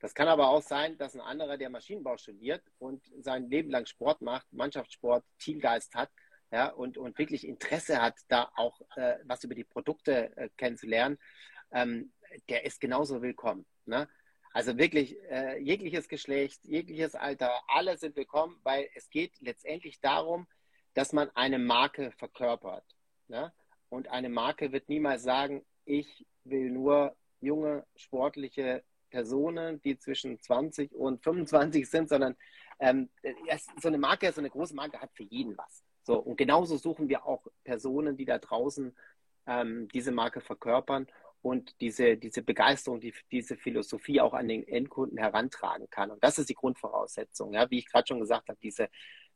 Das 0.00 0.14
kann 0.14 0.28
aber 0.28 0.48
auch 0.48 0.62
sein, 0.62 0.96
dass 0.96 1.14
ein 1.14 1.20
anderer, 1.20 1.58
der 1.58 1.70
Maschinenbau 1.70 2.16
studiert 2.16 2.62
und 2.78 3.04
sein 3.20 3.50
Leben 3.50 3.70
lang 3.70 3.86
Sport 3.86 4.22
macht, 4.22 4.50
Mannschaftssport, 4.52 5.24
Teamgeist 5.38 5.94
hat 5.94 6.10
ja, 6.50 6.68
und, 6.68 6.96
und 6.98 7.18
wirklich 7.18 7.46
Interesse 7.46 8.00
hat, 8.00 8.16
da 8.28 8.50
auch 8.56 8.80
äh, 8.96 9.16
was 9.24 9.44
über 9.44 9.54
die 9.54 9.64
Produkte 9.64 10.36
äh, 10.36 10.48
kennenzulernen, 10.56 11.18
ähm, 11.72 12.12
der 12.48 12.64
ist 12.64 12.80
genauso 12.80 13.22
willkommen. 13.22 13.66
Ne? 13.86 14.08
Also 14.52 14.78
wirklich 14.78 15.16
äh, 15.30 15.58
jegliches 15.58 16.08
Geschlecht, 16.08 16.64
jegliches 16.64 17.14
Alter, 17.14 17.50
alle 17.66 17.98
sind 17.98 18.16
willkommen, 18.16 18.60
weil 18.62 18.88
es 18.94 19.10
geht 19.10 19.32
letztendlich 19.40 20.00
darum, 20.00 20.46
dass 20.94 21.12
man 21.12 21.28
eine 21.34 21.58
Marke 21.58 22.12
verkörpert. 22.12 22.84
Ne? 23.26 23.52
Und 23.88 24.08
eine 24.08 24.28
Marke 24.28 24.70
wird 24.72 24.88
niemals 24.88 25.24
sagen, 25.24 25.66
ich 25.84 26.24
will 26.44 26.70
nur 26.70 27.16
junge, 27.40 27.84
sportliche 27.96 28.84
Personen, 29.14 29.80
die 29.82 29.96
zwischen 29.96 30.40
20 30.40 30.92
und 30.92 31.22
25 31.22 31.88
sind, 31.88 32.08
sondern 32.08 32.34
ähm, 32.80 33.08
so 33.80 33.86
eine 33.86 33.98
Marke, 33.98 34.32
so 34.32 34.40
eine 34.40 34.50
große 34.50 34.74
Marke 34.74 35.00
hat 35.00 35.12
für 35.14 35.22
jeden 35.22 35.56
was. 35.56 35.84
So, 36.02 36.18
und 36.18 36.36
genauso 36.36 36.76
suchen 36.76 37.08
wir 37.08 37.24
auch 37.24 37.46
Personen, 37.62 38.16
die 38.16 38.24
da 38.24 38.38
draußen 38.38 38.92
ähm, 39.46 39.86
diese 39.94 40.10
Marke 40.10 40.40
verkörpern 40.40 41.06
und 41.42 41.80
diese, 41.80 42.16
diese 42.16 42.42
Begeisterung, 42.42 43.00
die, 43.00 43.14
diese 43.30 43.56
Philosophie 43.56 44.20
auch 44.20 44.34
an 44.34 44.48
den 44.48 44.66
Endkunden 44.66 45.18
herantragen 45.18 45.88
kann. 45.90 46.10
Und 46.10 46.24
das 46.24 46.40
ist 46.40 46.48
die 46.48 46.54
Grundvoraussetzung. 46.54 47.52
Ja? 47.54 47.70
Wie 47.70 47.78
ich 47.78 47.88
gerade 47.88 48.08
schon 48.08 48.18
gesagt 48.18 48.48
habe, 48.48 48.58
diese, 48.60 48.88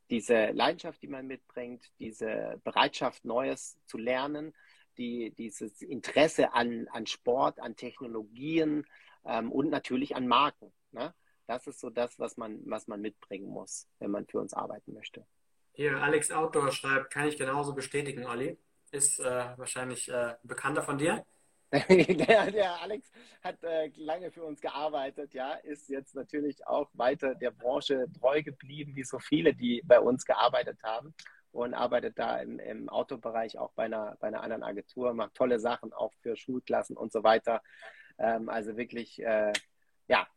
diese 0.09 0.47
Leidenschaft, 0.47 1.01
die 1.01 1.07
man 1.07 1.25
mitbringt, 1.25 1.85
diese 1.99 2.59
Bereitschaft, 2.65 3.23
Neues 3.23 3.77
zu 3.85 3.97
lernen, 3.97 4.53
die, 4.97 5.31
dieses 5.31 5.81
Interesse 5.81 6.53
an, 6.53 6.89
an 6.91 7.07
Sport, 7.07 7.61
an 7.61 7.77
Technologien, 7.77 8.85
ähm, 9.25 9.51
und 9.51 9.69
natürlich 9.69 10.15
an 10.15 10.27
Marken. 10.27 10.71
Ne? 10.91 11.13
Das 11.47 11.67
ist 11.67 11.79
so 11.79 11.89
das, 11.89 12.19
was 12.19 12.37
man, 12.37 12.59
was 12.65 12.87
man 12.87 13.01
mitbringen 13.01 13.49
muss, 13.49 13.87
wenn 13.99 14.11
man 14.11 14.25
für 14.27 14.39
uns 14.39 14.53
arbeiten 14.53 14.93
möchte. 14.93 15.25
Hier, 15.73 16.01
Alex 16.01 16.31
Outdoor 16.31 16.71
schreibt, 16.71 17.11
kann 17.11 17.27
ich 17.27 17.37
genauso 17.37 17.73
bestätigen, 17.73 18.25
Olli. 18.25 18.57
Ist 18.91 19.19
äh, 19.19 19.57
wahrscheinlich 19.57 20.09
äh, 20.09 20.35
bekannter 20.43 20.81
von 20.81 20.97
dir. 20.97 21.23
der, 21.71 22.51
der, 22.51 22.81
Alex 22.81 23.11
hat 23.43 23.63
äh, 23.63 23.91
lange 23.95 24.31
für 24.31 24.43
uns 24.43 24.59
gearbeitet, 24.59 25.35
ja, 25.35 25.53
ist 25.53 25.87
jetzt 25.87 26.15
natürlich 26.15 26.65
auch 26.65 26.89
weiter 26.93 27.35
der 27.35 27.51
Branche 27.51 28.07
treu 28.19 28.41
geblieben, 28.41 28.95
wie 28.95 29.03
so 29.03 29.19
viele, 29.19 29.53
die 29.53 29.83
bei 29.85 29.99
uns 29.99 30.25
gearbeitet 30.25 30.79
haben 30.81 31.13
und 31.51 31.75
arbeitet 31.75 32.17
da 32.17 32.39
im, 32.39 32.59
im 32.59 32.89
Autobereich 32.89 33.57
auch 33.59 33.71
bei 33.73 33.85
einer, 33.85 34.17
bei 34.19 34.27
einer 34.27 34.41
anderen 34.41 34.63
Agentur, 34.63 35.13
macht 35.13 35.35
tolle 35.35 35.59
Sachen 35.59 35.93
auch 35.93 36.13
für 36.21 36.35
Schulklassen 36.35 36.97
und 36.97 37.11
so 37.11 37.23
weiter. 37.23 37.61
Ähm, 38.19 38.49
also 38.49 38.77
wirklich, 38.77 39.21
äh, 39.23 39.53
ja, 40.07 40.27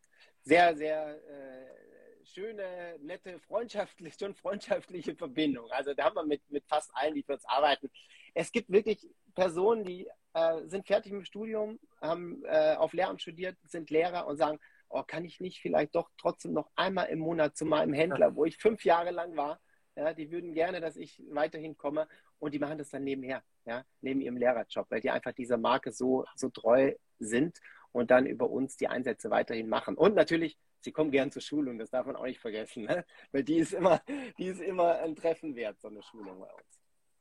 sehr, 0.43 0.75
sehr 0.75 1.19
äh, 1.27 2.25
schöne, 2.25 2.97
nette, 3.01 3.39
freundschaftliche, 3.39 4.17
schon 4.19 4.35
freundschaftliche 4.35 5.15
Verbindung. 5.15 5.69
Also 5.71 5.93
da 5.93 6.05
haben 6.05 6.15
wir 6.15 6.25
mit, 6.25 6.41
mit 6.49 6.65
fast 6.67 6.91
allen, 6.95 7.13
die 7.13 7.23
für 7.23 7.33
uns 7.33 7.45
arbeiten. 7.45 7.91
Es 8.33 8.51
gibt 8.51 8.71
wirklich 8.71 9.07
Personen, 9.35 9.83
die 9.83 10.07
äh, 10.33 10.65
sind 10.65 10.87
fertig 10.87 11.11
mit 11.11 11.21
dem 11.21 11.25
Studium, 11.25 11.79
haben 12.01 12.43
äh, 12.45 12.75
auf 12.75 12.93
Lehramt 12.93 13.21
studiert, 13.21 13.57
sind 13.63 13.89
Lehrer 13.89 14.25
und 14.27 14.37
sagen, 14.37 14.59
oh, 14.89 15.03
kann 15.03 15.25
ich 15.25 15.39
nicht 15.39 15.59
vielleicht 15.59 15.95
doch 15.95 16.09
trotzdem 16.17 16.53
noch 16.53 16.69
einmal 16.75 17.07
im 17.07 17.19
Monat 17.19 17.57
zu 17.57 17.65
meinem 17.65 17.93
Händler, 17.93 18.35
wo 18.35 18.45
ich 18.45 18.57
fünf 18.57 18.85
Jahre 18.85 19.11
lang 19.11 19.35
war, 19.35 19.59
ja, 19.95 20.13
die 20.13 20.31
würden 20.31 20.53
gerne, 20.53 20.81
dass 20.81 20.95
ich 20.95 21.21
weiterhin 21.29 21.77
komme 21.77 22.07
und 22.39 22.53
die 22.53 22.59
machen 22.59 22.77
das 22.77 22.89
dann 22.89 23.03
nebenher, 23.03 23.43
ja, 23.65 23.85
neben 24.01 24.21
ihrem 24.21 24.37
Lehrerjob, 24.37 24.89
weil 24.89 25.01
die 25.01 25.11
einfach 25.11 25.33
dieser 25.33 25.57
Marke 25.57 25.91
so, 25.91 26.25
so 26.35 26.49
treu 26.49 26.93
sind 27.25 27.59
und 27.91 28.11
dann 28.11 28.25
über 28.25 28.49
uns 28.49 28.77
die 28.77 28.87
Einsätze 28.87 29.29
weiterhin 29.29 29.69
machen. 29.69 29.95
Und 29.95 30.15
natürlich, 30.15 30.57
sie 30.81 30.91
kommen 30.91 31.11
gern 31.11 31.31
zur 31.31 31.41
Schulung, 31.41 31.77
das 31.77 31.89
darf 31.89 32.05
man 32.05 32.15
auch 32.15 32.25
nicht 32.25 32.39
vergessen, 32.39 32.85
ne? 32.85 33.05
weil 33.31 33.43
die 33.43 33.57
ist 33.57 33.73
immer, 33.73 34.01
die 34.37 34.47
ist 34.47 34.61
immer 34.61 34.99
ein 34.99 35.15
Treffen 35.15 35.55
wert, 35.55 35.79
so 35.79 35.87
eine 35.87 36.01
Schulung 36.03 36.39
bei 36.39 36.53
uns. 36.53 36.79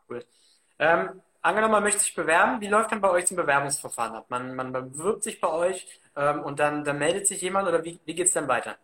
Cool. 0.08 0.24
Ähm, 0.78 1.22
angenommen, 1.42 1.72
man 1.72 1.82
möchte 1.82 2.00
sich 2.00 2.14
bewerben, 2.14 2.60
wie 2.60 2.68
läuft 2.68 2.92
dann 2.92 3.00
bei 3.00 3.10
euch 3.10 3.26
zum 3.26 3.36
Bewerbungsverfahren 3.36 4.16
ab? 4.16 4.26
Man, 4.30 4.54
man 4.54 4.72
bewirbt 4.72 5.22
sich 5.22 5.40
bei 5.40 5.48
euch 5.48 6.00
ähm, 6.16 6.42
und 6.42 6.58
dann, 6.58 6.84
dann 6.84 6.98
meldet 6.98 7.26
sich 7.26 7.40
jemand 7.42 7.68
oder 7.68 7.84
wie, 7.84 8.00
wie 8.04 8.14
geht 8.14 8.26
es 8.26 8.32
dann 8.32 8.48
weiter? 8.48 8.76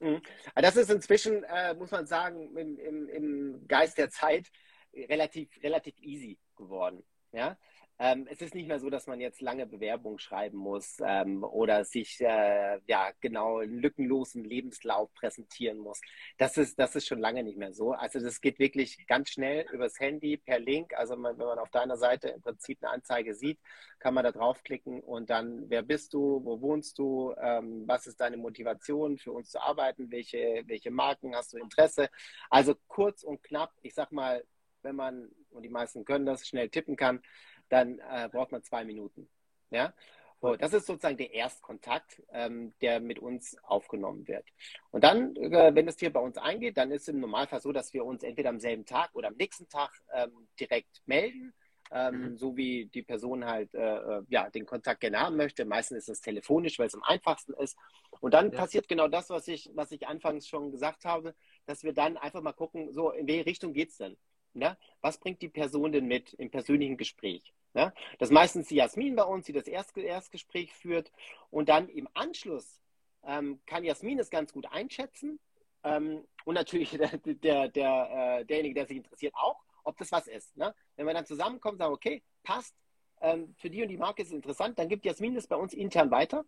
Mhm. 0.00 0.20
Das 0.54 0.76
ist 0.76 0.90
inzwischen, 0.90 1.44
äh, 1.44 1.74
muss 1.74 1.90
man 1.90 2.06
sagen, 2.06 2.56
im, 2.56 2.78
im, 2.78 3.08
im, 3.08 3.68
Geist 3.68 3.98
der 3.98 4.10
Zeit 4.10 4.50
relativ, 4.94 5.48
relativ 5.62 5.94
easy 6.00 6.38
geworden. 6.56 7.02
Ja? 7.32 7.56
Ähm, 7.98 8.26
es 8.30 8.42
ist 8.42 8.54
nicht 8.54 8.68
mehr 8.68 8.78
so, 8.78 8.90
dass 8.90 9.06
man 9.06 9.20
jetzt 9.20 9.40
lange 9.40 9.66
Bewerbungen 9.66 10.18
schreiben 10.18 10.58
muss 10.58 10.98
ähm, 11.02 11.42
oder 11.42 11.84
sich 11.86 12.20
äh, 12.20 12.78
ja 12.86 13.10
genau 13.20 13.58
einen 13.58 13.78
lückenlosen 13.78 14.44
Lebenslauf 14.44 15.12
präsentieren 15.14 15.78
muss. 15.78 16.02
Das 16.36 16.58
ist, 16.58 16.78
das 16.78 16.94
ist 16.94 17.06
schon 17.06 17.20
lange 17.20 17.42
nicht 17.42 17.56
mehr 17.56 17.72
so. 17.72 17.92
Also 17.92 18.20
das 18.20 18.42
geht 18.42 18.58
wirklich 18.58 19.06
ganz 19.06 19.30
schnell 19.30 19.66
übers 19.72 19.98
Handy 19.98 20.36
per 20.36 20.58
Link. 20.58 20.92
Also 20.94 21.16
man, 21.16 21.38
wenn 21.38 21.46
man 21.46 21.58
auf 21.58 21.70
deiner 21.70 21.96
Seite 21.96 22.28
im 22.28 22.42
Prinzip 22.42 22.82
eine 22.82 22.92
Anzeige 22.92 23.34
sieht, 23.34 23.58
kann 23.98 24.12
man 24.12 24.24
da 24.24 24.32
draufklicken 24.32 25.00
und 25.00 25.30
dann, 25.30 25.70
wer 25.70 25.82
bist 25.82 26.12
du, 26.12 26.44
wo 26.44 26.60
wohnst 26.60 26.98
du, 26.98 27.34
ähm, 27.40 27.84
was 27.86 28.06
ist 28.06 28.20
deine 28.20 28.36
Motivation 28.36 29.16
für 29.16 29.32
uns 29.32 29.50
zu 29.50 29.60
arbeiten, 29.60 30.10
welche, 30.10 30.64
welche 30.66 30.90
Marken 30.90 31.34
hast 31.34 31.54
du 31.54 31.58
Interesse. 31.58 32.10
Also 32.50 32.74
kurz 32.88 33.22
und 33.22 33.42
knapp, 33.42 33.72
ich 33.80 33.94
sag 33.94 34.12
mal, 34.12 34.44
wenn 34.82 34.96
man, 34.96 35.28
und 35.50 35.62
die 35.62 35.68
meisten 35.68 36.04
können 36.04 36.26
das, 36.26 36.46
schnell 36.46 36.68
tippen 36.68 36.96
kann, 36.96 37.20
dann 37.68 37.98
äh, 37.98 38.28
braucht 38.30 38.52
man 38.52 38.62
zwei 38.62 38.84
Minuten. 38.84 39.28
Ja? 39.70 39.92
So, 40.40 40.54
das 40.54 40.74
ist 40.74 40.86
sozusagen 40.86 41.16
der 41.16 41.32
Erstkontakt, 41.32 42.22
ähm, 42.30 42.74
der 42.82 43.00
mit 43.00 43.18
uns 43.18 43.56
aufgenommen 43.62 44.28
wird. 44.28 44.44
Und 44.90 45.02
dann, 45.02 45.34
äh, 45.36 45.74
wenn 45.74 45.86
das 45.86 45.96
Tier 45.96 46.12
bei 46.12 46.20
uns 46.20 46.36
eingeht, 46.36 46.76
dann 46.76 46.90
ist 46.90 47.02
es 47.02 47.08
im 47.08 47.20
Normalfall 47.20 47.60
so, 47.60 47.72
dass 47.72 47.94
wir 47.94 48.04
uns 48.04 48.22
entweder 48.22 48.50
am 48.50 48.60
selben 48.60 48.84
Tag 48.84 49.14
oder 49.14 49.28
am 49.28 49.36
nächsten 49.36 49.68
Tag 49.68 49.90
ähm, 50.12 50.46
direkt 50.60 51.02
melden. 51.06 51.54
Ähm, 51.92 52.32
mhm. 52.32 52.36
so 52.36 52.56
wie 52.56 52.86
die 52.86 53.04
Person 53.04 53.44
halt 53.44 53.72
äh, 53.72 53.78
äh, 53.78 54.22
ja, 54.28 54.50
den 54.50 54.66
Kontakt 54.66 55.02
gerne 55.02 55.20
haben 55.20 55.36
möchte. 55.36 55.64
Meistens 55.64 55.98
ist 55.98 56.08
es 56.08 56.20
telefonisch, 56.20 56.80
weil 56.80 56.88
es 56.88 56.96
am 56.96 57.04
einfachsten 57.04 57.54
ist. 57.54 57.76
Und 58.18 58.34
dann 58.34 58.50
ja. 58.50 58.58
passiert 58.58 58.88
genau 58.88 59.06
das, 59.06 59.30
was 59.30 59.46
ich, 59.46 59.70
was 59.72 59.92
ich 59.92 60.08
anfangs 60.08 60.48
schon 60.48 60.72
gesagt 60.72 61.04
habe, 61.04 61.32
dass 61.64 61.84
wir 61.84 61.92
dann 61.92 62.16
einfach 62.16 62.42
mal 62.42 62.52
gucken, 62.52 62.92
so 62.92 63.12
in 63.12 63.28
welche 63.28 63.46
Richtung 63.46 63.72
geht 63.72 63.90
es 63.90 63.98
denn? 63.98 64.16
Ja? 64.56 64.76
Was 65.00 65.18
bringt 65.18 65.42
die 65.42 65.48
Person 65.48 65.92
denn 65.92 66.06
mit 66.06 66.34
im 66.34 66.50
persönlichen 66.50 66.96
Gespräch? 66.96 67.52
Ja? 67.74 67.92
Das 68.18 68.30
ist 68.30 68.34
meistens 68.34 68.68
die 68.68 68.76
Jasmin 68.76 69.16
bei 69.16 69.24
uns, 69.24 69.46
die 69.46 69.52
das 69.52 69.66
Erst 69.66 69.96
Erstgespräch 69.96 70.72
führt. 70.72 71.12
Und 71.50 71.68
dann 71.68 71.88
im 71.88 72.08
Anschluss 72.14 72.80
ähm, 73.24 73.60
kann 73.66 73.84
Jasmin 73.84 74.18
es 74.18 74.30
ganz 74.30 74.52
gut 74.52 74.66
einschätzen. 74.66 75.38
Ähm, 75.84 76.24
und 76.44 76.54
natürlich 76.54 76.90
der, 76.98 77.18
der, 77.18 77.68
der, 77.68 78.38
äh, 78.40 78.44
derjenige, 78.44 78.74
der 78.74 78.86
sich 78.86 78.96
interessiert, 78.96 79.34
auch, 79.34 79.62
ob 79.84 79.96
das 79.98 80.12
was 80.12 80.26
ist. 80.26 80.56
Ne? 80.56 80.74
Wenn 80.96 81.06
wir 81.06 81.14
dann 81.14 81.26
zusammenkommen 81.26 81.74
und 81.74 81.78
sagen, 81.78 81.94
okay, 81.94 82.22
passt, 82.42 82.74
ähm, 83.20 83.54
für 83.58 83.70
die 83.70 83.82
und 83.82 83.88
die 83.88 83.96
Marke 83.96 84.22
ist 84.22 84.28
es 84.28 84.34
interessant, 84.34 84.78
dann 84.78 84.88
gibt 84.88 85.04
Jasmin 85.04 85.36
es 85.36 85.46
bei 85.46 85.56
uns 85.56 85.72
intern 85.72 86.10
weiter 86.10 86.44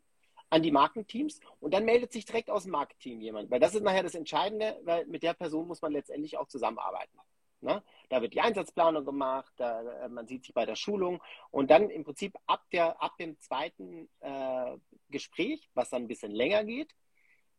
an 0.50 0.62
die 0.62 0.70
Markenteams 0.70 1.40
und 1.60 1.74
dann 1.74 1.84
meldet 1.84 2.12
sich 2.12 2.24
direkt 2.24 2.50
aus 2.50 2.62
dem 2.62 2.72
Marketing 2.72 3.20
jemand, 3.20 3.50
weil 3.50 3.60
das 3.60 3.74
ist 3.74 3.82
nachher 3.82 4.02
das 4.02 4.14
Entscheidende, 4.14 4.80
weil 4.84 5.06
mit 5.06 5.22
der 5.22 5.34
Person 5.34 5.66
muss 5.66 5.82
man 5.82 5.92
letztendlich 5.92 6.38
auch 6.38 6.48
zusammenarbeiten. 6.48 7.18
Ne? 7.60 7.82
Da 8.08 8.22
wird 8.22 8.34
die 8.34 8.40
Einsatzplanung 8.40 9.04
gemacht, 9.04 9.52
da, 9.56 9.82
äh, 10.04 10.08
man 10.08 10.26
sieht 10.26 10.44
sich 10.44 10.54
bei 10.54 10.66
der 10.66 10.76
Schulung. 10.76 11.22
Und 11.50 11.70
dann 11.70 11.90
im 11.90 12.04
Prinzip 12.04 12.36
ab, 12.46 12.64
der, 12.72 13.00
ab 13.02 13.16
dem 13.18 13.38
zweiten 13.38 14.08
äh, 14.20 14.76
Gespräch, 15.10 15.68
was 15.74 15.90
dann 15.90 16.02
ein 16.02 16.08
bisschen 16.08 16.32
länger 16.32 16.64
geht, 16.64 16.94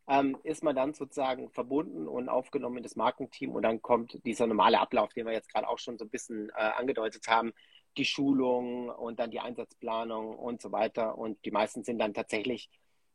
ähm, 0.08 0.36
ist 0.42 0.64
man 0.64 0.74
dann 0.74 0.92
sozusagen 0.92 1.50
verbunden 1.50 2.08
und 2.08 2.28
aufgenommen 2.28 2.78
in 2.78 2.82
das 2.82 2.96
Markenteam. 2.96 3.52
Und 3.52 3.62
dann 3.62 3.80
kommt 3.80 4.24
dieser 4.24 4.46
normale 4.46 4.80
Ablauf, 4.80 5.12
den 5.12 5.26
wir 5.26 5.32
jetzt 5.32 5.52
gerade 5.52 5.68
auch 5.68 5.78
schon 5.78 5.98
so 5.98 6.04
ein 6.04 6.10
bisschen 6.10 6.50
äh, 6.50 6.62
angedeutet 6.62 7.28
haben, 7.28 7.52
die 7.96 8.04
Schulung 8.04 8.88
und 8.88 9.20
dann 9.20 9.30
die 9.30 9.40
Einsatzplanung 9.40 10.36
und 10.36 10.60
so 10.60 10.72
weiter. 10.72 11.16
Und 11.16 11.44
die 11.44 11.50
meisten 11.50 11.84
sind 11.84 11.98
dann 11.98 12.14
tatsächlich 12.14 12.70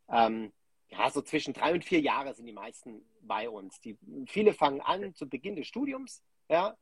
ähm, 0.09 0.53
ja, 0.89 1.09
so 1.09 1.21
zwischen 1.21 1.53
drei 1.53 1.73
und 1.73 1.83
vier 1.83 1.99
Jahre 1.99 2.33
sind 2.33 2.45
die 2.45 2.53
meisten 2.53 3.01
bei 3.21 3.49
uns. 3.49 3.79
Die, 3.81 3.97
viele 4.27 4.53
fangen 4.53 4.81
an 4.81 5.13
zu 5.15 5.27
Beginn 5.27 5.55
des 5.55 5.67
Studiums, 5.67 6.23
ja, 6.49 6.77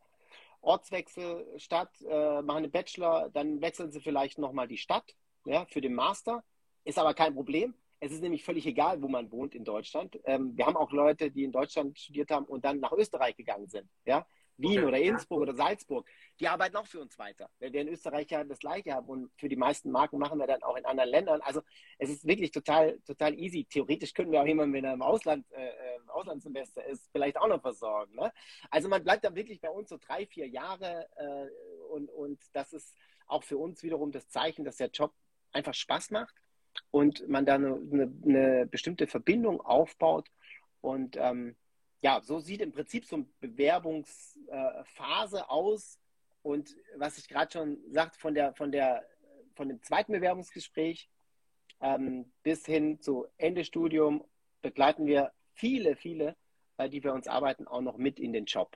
Ortswechsel, 0.63 1.45
Stadt, 1.57 1.89
äh, 2.09 2.41
machen 2.41 2.63
einen 2.63 2.71
Bachelor, 2.71 3.29
dann 3.29 3.61
wechseln 3.61 3.91
sie 3.91 3.99
vielleicht 3.99 4.39
nochmal 4.39 4.67
die 4.67 4.77
Stadt 4.77 5.15
ja, 5.45 5.65
für 5.65 5.81
den 5.81 5.93
Master. 5.93 6.43
Ist 6.85 6.97
aber 6.97 7.13
kein 7.13 7.35
Problem. 7.35 7.75
Es 7.99 8.11
ist 8.11 8.21
nämlich 8.21 8.43
völlig 8.43 8.65
egal, 8.65 9.01
wo 9.01 9.07
man 9.07 9.31
wohnt 9.31 9.55
in 9.55 9.63
Deutschland. 9.63 10.19
Ähm, 10.25 10.57
wir 10.57 10.65
haben 10.65 10.75
auch 10.75 10.91
Leute, 10.91 11.31
die 11.31 11.43
in 11.43 11.51
Deutschland 11.51 11.97
studiert 11.97 12.31
haben 12.31 12.45
und 12.45 12.65
dann 12.65 12.79
nach 12.79 12.91
Österreich 12.91 13.35
gegangen 13.35 13.67
sind. 13.67 13.89
Ja? 14.05 14.25
Wien 14.57 14.83
oder 14.83 14.99
Innsbruck 14.99 15.41
oder 15.41 15.55
Salzburg, 15.55 16.07
die 16.39 16.47
arbeiten 16.47 16.75
auch 16.75 16.85
für 16.85 16.99
uns 16.99 17.17
weiter, 17.17 17.49
weil 17.59 17.73
wir 17.73 17.81
in 17.81 17.87
Österreich 17.87 18.29
ja 18.29 18.43
das 18.43 18.59
Gleiche 18.59 18.93
haben 18.93 19.07
und 19.07 19.31
für 19.37 19.49
die 19.49 19.55
meisten 19.55 19.91
Marken 19.91 20.19
machen 20.19 20.39
wir 20.39 20.47
dann 20.47 20.63
auch 20.63 20.75
in 20.77 20.85
anderen 20.85 21.09
Ländern. 21.09 21.41
Also 21.41 21.61
es 21.97 22.09
ist 22.09 22.25
wirklich 22.25 22.51
total, 22.51 22.99
total 23.05 23.37
easy. 23.39 23.65
Theoretisch 23.65 24.13
können 24.13 24.31
wir 24.31 24.41
auch 24.41 24.45
jemanden, 24.45 24.73
wenn 24.73 24.85
er 24.85 24.93
im 24.93 25.01
Ausland, 25.01 25.45
äh, 25.51 25.65
äh, 25.65 25.95
im 25.97 26.09
Auslandssemester 26.09 26.85
ist, 26.85 27.09
vielleicht 27.11 27.37
auch 27.37 27.47
noch 27.47 27.61
versorgen. 27.61 28.15
Ne? 28.15 28.31
Also 28.69 28.89
man 28.89 29.03
bleibt 29.03 29.25
dann 29.25 29.35
wirklich 29.35 29.59
bei 29.59 29.69
uns 29.69 29.89
so 29.89 29.97
drei, 29.97 30.25
vier 30.27 30.47
Jahre 30.47 31.07
äh, 31.15 31.91
und, 31.91 32.09
und 32.09 32.39
das 32.53 32.73
ist 32.73 32.95
auch 33.27 33.43
für 33.43 33.57
uns 33.57 33.83
wiederum 33.83 34.11
das 34.11 34.29
Zeichen, 34.29 34.65
dass 34.65 34.77
der 34.77 34.89
Job 34.89 35.13
einfach 35.51 35.73
Spaß 35.73 36.11
macht 36.11 36.35
und 36.91 37.27
man 37.27 37.45
da 37.45 37.55
eine, 37.55 37.75
eine, 37.75 38.13
eine 38.25 38.67
bestimmte 38.67 39.07
Verbindung 39.07 39.61
aufbaut 39.61 40.29
und 40.81 41.15
ähm, 41.17 41.55
ja, 42.03 42.21
so 42.21 42.39
sieht 42.39 42.61
im 42.61 42.73
Prinzip 42.73 43.05
so 43.05 43.15
eine 43.15 43.25
Bewerbungsphase 43.39 45.37
äh, 45.37 45.47
aus. 45.47 45.97
Und 46.41 46.75
was 46.97 47.17
ich 47.17 47.29
gerade 47.29 47.51
schon 47.51 47.79
sagte, 47.89 48.19
von, 48.19 48.33
der, 48.35 48.53
von, 48.53 48.73
der, 48.73 49.07
von 49.55 49.69
dem 49.69 49.81
zweiten 49.81 50.11
Bewerbungsgespräch 50.11 51.09
ähm, 51.81 52.31
bis 52.43 52.65
hin 52.65 52.99
zu 52.99 53.27
Ende 53.37 53.63
Studium 53.63 54.25
begleiten 54.61 55.05
wir 55.05 55.31
viele, 55.53 55.95
viele, 55.95 56.35
äh, 56.77 56.89
die 56.89 56.99
bei 56.99 57.11
uns 57.11 57.27
arbeiten, 57.27 57.67
auch 57.67 57.81
noch 57.81 57.97
mit 57.97 58.19
in 58.19 58.33
den 58.33 58.45
Job. 58.45 58.75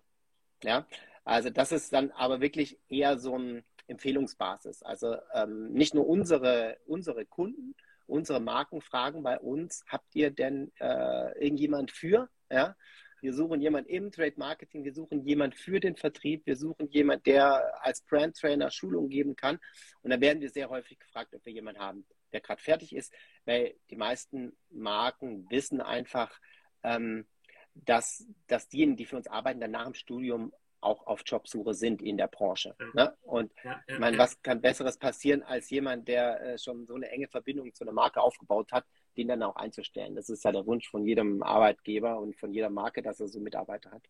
Ja, 0.63 0.87
also 1.25 1.49
das 1.49 1.73
ist 1.73 1.91
dann 1.91 2.11
aber 2.11 2.39
wirklich 2.39 2.79
eher 2.87 3.17
so 3.17 3.37
ein 3.37 3.65
Empfehlungsbasis. 3.87 4.83
Also 4.83 5.17
ähm, 5.33 5.73
nicht 5.73 5.93
nur 5.93 6.07
unsere, 6.07 6.77
unsere 6.85 7.25
Kunden, 7.25 7.75
unsere 8.05 8.39
Marken 8.39 8.79
fragen 8.79 9.21
bei 9.21 9.37
uns, 9.37 9.83
habt 9.89 10.15
ihr 10.15 10.31
denn 10.31 10.71
äh, 10.79 11.37
irgendjemand 11.43 11.91
für? 11.91 12.29
Ja, 12.49 12.77
wir 13.21 13.34
suchen 13.34 13.62
jemanden 13.62 13.89
im 13.89 14.12
Trade 14.12 14.34
Marketing, 14.38 14.84
wir 14.84 14.93
suchen 14.93 15.25
jemanden 15.25 15.56
für 15.56 15.80
den 15.80 15.95
Vertrieb, 15.95 16.45
wir 16.45 16.56
suchen 16.56 16.89
jemanden, 16.89 17.23
der 17.23 17.84
als 17.84 18.01
Brand 18.01 18.36
Trainer 18.38 18.71
Schulung 18.71 19.10
geben 19.10 19.36
kann. 19.36 19.60
Und 20.01 20.12
dann 20.12 20.21
werden 20.21 20.41
wir 20.41 20.49
sehr 20.49 20.69
häufig 20.69 20.99
gefragt, 20.99 21.34
ob 21.36 21.45
wir 21.45 21.53
jemanden 21.53 21.82
haben, 21.82 22.06
der 22.32 22.41
gerade 22.41 22.62
fertig 22.62 22.95
ist, 22.95 23.13
weil 23.45 23.75
die 23.89 23.95
meisten 23.95 24.56
Marken 24.69 25.49
wissen 25.49 25.82
einfach, 25.82 26.39
ähm, 26.84 27.25
dass, 27.73 28.25
dass 28.47 28.69
diejenigen, 28.69 28.97
die 28.97 29.06
für 29.06 29.17
uns 29.17 29.27
arbeiten, 29.27 29.60
dann 29.60 29.71
nach 29.71 29.86
dem 29.86 29.93
Studium 29.93 30.53
auch 30.80 31.06
auf 31.08 31.21
Jobsuche 31.25 31.73
sind 31.73 32.01
in 32.01 32.17
der 32.17 32.27
Branche. 32.27 32.75
Ne? 32.93 33.15
Und 33.21 33.51
ja, 33.63 33.82
ja, 33.88 33.99
meine, 33.99 34.17
was 34.17 34.41
kann 34.41 34.62
Besseres 34.62 34.97
passieren 34.97 35.43
als 35.43 35.69
jemand, 35.69 36.08
der 36.08 36.41
äh, 36.41 36.58
schon 36.58 36.86
so 36.86 36.95
eine 36.95 37.10
enge 37.10 37.27
Verbindung 37.27 37.73
zu 37.73 37.84
einer 37.84 37.93
Marke 37.93 38.21
aufgebaut 38.21 38.71
hat, 38.71 38.86
den 39.17 39.27
dann 39.27 39.43
auch 39.43 39.56
einzustellen. 39.56 40.15
Das 40.15 40.30
ist 40.30 40.43
ja 40.43 40.51
der 40.51 40.65
Wunsch 40.65 40.89
von 40.89 41.06
jedem 41.06 41.43
Arbeitgeber 41.43 42.19
und 42.19 42.36
von 42.36 42.53
jeder 42.53 42.69
Marke, 42.69 43.01
dass 43.01 43.19
er 43.19 43.27
so 43.27 43.39
Mitarbeiter 43.39 43.91
hat. 43.91 44.03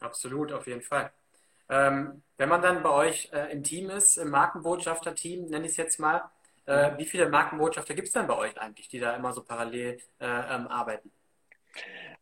Absolut, 0.00 0.52
auf 0.52 0.66
jeden 0.66 0.82
Fall. 0.82 1.12
Ähm, 1.68 2.22
wenn 2.36 2.48
man 2.48 2.60
dann 2.60 2.82
bei 2.82 2.90
euch 2.90 3.30
äh, 3.32 3.52
im 3.52 3.62
Team 3.62 3.90
ist, 3.90 4.18
im 4.18 4.30
Markenbotschafter-Team, 4.30 5.46
nenne 5.46 5.64
ich 5.64 5.72
es 5.72 5.76
jetzt 5.76 5.98
mal, 5.98 6.30
äh, 6.66 6.96
wie 6.98 7.06
viele 7.06 7.28
Markenbotschafter 7.28 7.94
gibt 7.94 8.08
es 8.08 8.14
denn 8.14 8.26
bei 8.26 8.36
euch 8.36 8.58
eigentlich, 8.58 8.88
die 8.88 8.98
da 8.98 9.14
immer 9.16 9.32
so 9.32 9.42
parallel 9.42 9.98
äh, 10.18 10.26
ähm, 10.26 10.66
arbeiten? 10.68 11.10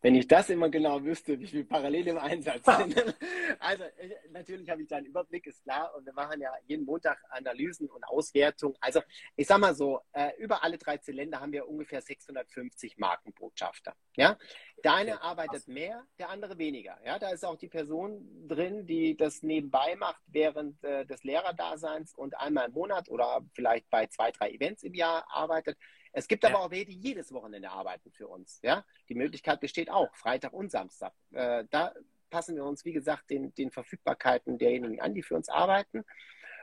Wenn 0.03 0.17
ich 0.17 0.27
das 0.27 0.51
immer 0.51 0.69
genau 0.69 1.03
wüsste, 1.05 1.39
wie 1.39 1.47
viele 1.47 1.65
parallel 1.65 2.09
im 2.09 2.19
Einsatz 2.19 2.65
sind. 2.65 3.17
also 3.61 3.85
natürlich 4.33 4.69
habe 4.69 4.83
ich 4.83 4.89
da 4.89 4.97
einen 4.97 5.07
Überblick, 5.07 5.47
ist 5.47 5.63
klar. 5.63 5.95
Und 5.97 6.05
wir 6.05 6.13
machen 6.13 6.41
ja 6.41 6.51
jeden 6.67 6.85
Montag 6.85 7.23
Analysen 7.31 7.89
und 7.89 8.03
Auswertungen. 8.09 8.75
Also 8.81 9.01
ich 9.37 9.47
sage 9.47 9.61
mal 9.61 9.77
so, 9.77 10.01
äh, 10.13 10.31
über 10.39 10.65
alle 10.65 10.77
13 10.77 11.15
Länder 11.15 11.41
haben 11.41 11.53
wir 11.53 11.69
ungefähr 11.69 12.03
650 12.03 12.99
Markenbotschafter. 12.99 13.95
Ja? 14.17 14.37
Der 14.83 14.95
eine 14.95 15.23
arbeitet 15.23 15.69
mehr, 15.69 16.05
der 16.19 16.31
andere 16.31 16.59
weniger. 16.59 16.99
Ja? 17.05 17.21
Da 17.21 17.31
ist 17.31 17.45
auch 17.45 17.57
die 17.57 17.69
Person 17.69 18.49
drin, 18.49 18.87
die 18.87 19.17
das 19.17 19.45
nebenbei 19.45 19.95
macht 19.95 20.23
während 20.27 20.83
äh, 20.83 21.07
des 21.07 21.23
Lehrerdaseins 21.23 22.13
und 22.15 22.37
einmal 22.37 22.67
im 22.67 22.73
Monat 22.73 23.09
oder 23.09 23.47
vielleicht 23.55 23.89
bei 23.89 24.09
zwei, 24.09 24.33
drei 24.33 24.51
Events 24.51 24.83
im 24.83 24.95
Jahr 24.95 25.25
arbeitet. 25.31 25.79
Es 26.13 26.29
gibt 26.29 26.45
aber 26.45 26.55
ja. 26.55 26.61
auch 26.61 26.71
welche, 26.71 26.87
die 26.87 26.99
jedes 26.99 27.33
Wochenende 27.33 27.71
arbeiten 27.71 28.11
für 28.11 28.29
uns. 28.29 28.61
Ja? 28.63 28.85
Die 29.09 29.15
Möglichkeit 29.15 29.61
besteht 29.61 29.91
auch, 29.91 30.15
Freitag 30.15 30.53
und 30.53 30.71
Samstag. 30.71 31.13
Äh, 31.33 31.65
da 31.71 31.95
passen 32.31 32.57
wir 32.57 32.65
uns, 32.65 32.85
wie 32.85 32.93
gesagt, 32.93 33.31
den, 33.31 33.55
den 33.55 33.71
Verfügbarkeiten 33.71 34.59
derjenigen 34.59 35.01
an, 35.01 35.15
die 35.15 35.23
für 35.23 35.37
uns 35.37 35.49
arbeiten. 35.49 36.05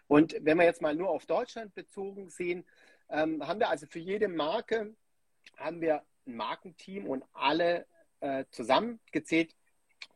Und 0.07 0.35
wenn 0.41 0.57
wir 0.57 0.65
jetzt 0.65 0.81
mal 0.81 0.95
nur 0.95 1.09
auf 1.09 1.25
Deutschland 1.25 1.73
bezogen 1.75 2.29
sehen, 2.29 2.65
ähm, 3.09 3.45
haben 3.47 3.59
wir 3.59 3.69
also 3.69 3.85
für 3.87 3.99
jede 3.99 4.27
Marke 4.27 4.95
haben 5.57 5.81
wir 5.81 6.03
ein 6.25 6.35
Markenteam 6.35 7.07
und 7.07 7.23
alle 7.33 7.85
äh, 8.19 8.45
zusammengezählt 8.51 9.55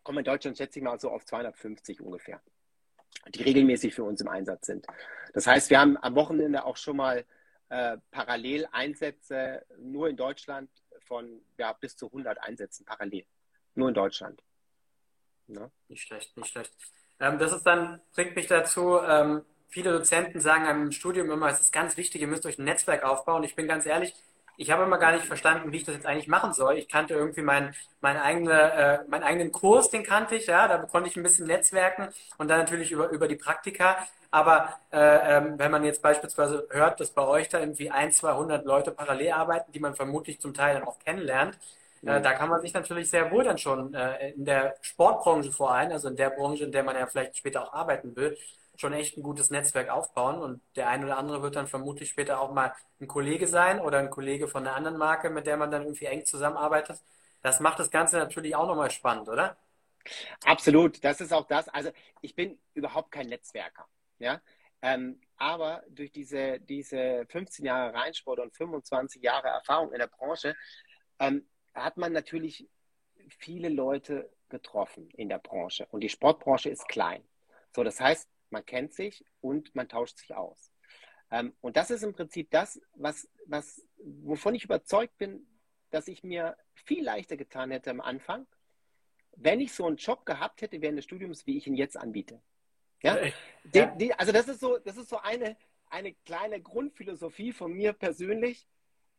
kommen 0.03 0.19
in 0.19 0.25
Deutschland, 0.25 0.57
schätze 0.57 0.79
ich 0.79 0.83
mal, 0.83 0.99
so 0.99 1.09
auf 1.09 1.25
250 1.25 2.01
ungefähr, 2.01 2.41
die 3.29 3.43
regelmäßig 3.43 3.93
für 3.93 4.03
uns 4.03 4.21
im 4.21 4.27
Einsatz 4.27 4.67
sind. 4.67 4.85
Das 5.33 5.47
heißt, 5.47 5.69
wir 5.69 5.79
haben 5.79 5.97
am 5.97 6.15
Wochenende 6.15 6.65
auch 6.65 6.77
schon 6.77 6.97
mal 6.97 7.25
äh, 7.69 7.97
parallel 8.11 8.67
Einsätze 8.71 9.65
nur 9.77 10.09
in 10.09 10.17
Deutschland 10.17 10.69
von 11.01 11.41
ja, 11.57 11.73
bis 11.73 11.95
zu 11.95 12.07
100 12.07 12.39
Einsätzen 12.41 12.85
parallel. 12.85 13.25
Nur 13.75 13.89
in 13.89 13.93
Deutschland. 13.93 14.41
Ja. 15.47 15.69
Nicht 15.87 16.07
schlecht, 16.07 16.35
nicht 16.37 16.49
schlecht. 16.49 16.73
Ähm, 17.19 17.39
das 17.39 17.51
ist 17.51 17.63
dann, 17.63 18.01
bringt 18.13 18.35
mich 18.35 18.47
dazu, 18.47 18.99
ähm, 18.99 19.43
viele 19.67 19.91
Dozenten 19.91 20.39
sagen 20.39 20.65
im 20.69 20.91
Studium 20.91 21.31
immer, 21.31 21.49
es 21.49 21.61
ist 21.61 21.73
ganz 21.73 21.97
wichtig, 21.97 22.21
ihr 22.21 22.27
müsst 22.27 22.45
euch 22.45 22.59
ein 22.59 22.65
Netzwerk 22.65 23.03
aufbauen. 23.03 23.43
Ich 23.43 23.55
bin 23.55 23.67
ganz 23.67 23.85
ehrlich, 23.85 24.13
ich 24.57 24.71
habe 24.71 24.83
immer 24.83 24.97
gar 24.97 25.13
nicht 25.13 25.25
verstanden, 25.25 25.71
wie 25.71 25.77
ich 25.77 25.83
das 25.83 25.95
jetzt 25.95 26.05
eigentlich 26.05 26.27
machen 26.27 26.53
soll. 26.53 26.77
Ich 26.77 26.87
kannte 26.87 27.13
irgendwie 27.13 27.41
meinen 27.41 27.73
mein 28.01 28.17
eigene, 28.17 28.73
äh, 28.73 28.99
meinen 29.09 29.23
eigenen 29.23 29.51
Kurs, 29.51 29.89
den 29.89 30.03
kannte 30.03 30.35
ich, 30.35 30.47
ja, 30.47 30.67
da 30.67 30.77
konnte 30.79 31.09
ich 31.09 31.15
ein 31.15 31.23
bisschen 31.23 31.47
netzwerken 31.47 32.09
und 32.37 32.49
dann 32.49 32.59
natürlich 32.59 32.91
über, 32.91 33.09
über 33.09 33.27
die 33.27 33.35
Praktika. 33.35 33.97
Aber 34.31 34.73
äh, 34.91 35.37
ähm, 35.37 35.59
wenn 35.59 35.69
man 35.69 35.83
jetzt 35.83 36.01
beispielsweise 36.01 36.67
hört, 36.71 36.99
dass 36.99 37.11
bei 37.11 37.21
euch 37.21 37.49
da 37.49 37.59
irgendwie 37.59 37.91
ein, 37.91 38.11
200 38.11 38.65
Leute 38.65 38.91
parallel 38.91 39.31
arbeiten, 39.31 39.71
die 39.71 39.79
man 39.79 39.95
vermutlich 39.95 40.39
zum 40.41 40.53
Teil 40.53 40.73
dann 40.73 40.87
auch 40.87 40.97
kennenlernt, 40.99 41.57
äh, 42.05 42.19
mhm. 42.19 42.23
da 42.23 42.33
kann 42.33 42.49
man 42.49 42.61
sich 42.61 42.73
natürlich 42.73 43.09
sehr 43.09 43.31
wohl 43.31 43.43
dann 43.43 43.57
schon 43.57 43.93
äh, 43.93 44.31
in 44.31 44.45
der 44.45 44.75
Sportbranche 44.81 45.51
vor 45.51 45.71
allem, 45.73 45.91
also 45.91 46.09
in 46.09 46.15
der 46.15 46.31
Branche, 46.31 46.63
in 46.63 46.71
der 46.71 46.83
man 46.83 46.95
ja 46.95 47.05
vielleicht 47.05 47.37
später 47.37 47.63
auch 47.63 47.73
arbeiten 47.73 48.15
will, 48.15 48.37
schon 48.75 48.93
echt 48.93 49.17
ein 49.17 49.23
gutes 49.23 49.49
Netzwerk 49.49 49.89
aufbauen 49.89 50.41
und 50.41 50.61
der 50.75 50.89
ein 50.89 51.03
oder 51.03 51.17
andere 51.17 51.41
wird 51.41 51.55
dann 51.55 51.67
vermutlich 51.67 52.09
später 52.09 52.41
auch 52.41 52.53
mal 52.53 52.73
ein 52.99 53.07
Kollege 53.07 53.47
sein 53.47 53.79
oder 53.79 53.99
ein 53.99 54.09
Kollege 54.09 54.47
von 54.47 54.65
einer 54.65 54.75
anderen 54.75 54.97
Marke, 54.97 55.29
mit 55.29 55.45
der 55.45 55.57
man 55.57 55.71
dann 55.71 55.83
irgendwie 55.83 56.05
eng 56.05 56.25
zusammenarbeitet. 56.25 56.99
Das 57.41 57.59
macht 57.59 57.79
das 57.79 57.91
Ganze 57.91 58.17
natürlich 58.17 58.55
auch 58.55 58.67
nochmal 58.67 58.89
spannend, 58.89 59.29
oder? 59.29 59.57
Absolut, 60.45 61.03
das 61.03 61.21
ist 61.21 61.31
auch 61.33 61.45
das. 61.47 61.69
Also 61.69 61.91
ich 62.21 62.35
bin 62.35 62.57
überhaupt 62.73 63.11
kein 63.11 63.27
Netzwerker. 63.27 63.87
Ja? 64.19 64.41
Ähm, 64.81 65.21
aber 65.37 65.83
durch 65.89 66.11
diese, 66.11 66.59
diese 66.59 67.25
15 67.29 67.65
Jahre 67.65 67.93
Reinsport 67.93 68.39
und 68.39 68.55
25 68.55 69.21
Jahre 69.21 69.49
Erfahrung 69.49 69.91
in 69.91 69.99
der 69.99 70.07
Branche 70.07 70.55
ähm, 71.19 71.47
hat 71.73 71.97
man 71.97 72.11
natürlich 72.11 72.67
viele 73.39 73.69
Leute 73.69 74.29
getroffen 74.49 75.09
in 75.11 75.29
der 75.29 75.39
Branche. 75.39 75.87
Und 75.91 76.01
die 76.01 76.09
Sportbranche 76.09 76.69
ist 76.69 76.87
klein. 76.87 77.23
So, 77.75 77.83
das 77.83 77.99
heißt, 77.99 78.29
man 78.53 78.65
kennt 78.65 78.93
sich 78.93 79.25
und 79.41 79.75
man 79.75 79.89
tauscht 79.89 80.17
sich 80.19 80.33
aus. 80.33 80.71
Ähm, 81.29 81.53
und 81.59 81.75
das 81.75 81.91
ist 81.91 82.03
im 82.03 82.13
Prinzip 82.13 82.49
das, 82.51 82.79
was, 82.95 83.27
was, 83.47 83.85
wovon 83.97 84.55
ich 84.55 84.63
überzeugt 84.63 85.17
bin, 85.17 85.45
dass 85.89 86.07
ich 86.07 86.23
mir 86.23 86.55
viel 86.73 87.03
leichter 87.03 87.35
getan 87.35 87.71
hätte 87.71 87.91
am 87.91 87.99
Anfang, 87.99 88.47
wenn 89.35 89.59
ich 89.59 89.73
so 89.73 89.85
einen 89.85 89.97
Job 89.97 90.25
gehabt 90.25 90.61
hätte 90.61 90.81
während 90.81 90.97
des 90.97 91.05
Studiums, 91.05 91.45
wie 91.45 91.57
ich 91.57 91.67
ihn 91.67 91.75
jetzt 91.75 91.97
anbiete. 91.97 92.41
Ja? 93.01 93.17
Die, 93.63 93.87
die, 93.97 94.13
also 94.13 94.31
das 94.31 94.47
ist 94.47 94.59
so, 94.59 94.77
das 94.77 94.97
ist 94.97 95.09
so 95.09 95.17
eine, 95.17 95.57
eine 95.89 96.13
kleine 96.13 96.61
Grundphilosophie 96.61 97.51
von 97.51 97.73
mir 97.73 97.93
persönlich. 97.93 98.67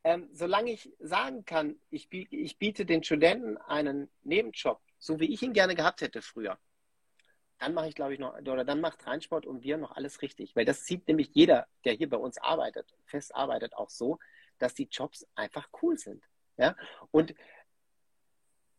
Ähm, 0.05 0.29
solange 0.33 0.71
ich 0.71 0.93
sagen 0.99 1.45
kann, 1.45 1.81
ich, 1.91 2.13
ich 2.13 2.59
biete 2.59 2.85
den 2.85 3.03
Studenten 3.03 3.57
einen 3.57 4.11
Nebenjob, 4.23 4.81
so 4.99 5.19
wie 5.19 5.33
ich 5.33 5.43
ihn 5.43 5.55
gerne 5.55 5.75
gehabt 5.75 6.03
hätte 6.03 6.21
früher, 6.21 6.59
dann 7.65 7.73
mache 7.73 7.89
ich, 7.89 7.95
glaube 7.95 8.13
ich, 8.13 8.21
noch, 8.21 8.39
oder 8.39 8.65
dann 8.65 8.83
macht 8.83 9.07
Reinsport 9.07 9.47
und 9.47 9.63
wir 9.63 9.79
noch 9.79 9.93
alles 9.97 10.21
richtig. 10.21 10.55
Weil 10.55 10.67
das 10.67 10.85
sieht 10.85 11.09
nämlich 11.09 11.31
jeder, 11.33 11.67
der 11.85 11.95
hier 11.95 12.11
bei 12.11 12.19
uns 12.19 12.37
arbeitet, 12.37 12.95
fest 13.07 13.35
arbeitet, 13.35 13.75
auch 13.75 13.89
so, 13.89 14.19
dass 14.59 14.75
die 14.75 14.89
Jobs 14.91 15.27
einfach 15.35 15.69
cool 15.83 15.97
sind. 15.97 16.23
Ja? 16.59 16.77
Und 17.11 17.35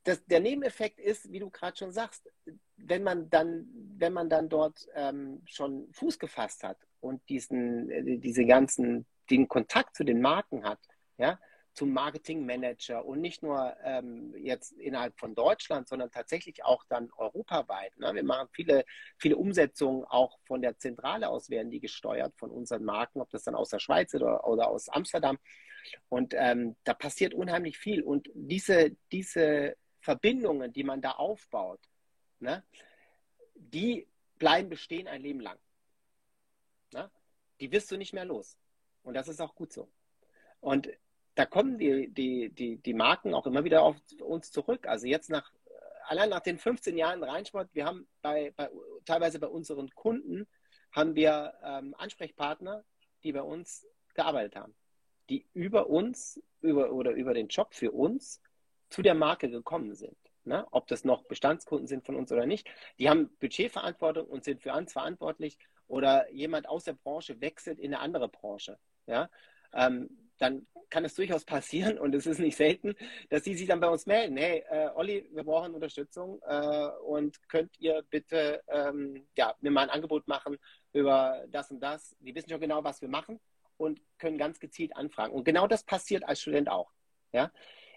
das, 0.04 0.24
der 0.26 0.40
Nebeneffekt 0.40 1.00
ist, 1.00 1.32
wie 1.32 1.40
du 1.40 1.50
gerade 1.50 1.76
schon 1.76 1.92
sagst, 1.92 2.32
wenn 2.78 3.02
man 3.02 3.28
dann, 3.32 3.68
wenn 3.98 4.14
man 4.14 4.30
dann 4.30 4.50
dort 4.50 4.88
ähm, 4.94 5.42
schon 5.46 5.92
Fuß 5.92 6.20
gefasst 6.20 6.64
hat 6.64 6.78
und 7.00 7.28
diesen, 7.28 7.90
äh, 7.90 8.20
diese 8.20 8.46
ganzen, 8.46 9.08
den 9.32 9.48
Kontakt 9.48 9.96
zu 9.96 10.04
den 10.04 10.22
Marken 10.22 10.64
hat, 10.64 10.80
ja, 11.18 11.40
zum 11.76 11.92
Marketingmanager 11.92 13.06
und 13.06 13.20
nicht 13.20 13.44
nur 13.44 13.76
ähm, 13.84 14.34
jetzt 14.38 14.72
innerhalb 14.72 15.20
von 15.20 15.36
Deutschland, 15.36 15.88
sondern 15.90 16.10
tatsächlich 16.10 16.64
auch 16.64 16.86
dann 16.86 17.12
europaweit. 17.18 17.98
Ne? 17.98 18.16
Wir 18.16 18.24
machen 18.24 18.48
viele, 18.54 18.86
viele 19.18 19.36
Umsetzungen 19.36 20.06
auch 20.06 20.40
von 20.46 20.62
der 20.62 20.78
Zentrale 20.78 21.30
aus 21.30 21.50
werden 21.50 21.70
die 21.70 21.82
gesteuert 21.82 22.34
von 22.38 22.50
unseren 22.50 22.86
Marken, 22.86 23.20
ob 23.20 23.30
das 23.30 23.44
dann 23.44 23.56
aus 23.56 23.70
der 23.70 23.80
Schweiz 23.80 24.14
oder, 24.16 24.48
oder 24.48 24.70
aus 24.70 24.88
Amsterdam. 24.88 25.38
Und 26.08 26.34
ähm, 26.36 26.78
da 26.86 26.94
passiert 26.94 27.34
unheimlich 27.34 27.78
viel. 27.78 28.02
Und 28.02 28.30
diese, 28.34 28.96
diese 29.12 29.76
Verbindungen, 30.00 30.72
die 30.72 30.84
man 30.84 31.02
da 31.02 31.12
aufbaut, 31.12 31.82
ne, 32.40 32.64
die 33.54 34.08
bleiben 34.38 34.70
bestehen 34.70 35.08
ein 35.08 35.22
Leben 35.22 35.42
lang. 35.42 35.60
Ne? 36.94 37.12
Die 37.60 37.72
wirst 37.72 37.92
du 37.92 37.98
nicht 37.98 38.14
mehr 38.14 38.26
los. 38.26 38.58
Und 39.04 39.14
das 39.14 39.28
ist 39.28 39.42
auch 39.42 39.56
gut 39.56 39.74
so. 39.74 39.92
Und 40.62 40.90
da 41.36 41.46
kommen 41.46 41.78
die, 41.78 42.10
die, 42.10 42.50
die, 42.50 42.78
die 42.78 42.94
Marken 42.94 43.34
auch 43.34 43.46
immer 43.46 43.64
wieder 43.64 43.84
auf 43.84 43.98
uns 44.22 44.52
zurück. 44.52 44.88
Also 44.88 45.06
jetzt 45.06 45.30
nach, 45.30 45.52
allein 46.08 46.30
nach 46.30 46.40
den 46.40 46.58
15 46.58 46.98
Jahren 46.98 47.24
Reinsport, 47.24 47.70
wir 47.74 47.86
haben 47.86 48.08
bei, 48.22 48.54
bei 48.56 48.70
teilweise 49.06 49.40
bei 49.40 49.48
unseren 49.48 49.90
Kunden, 49.92 50.48
haben 50.92 51.16
wir 51.16 51.54
ähm, 51.62 51.94
Ansprechpartner, 51.98 52.86
die 53.24 53.34
bei 53.34 53.42
uns 53.42 53.86
gearbeitet 54.14 54.56
haben, 54.56 54.74
die 55.30 55.46
über 55.54 55.90
uns 55.90 56.42
über, 56.62 56.94
oder 56.94 57.12
über 57.12 57.34
den 57.34 57.50
Job 57.50 57.74
für 57.74 57.92
uns 57.92 58.42
zu 58.90 59.02
der 59.02 59.14
Marke 59.14 59.50
gekommen 59.50 59.94
sind. 59.94 60.18
Ne? 60.46 60.66
Ob 60.72 60.88
das 60.88 61.04
noch 61.04 61.24
Bestandskunden 61.24 61.88
sind 61.88 62.06
von 62.06 62.16
uns 62.16 62.32
oder 62.32 62.46
nicht. 62.46 62.70
Die 62.98 63.10
haben 63.10 63.36
Budgetverantwortung 63.40 64.28
und 64.28 64.46
sind 64.46 64.62
für 64.62 64.74
uns 64.74 64.94
verantwortlich 64.94 65.58
oder 65.88 66.32
jemand 66.32 66.70
aus 66.70 66.86
der 66.86 66.94
Branche 66.94 67.42
wechselt 67.42 67.80
in 67.80 67.94
eine 67.94 68.02
andere 68.02 68.30
Branche. 68.30 68.78
Ja? 69.06 69.30
Ähm, 69.74 70.25
dann 70.38 70.68
kann 70.90 71.06
es 71.06 71.16
durchaus 71.16 71.46
passieren 71.46 71.98
und 71.98 72.14
es 72.16 72.26
ist 72.26 72.40
nicht 72.40 72.56
selten, 72.56 72.96
dass 73.30 73.44
sie 73.44 73.56
sich 73.56 73.68
dann 73.68 73.80
bei 73.80 73.90
uns 73.90 74.06
melden. 74.06 74.38
Hey, 74.38 74.64
äh, 74.70 74.90
Olli, 74.96 75.28
wir 75.34 75.44
brauchen 75.44 75.74
Unterstützung 75.74 76.42
äh, 76.46 76.88
und 77.06 77.38
könnt 77.50 77.78
ihr 77.80 78.04
bitte 78.10 78.64
ähm, 78.68 79.28
ja, 79.36 79.56
mir 79.62 79.72
mal 79.72 79.84
ein 79.84 79.90
Angebot 79.90 80.28
machen 80.28 80.58
über 80.94 81.46
das 81.50 81.72
und 81.72 81.80
das. 81.80 82.16
Die 82.20 82.34
wissen 82.36 82.50
schon 82.50 82.62
genau, 82.62 82.84
was 82.84 83.02
wir 83.02 83.10
machen 83.10 83.40
und 83.78 84.02
können 84.18 84.38
ganz 84.38 84.60
gezielt 84.60 84.96
anfragen. 84.96 85.34
Und 85.34 85.44
genau 85.44 85.68
das 85.68 85.84
passiert 85.84 86.24
als 86.24 86.42
Student 86.42 86.70
auch. 86.70 86.92
Ja? 87.32 87.52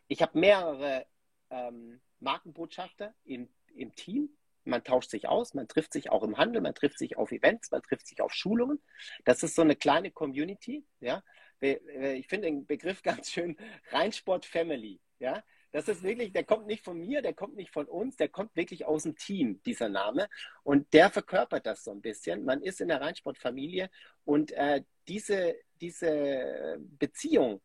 Ich 0.08 0.22
habe 0.22 0.38
mehrere 0.38 1.06
ähm, 1.50 2.00
Markenbotschafter 2.20 3.14
im, 3.24 3.48
im 3.74 3.94
Team. 3.94 4.30
Man 4.64 4.84
tauscht 4.84 5.10
sich 5.10 5.28
aus, 5.28 5.54
man 5.54 5.66
trifft 5.66 5.92
sich 5.92 6.10
auch 6.10 6.22
im 6.22 6.36
Handel, 6.36 6.60
man 6.60 6.74
trifft 6.74 6.98
sich 6.98 7.16
auf 7.16 7.32
Events, 7.32 7.70
man 7.70 7.82
trifft 7.82 8.06
sich 8.06 8.20
auf 8.20 8.34
Schulungen. 8.34 8.82
Das 9.24 9.42
ist 9.42 9.54
so 9.54 9.62
eine 9.62 9.76
kleine 9.76 10.10
Community. 10.10 10.84
Ja? 11.00 11.22
Ich 11.60 12.28
finde 12.28 12.48
den 12.48 12.66
Begriff 12.66 13.02
ganz 13.02 13.30
schön 13.30 13.56
Reinsport 13.90 14.46
Family. 14.46 15.00
Ja, 15.18 15.42
das 15.72 15.88
ist 15.88 16.02
wirklich, 16.02 16.32
der 16.32 16.44
kommt 16.44 16.66
nicht 16.66 16.84
von 16.84 16.98
mir, 16.98 17.20
der 17.22 17.34
kommt 17.34 17.56
nicht 17.56 17.72
von 17.72 17.86
uns, 17.86 18.16
der 18.16 18.28
kommt 18.28 18.56
wirklich 18.56 18.86
aus 18.86 19.02
dem 19.02 19.16
Team, 19.16 19.60
dieser 19.64 19.88
Name. 19.88 20.28
Und 20.62 20.92
der 20.94 21.10
verkörpert 21.10 21.66
das 21.66 21.84
so 21.84 21.90
ein 21.90 22.00
bisschen. 22.00 22.44
Man 22.44 22.62
ist 22.62 22.80
in 22.80 22.88
der 22.88 23.00
Reinsportfamilie 23.00 23.90
und 24.24 24.52
äh, 24.52 24.82
diese, 25.08 25.56
diese 25.80 26.78
Beziehung, 26.78 27.60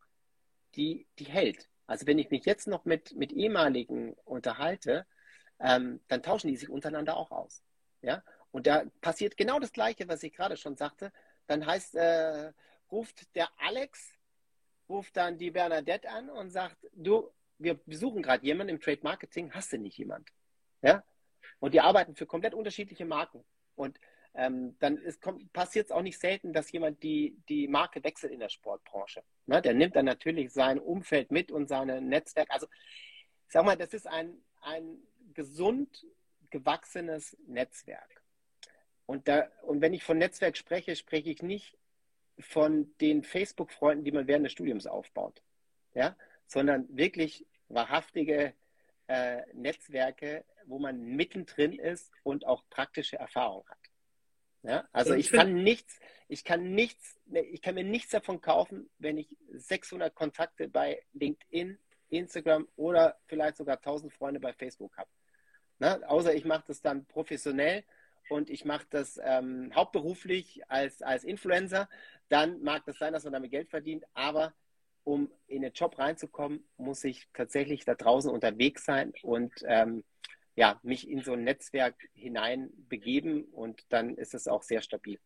die, 0.76 1.08
die 1.20 1.26
hält. 1.26 1.70
Also 1.86 2.08
wenn 2.08 2.20
ich 2.20 2.30
mich 2.30 2.46
jetzt 2.46 2.68
noch 2.68 2.86
mit, 2.86 3.16
mit 3.16 3.32
ehemaligen 3.32 4.14
unterhalte, 4.26 5.06
ähm, 5.60 6.02
dann 6.08 6.24
tauschen 6.24 6.48
die 6.48 6.58
sich 6.58 6.70
untereinander 6.70 7.16
auch 7.16 7.32
aus. 7.32 7.64
Ja? 8.02 8.24
Und 8.52 8.68
da 8.68 8.84
passiert 9.02 9.38
genau 9.38 9.60
das 9.60 9.72
Gleiche, 9.72 10.08
was 10.08 10.24
ich 10.24 10.34
gerade 10.34 10.58
schon 10.58 10.76
sagte. 10.76 11.12
Dann 11.48 11.66
heißt, 11.66 11.96
äh, 11.96 12.52
ruft 12.94 13.36
der 13.36 13.50
Alex, 13.58 14.18
ruft 14.88 15.18
dann 15.18 15.38
die 15.38 15.52
Bernadette 15.52 16.10
an 16.10 16.30
und 16.30 16.52
sagt, 16.52 16.78
du, 16.94 17.30
wir 17.58 17.74
besuchen 17.74 18.22
gerade 18.22 18.46
jemanden 18.46 18.76
im 18.76 18.82
Trade 18.82 19.00
Marketing, 19.02 19.52
hast 19.52 19.74
du 19.74 19.78
nicht 19.78 19.98
jemand? 19.98 20.30
Ja? 20.82 21.04
Und 21.60 21.74
die 21.74 21.82
arbeiten 21.82 22.16
für 22.16 22.28
komplett 22.28 22.54
unterschiedliche 22.54 23.06
Marken. 23.06 23.44
Und 23.76 24.00
ähm, 24.36 24.78
dann 24.80 25.00
passiert 25.54 25.88
es 25.88 25.92
auch 25.92 26.02
nicht 26.02 26.20
selten, 26.20 26.54
dass 26.54 26.72
jemand 26.72 27.02
die, 27.02 27.36
die 27.50 27.68
Marke 27.68 28.04
wechselt 28.04 28.32
in 28.32 28.40
der 28.40 28.50
Sportbranche. 28.50 29.24
Ne? 29.48 29.62
Der 29.62 29.74
nimmt 29.74 29.96
dann 29.96 30.06
natürlich 30.06 30.52
sein 30.54 30.80
Umfeld 30.80 31.32
mit 31.32 31.52
und 31.52 31.68
sein 31.68 32.08
Netzwerk. 32.08 32.50
Also, 32.52 32.68
ich 33.48 33.54
sag 33.54 33.66
mal, 33.66 33.78
das 33.78 33.94
ist 33.94 34.08
ein, 34.08 34.38
ein 34.62 35.00
gesund 35.34 36.06
gewachsenes 36.50 37.36
Netzwerk. 37.48 38.22
Und, 39.06 39.28
da, 39.28 39.50
und 39.64 39.82
wenn 39.82 39.94
ich 39.94 40.04
von 40.04 40.18
Netzwerk 40.18 40.58
spreche, 40.58 40.96
spreche 40.96 41.30
ich 41.30 41.42
nicht 41.42 41.78
von 42.40 42.94
den 43.00 43.24
Facebook-Freunden, 43.24 44.04
die 44.04 44.12
man 44.12 44.28
während 44.28 44.46
des 44.46 44.54
Studiums 44.54 44.88
aufbaut, 44.88 45.42
ja, 45.94 46.16
sondern 46.48 46.88
wirklich 46.96 47.46
wahrhaftige 47.70 48.54
äh, 49.08 49.42
Netzwerke, 49.54 50.46
wo 50.66 50.80
man 50.80 51.02
mittendrin 51.02 51.74
ist 51.74 52.12
und 52.24 52.46
auch 52.46 52.64
praktische 52.70 53.18
Erfahrung 53.18 53.68
hat. 53.68 53.78
Ja, 54.64 54.88
also 54.94 55.14
ich 55.14 55.30
kann 55.30 55.56
nichts, 55.56 56.00
ich 56.30 56.46
kann 56.46 56.74
nichts, 56.74 57.20
ich 57.26 57.62
kann 57.62 57.76
mir 57.76 57.84
nichts 57.84 58.12
davon 58.12 58.40
kaufen, 58.40 58.90
wenn 58.98 59.18
ich 59.18 59.28
600 59.52 60.16
Kontakte 60.16 60.70
bei 60.70 61.04
LinkedIn, 61.12 61.78
Instagram 62.10 62.70
oder 62.78 63.20
vielleicht 63.26 63.58
sogar 63.58 63.76
1000 63.78 64.14
Freunde 64.14 64.40
bei 64.40 64.54
Facebook 64.54 64.96
habe. 64.98 65.10
Ne? 65.80 66.02
Außer 66.08 66.34
ich 66.34 66.46
mache 66.46 66.64
das 66.68 66.82
dann 66.82 67.06
professionell 67.06 67.84
und 68.30 68.50
ich 68.50 68.66
mache 68.66 68.86
das 68.90 69.20
ähm, 69.24 69.72
hauptberuflich 69.74 70.62
als, 70.70 71.02
als 71.02 71.24
Influencer, 71.24 71.90
dann 72.30 72.62
mag 72.62 72.86
das 72.86 72.98
sein, 72.98 73.14
dass 73.14 73.24
man 73.24 73.34
damit 73.34 73.52
Geld 73.52 73.70
verdient, 73.70 74.06
aber 74.14 74.54
um 75.04 75.30
in 75.48 75.62
den 75.62 75.74
Job 75.74 76.00
reinzukommen, 76.00 76.64
muss 76.78 77.04
ich 77.04 77.28
tatsächlich 77.34 77.86
da 77.86 77.96
draußen 77.96 78.32
unterwegs 78.32 78.86
sein 78.86 79.14
und 79.22 79.52
ähm, 79.66 80.04
ja, 80.56 80.80
mich 80.84 81.10
in 81.10 81.22
so 81.22 81.34
ein 81.34 81.44
Netzwerk 81.44 81.96
hinein 82.14 82.70
begeben 82.88 83.46
und 83.46 83.82
dann 83.90 84.16
ist 84.16 84.34
es 84.34 84.48
auch 84.48 84.64
sehr 84.64 84.82
stabil. 84.82 85.20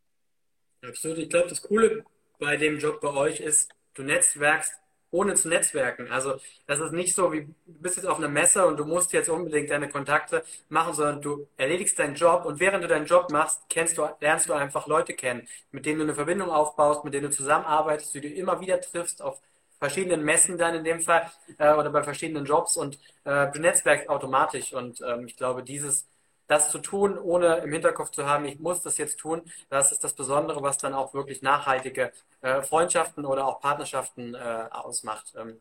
Absolut. 0.82 1.18
Ich 1.18 1.28
glaube, 1.28 1.48
das 1.48 1.62
Coole 1.62 2.04
bei 2.38 2.56
dem 2.56 2.78
Job 2.78 3.00
bei 3.00 3.12
euch 3.12 3.40
ist, 3.40 3.70
du 3.94 4.02
netzwerkst 4.02 4.72
ohne 5.10 5.34
zu 5.34 5.48
netzwerken. 5.48 6.10
Also 6.10 6.34
das 6.66 6.80
ist 6.80 6.92
nicht 6.92 7.14
so, 7.14 7.32
wie 7.32 7.42
du 7.42 7.54
bist 7.66 7.96
jetzt 7.96 8.06
auf 8.06 8.18
einer 8.18 8.28
Messe 8.28 8.66
und 8.66 8.76
du 8.76 8.84
musst 8.84 9.12
jetzt 9.12 9.28
unbedingt 9.28 9.70
deine 9.70 9.88
Kontakte 9.88 10.44
machen, 10.68 10.94
sondern 10.94 11.22
du 11.22 11.48
erledigst 11.56 11.98
deinen 11.98 12.14
Job 12.14 12.44
und 12.44 12.60
während 12.60 12.84
du 12.84 12.88
deinen 12.88 13.06
Job 13.06 13.30
machst, 13.30 13.62
kennst 13.68 13.98
du, 13.98 14.08
lernst 14.20 14.48
du 14.48 14.52
einfach 14.52 14.86
Leute 14.86 15.14
kennen, 15.14 15.46
mit 15.70 15.86
denen 15.86 15.98
du 15.98 16.04
eine 16.04 16.14
Verbindung 16.14 16.50
aufbaust, 16.50 17.04
mit 17.04 17.14
denen 17.14 17.30
du 17.30 17.36
zusammenarbeitest, 17.36 18.14
die 18.14 18.20
du 18.20 18.28
immer 18.28 18.60
wieder 18.60 18.80
triffst 18.80 19.22
auf 19.22 19.40
verschiedenen 19.78 20.24
Messen 20.24 20.58
dann 20.58 20.74
in 20.74 20.84
dem 20.84 21.00
Fall 21.00 21.30
äh, 21.58 21.72
oder 21.72 21.90
bei 21.90 22.02
verschiedenen 22.02 22.44
Jobs 22.44 22.76
und 22.76 22.98
äh, 23.24 23.50
du 23.52 23.60
netzwerkst 23.60 24.08
automatisch 24.08 24.72
und 24.72 25.00
ähm, 25.00 25.26
ich 25.26 25.36
glaube, 25.36 25.62
dieses 25.62 26.06
das 26.48 26.70
zu 26.70 26.78
tun, 26.78 27.18
ohne 27.18 27.58
im 27.58 27.72
Hinterkopf 27.72 28.10
zu 28.10 28.26
haben, 28.26 28.44
ich 28.46 28.58
muss 28.58 28.82
das 28.82 28.98
jetzt 28.98 29.18
tun, 29.18 29.42
das 29.68 29.92
ist 29.92 30.02
das 30.02 30.14
Besondere, 30.14 30.62
was 30.62 30.78
dann 30.78 30.94
auch 30.94 31.14
wirklich 31.14 31.42
nachhaltige 31.42 32.10
äh, 32.40 32.62
Freundschaften 32.62 33.24
oder 33.24 33.46
auch 33.46 33.60
Partnerschaften 33.60 34.34
äh, 34.34 34.64
ausmacht. 34.70 35.34
Ähm, 35.36 35.60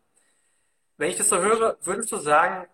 wenn 0.97 1.09
ich 1.11 1.17
das 1.17 1.29
so 1.29 1.37
höre, 1.37 1.77
würdest 1.83 2.11
du 2.11 2.17
sagen, 2.17 2.67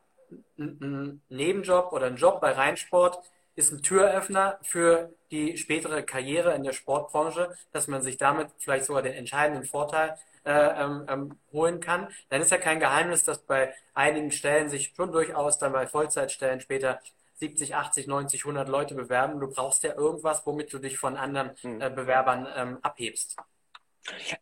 ein 0.58 1.22
Nebenjob 1.30 1.92
oder 1.92 2.08
ein 2.08 2.16
Job 2.16 2.40
bei 2.40 2.52
Rheinsport 2.54 3.20
ist 3.56 3.72
ein 3.72 3.82
Türöffner 3.82 4.60
für 4.64 5.14
die 5.32 5.58
spätere 5.58 6.04
Karriere 6.04 6.54
in 6.54 6.64
der 6.64 6.74
Sportbranche, 6.74 7.56
dass 7.72 7.88
man 7.88 8.02
sich 8.02 8.18
damit 8.18 8.48
vielleicht 8.60 8.86
sogar 8.86 9.04
den 9.04 9.14
entscheidenden 9.14 9.66
Vorteil 9.66 10.18
äh, 10.46 10.52
ähm, 10.52 11.06
ähm, 11.08 11.38
holen 11.52 11.80
kann. 11.80 12.08
Dann 12.30 12.42
ist 12.42 12.52
ja 12.52 12.58
kein 12.58 12.80
Geheimnis, 12.80 13.24
dass 13.24 13.40
bei 13.40 13.74
einigen 13.94 14.32
Stellen 14.32 14.70
sich 14.70 14.94
schon 14.96 15.12
durchaus 15.12 15.58
dann 15.60 15.72
bei 15.72 15.88
Vollzeitstellen 15.88 16.62
später 16.62 17.00
70, 17.44 17.76
80, 17.76 18.08
90, 18.08 18.46
100 18.46 18.70
Leute 18.70 18.96
bewerben. 18.96 19.40
Du 19.42 19.50
brauchst 19.50 19.84
ja 19.84 19.96
irgendwas, 19.96 20.46
womit 20.46 20.72
du 20.72 20.80
dich 20.80 20.98
von 20.98 21.18
anderen 21.18 21.52
hm. 21.60 21.82
äh, 21.82 21.90
Bewerbern 21.90 22.48
ähm, 22.56 22.78
abhebst. 22.82 23.36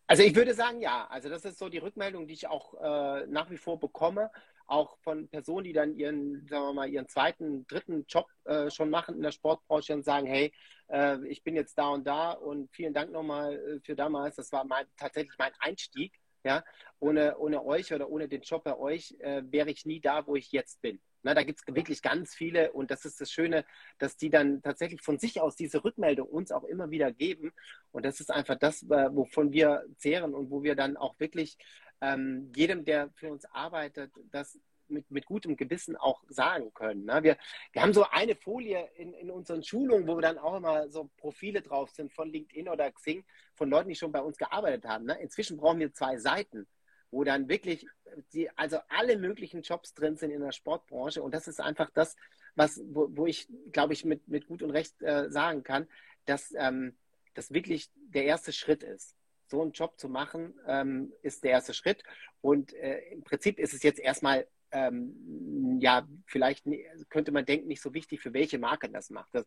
Also 0.06 0.22
ich 0.22 0.36
würde 0.36 0.54
sagen, 0.54 0.82
ja. 0.82 1.08
Also 1.10 1.30
das 1.30 1.44
ist 1.46 1.58
so 1.58 1.68
die 1.68 1.80
Rückmeldung, 1.80 2.28
die 2.28 2.34
ich 2.34 2.48
auch 2.48 2.76
äh, 2.76 3.26
nach 3.28 3.50
wie 3.50 3.58
vor 3.58 3.80
bekomme 3.80 4.30
auch 4.72 4.98
von 5.00 5.28
Personen, 5.28 5.66
die 5.66 5.74
dann 5.74 5.98
ihren, 5.98 6.48
sagen 6.48 6.68
wir 6.68 6.74
mal, 6.74 6.90
ihren 6.90 7.08
zweiten, 7.08 7.68
dritten 7.68 8.06
Job 8.08 8.28
äh, 8.46 8.70
schon 8.72 8.90
machen 8.90 9.16
in 9.16 9.22
der 9.22 9.32
Sportbranche 9.32 9.94
und 9.94 10.06
sagen, 10.06 10.28
hey, 10.28 10.54
äh, 10.88 11.18
ich 11.28 11.44
bin 11.44 11.56
jetzt 11.56 11.78
da 11.78 11.90
und 11.90 12.08
da 12.08 12.32
und 12.32 12.72
vielen 12.72 12.94
Dank 12.94 13.12
nochmal 13.12 13.56
äh, 13.56 13.80
für 13.82 13.96
damals. 13.96 14.38
Das 14.38 14.52
war 14.54 14.64
mein, 14.64 14.86
tatsächlich 14.98 15.38
mein 15.38 15.52
Einstieg. 15.60 16.14
Ja, 16.44 16.64
ohne, 17.00 17.38
ohne 17.38 17.64
euch 17.64 17.94
oder 17.94 18.10
ohne 18.10 18.28
den 18.28 18.42
Job 18.42 18.64
bei 18.64 18.76
euch 18.76 19.16
äh, 19.20 19.44
wäre 19.46 19.70
ich 19.70 19.86
nie 19.86 20.00
da, 20.00 20.26
wo 20.26 20.36
ich 20.36 20.52
jetzt 20.52 20.82
bin. 20.82 21.00
Na, 21.24 21.34
da 21.34 21.44
gibt 21.44 21.60
es 21.60 21.76
wirklich 21.76 22.02
ganz 22.02 22.34
viele 22.34 22.72
und 22.72 22.92
das 22.92 23.06
ist 23.06 23.22
das 23.22 23.32
Schöne, 23.32 23.66
dass 24.00 24.18
die 24.18 24.30
dann 24.30 24.62
tatsächlich 24.62 25.02
von 25.02 25.20
sich 25.20 25.40
aus 25.40 25.56
diese 25.56 25.84
Rückmeldung 25.84 26.28
uns 26.28 26.52
auch 26.52 26.64
immer 26.64 26.90
wieder 26.90 27.12
geben. 27.12 27.54
Und 27.92 28.06
das 28.06 28.20
ist 28.20 28.32
einfach 28.32 28.58
das, 28.58 28.88
wovon 28.90 29.52
wir 29.52 29.86
zehren 29.98 30.34
und 30.34 30.50
wo 30.50 30.64
wir 30.64 30.76
dann 30.76 30.98
auch 30.98 31.20
wirklich 31.20 31.58
ähm, 32.02 32.52
jedem, 32.56 32.86
der 32.86 33.12
für 33.12 33.32
uns 33.32 33.46
arbeitet, 33.46 34.12
das 34.32 34.60
mit, 34.92 35.10
mit 35.10 35.26
gutem 35.26 35.56
Gewissen 35.56 35.96
auch 35.96 36.22
sagen 36.28 36.74
können. 36.74 37.06
Ne? 37.06 37.24
Wir, 37.24 37.38
wir 37.72 37.82
haben 37.82 37.94
so 37.94 38.06
eine 38.12 38.36
Folie 38.36 38.90
in, 38.96 39.14
in 39.14 39.32
unseren 39.32 39.64
Schulungen, 39.64 40.08
wo 40.08 40.20
dann 40.20 40.38
auch 40.38 40.58
immer 40.58 40.90
so 40.90 41.10
Profile 41.18 41.62
drauf 41.62 41.90
sind 41.92 42.12
von 42.14 42.30
LinkedIn 42.30 42.68
oder 42.68 42.92
Xing, 42.92 43.24
von 43.56 43.70
Leuten, 43.70 43.90
die 43.90 43.96
schon 43.96 44.12
bei 44.12 44.22
uns 44.22 44.38
gearbeitet 44.38 44.86
haben. 44.86 45.06
Ne? 45.06 45.18
Inzwischen 45.22 45.58
brauchen 45.58 45.80
wir 45.80 45.94
zwei 45.94 46.18
Seiten, 46.18 46.68
wo 47.12 47.24
dann 47.24 47.50
wirklich 47.50 47.86
die, 48.34 48.50
also 48.58 48.80
alle 48.90 49.18
möglichen 49.18 49.62
Jobs 49.62 49.94
drin 49.94 50.16
sind 50.16 50.32
in 50.32 50.42
der 50.42 50.52
Sportbranche. 50.52 51.22
Und 51.22 51.34
das 51.34 51.48
ist 51.48 51.60
einfach 51.60 51.90
das, 51.94 52.16
was, 52.56 52.82
wo, 52.86 53.08
wo 53.12 53.28
ich, 53.28 53.48
glaube 53.72 53.94
ich, 53.94 54.06
mit, 54.06 54.28
mit 54.28 54.48
Gut 54.48 54.64
und 54.64 54.72
Recht 54.72 55.02
äh, 55.02 55.30
sagen 55.30 55.64
kann, 55.64 55.88
dass 56.26 56.54
ähm, 56.58 56.98
das 57.34 57.54
wirklich 57.54 57.92
der 57.96 58.26
erste 58.26 58.52
Schritt 58.52 58.84
ist 58.84 59.16
so 59.52 59.62
einen 59.62 59.74
Job 59.74 60.00
zu 60.00 60.10
machen, 60.10 60.54
ähm, 60.66 61.14
ist 61.22 61.44
der 61.44 61.52
erste 61.52 61.74
Schritt. 61.74 62.04
Und 62.40 62.74
äh, 62.74 63.02
im 63.12 63.24
Prinzip 63.24 63.60
ist 63.60 63.74
es 63.74 63.84
jetzt 63.84 64.00
erstmal, 64.00 64.48
ähm, 64.72 65.78
ja, 65.80 66.08
vielleicht 66.26 66.66
könnte 67.10 67.32
man 67.32 67.46
denken, 67.46 67.68
nicht 67.68 67.82
so 67.82 67.94
wichtig, 67.94 68.22
für 68.22 68.34
welche 68.34 68.58
Marke 68.58 68.90
das 68.90 69.10
macht. 69.10 69.30
Das, 69.34 69.46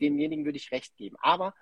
demjenigen 0.00 0.44
würde 0.44 0.56
ich 0.56 0.72
recht 0.72 0.96
geben. 0.96 1.16
Aber 1.20 1.54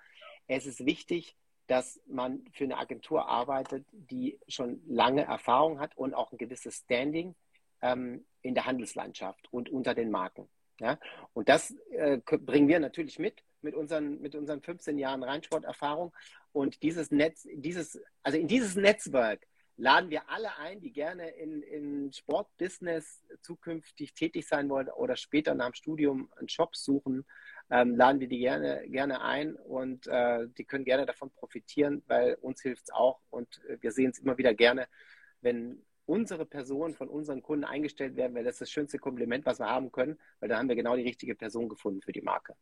es 0.46 0.66
ist 0.66 0.86
wichtig, 0.86 1.36
dass 1.71 2.01
man 2.09 2.45
für 2.53 2.64
eine 2.64 2.79
Agentur 2.79 3.29
arbeitet, 3.29 3.87
die 3.93 4.41
schon 4.49 4.83
lange 4.89 5.23
Erfahrung 5.23 5.79
hat 5.79 5.97
und 5.97 6.14
auch 6.14 6.33
ein 6.33 6.39
gewisses 6.39 6.79
Standing 6.79 7.37
ähm, 7.81 8.27
in 8.43 8.57
der 8.57 8.66
Handelslandschaft 8.66 9.47
und 9.53 9.68
unter 9.68 9.95
den 9.95 10.11
Marken. 10.11 10.49
Ja? 10.81 10.99
Und 11.33 11.49
das 11.49 11.73
äh, 11.93 12.18
bringen 12.18 12.66
wir 12.66 12.81
natürlich 12.81 13.21
mit, 13.21 13.45
mit 13.62 13.77
unseren, 13.77 14.21
mit 14.21 14.35
unseren 14.35 14.62
15 14.62 14.99
Jahren 14.99 15.23
Reinsporterfahrung. 15.23 16.12
Und 16.51 16.83
dieses 16.83 17.12
Netz, 17.12 17.47
dieses, 17.53 18.01
also 18.25 18.37
in 18.37 18.49
dieses 18.49 18.75
Netzwerk 18.75 19.47
laden 19.77 20.11
wir 20.11 20.29
alle 20.29 20.57
ein, 20.59 20.81
die 20.81 20.91
gerne 20.91 21.29
in, 21.31 21.62
in 21.62 22.12
Sportbusiness 22.12 23.23
zukünftig 23.43 24.12
tätig 24.14 24.49
sein 24.49 24.68
wollen 24.68 24.89
oder 24.89 25.14
später 25.14 25.55
nach 25.55 25.71
dem 25.71 25.75
Studium 25.75 26.33
einen 26.37 26.49
Job 26.49 26.75
suchen, 26.75 27.25
ähm, 27.71 27.97
laden 27.97 28.21
wir 28.21 28.29
die 28.29 28.39
gerne, 28.39 28.83
gerne 28.89 29.23
ein 29.23 29.57
und 29.57 30.07
äh, 30.09 30.49
die 30.59 30.64
können 30.64 30.85
gerne 30.85 31.07
davon 31.07 31.31
profitieren, 31.31 32.03
weil 32.07 32.35
uns 32.41 32.62
hilft 32.62 32.85
es 32.85 32.91
auch 32.91 33.21
und 33.31 33.61
äh, 33.68 33.79
wir 33.81 33.93
sehen 33.93 34.11
es 34.11 34.18
immer 34.18 34.39
wieder 34.39 34.55
gerne, 34.55 34.89
wenn 35.41 35.83
unsere 36.07 36.45
Person 36.45 36.95
von 36.95 37.09
unseren 37.09 37.43
Kunden 37.43 37.64
eingestellt 37.64 38.16
werden, 38.16 38.35
weil 38.35 38.45
das 38.45 38.57
ist 38.57 38.62
das 38.62 38.71
schönste 38.71 38.99
Kompliment, 38.99 39.47
was 39.47 39.61
wir 39.61 39.66
haben 39.66 39.93
können, 39.93 40.18
weil 40.41 40.49
da 40.49 40.59
haben 40.59 40.68
wir 40.68 40.75
genau 40.77 40.97
die 40.97 41.03
richtige 41.03 41.37
Person 41.37 41.68
gefunden 41.68 42.03
für 42.03 42.12
die 42.12 42.23
Marke. 42.23 42.57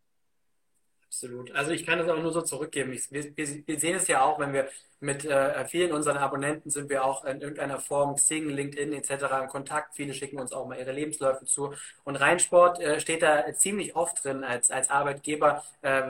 Absolut. 1.08 1.50
Also 1.52 1.70
ich 1.70 1.86
kann 1.86 1.98
das 1.98 2.08
auch 2.08 2.20
nur 2.20 2.32
so 2.32 2.42
zurückgeben. 2.42 2.92
Ich, 2.92 3.10
wir, 3.10 3.34
wir, 3.34 3.80
sehen 3.80 3.96
es 3.96 4.08
ja 4.08 4.22
auch, 4.22 4.38
wenn 4.38 4.52
wir 4.52 4.68
mit 5.00 5.24
äh, 5.24 5.64
vielen 5.66 5.92
unserer 5.92 6.20
Abonnenten 6.20 6.70
sind 6.70 6.90
wir 6.90 7.02
auch 7.02 7.24
in 7.24 7.40
irgendeiner 7.40 7.80
Form, 7.80 8.14
Xing, 8.16 8.50
LinkedIn 8.50 8.92
etc. 8.92 9.10
in 9.42 9.48
Kontakt. 9.48 9.94
Viele 9.94 10.12
schicken 10.12 10.38
uns 10.38 10.52
auch 10.52 10.66
mal 10.66 10.78
ihre 10.78 10.92
Lebensläufe 10.92 11.46
zu. 11.46 11.72
Und 12.04 12.16
Rheinsport 12.16 12.80
äh, 12.80 13.00
steht 13.00 13.22
da 13.22 13.54
ziemlich 13.54 13.96
oft 13.96 14.22
drin 14.22 14.44
als, 14.44 14.70
als 14.70 14.90
Arbeitgeber 14.90 15.64
äh, 15.80 16.02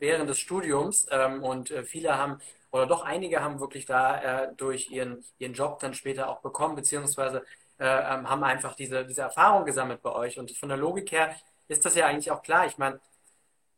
während 0.00 0.28
des 0.28 0.40
Studiums. 0.40 1.06
Ähm, 1.12 1.44
und 1.44 1.70
äh, 1.70 1.84
viele 1.84 2.18
haben 2.18 2.40
oder 2.72 2.86
doch 2.86 3.04
einige 3.04 3.40
haben 3.40 3.60
wirklich 3.60 3.86
da 3.86 4.46
äh, 4.46 4.48
durch 4.56 4.90
ihren, 4.90 5.24
ihren 5.38 5.54
Job 5.54 5.78
dann 5.78 5.94
später 5.94 6.28
auch 6.28 6.40
bekommen, 6.40 6.74
beziehungsweise 6.74 7.44
äh, 7.78 7.84
ähm, 7.86 8.28
haben 8.28 8.42
einfach 8.42 8.74
diese, 8.74 9.06
diese 9.06 9.22
Erfahrung 9.22 9.64
gesammelt 9.64 10.02
bei 10.02 10.12
euch. 10.12 10.40
Und 10.40 10.50
von 10.56 10.68
der 10.70 10.78
Logik 10.78 11.12
her 11.12 11.36
ist 11.68 11.84
das 11.84 11.94
ja 11.94 12.06
eigentlich 12.06 12.32
auch 12.32 12.42
klar. 12.42 12.66
Ich 12.66 12.76
meine, 12.78 12.98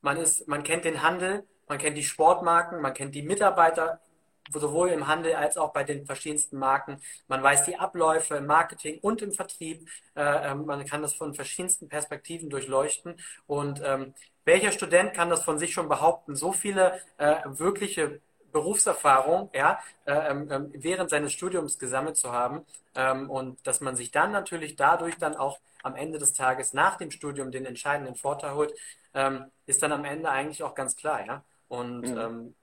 man, 0.06 0.18
ist, 0.18 0.46
man 0.46 0.62
kennt 0.62 0.84
den 0.84 1.02
Handel, 1.02 1.44
man 1.66 1.78
kennt 1.78 1.98
die 1.98 2.04
Sportmarken, 2.04 2.80
man 2.80 2.94
kennt 2.94 3.16
die 3.16 3.22
Mitarbeiter, 3.22 4.00
sowohl 4.54 4.90
im 4.90 5.08
Handel 5.08 5.34
als 5.34 5.58
auch 5.58 5.72
bei 5.72 5.82
den 5.82 6.06
verschiedensten 6.06 6.58
Marken. 6.58 7.00
Man 7.26 7.42
weiß 7.42 7.64
die 7.64 7.76
Abläufe 7.76 8.36
im 8.36 8.46
Marketing 8.46 9.00
und 9.00 9.20
im 9.20 9.32
Vertrieb. 9.32 9.88
Äh, 10.14 10.52
ähm, 10.52 10.64
man 10.64 10.84
kann 10.84 11.02
das 11.02 11.14
von 11.14 11.34
verschiedensten 11.34 11.88
Perspektiven 11.88 12.48
durchleuchten. 12.48 13.16
Und 13.48 13.82
ähm, 13.84 14.14
welcher 14.44 14.70
Student 14.70 15.12
kann 15.12 15.28
das 15.28 15.42
von 15.42 15.58
sich 15.58 15.72
schon 15.72 15.88
behaupten? 15.88 16.36
So 16.36 16.52
viele 16.52 17.00
äh, 17.18 17.38
wirkliche 17.46 18.20
Berufserfahrung 18.56 19.50
ja, 19.52 19.78
äh, 20.06 20.12
ähm, 20.30 20.48
ähm, 20.50 20.70
während 20.72 21.10
seines 21.10 21.34
Studiums 21.34 21.78
gesammelt 21.78 22.16
zu 22.16 22.32
haben 22.32 22.64
ähm, 22.94 23.28
und 23.28 23.66
dass 23.66 23.82
man 23.82 23.96
sich 23.96 24.12
dann 24.12 24.32
natürlich 24.32 24.76
dadurch 24.76 25.18
dann 25.18 25.36
auch 25.36 25.58
am 25.82 25.94
Ende 25.94 26.18
des 26.18 26.32
Tages 26.32 26.72
nach 26.72 26.96
dem 26.96 27.10
Studium 27.10 27.50
den 27.50 27.66
entscheidenden 27.66 28.14
Vorteil 28.16 28.54
holt, 28.54 28.72
ähm, 29.12 29.44
ist 29.66 29.82
dann 29.82 29.92
am 29.92 30.06
Ende 30.06 30.30
eigentlich 30.30 30.62
auch 30.62 30.74
ganz 30.74 30.96
klar. 30.96 31.26
Ja? 31.26 31.42
Und 31.68 32.00
mhm. 32.00 32.18
Ähm, 32.18 32.54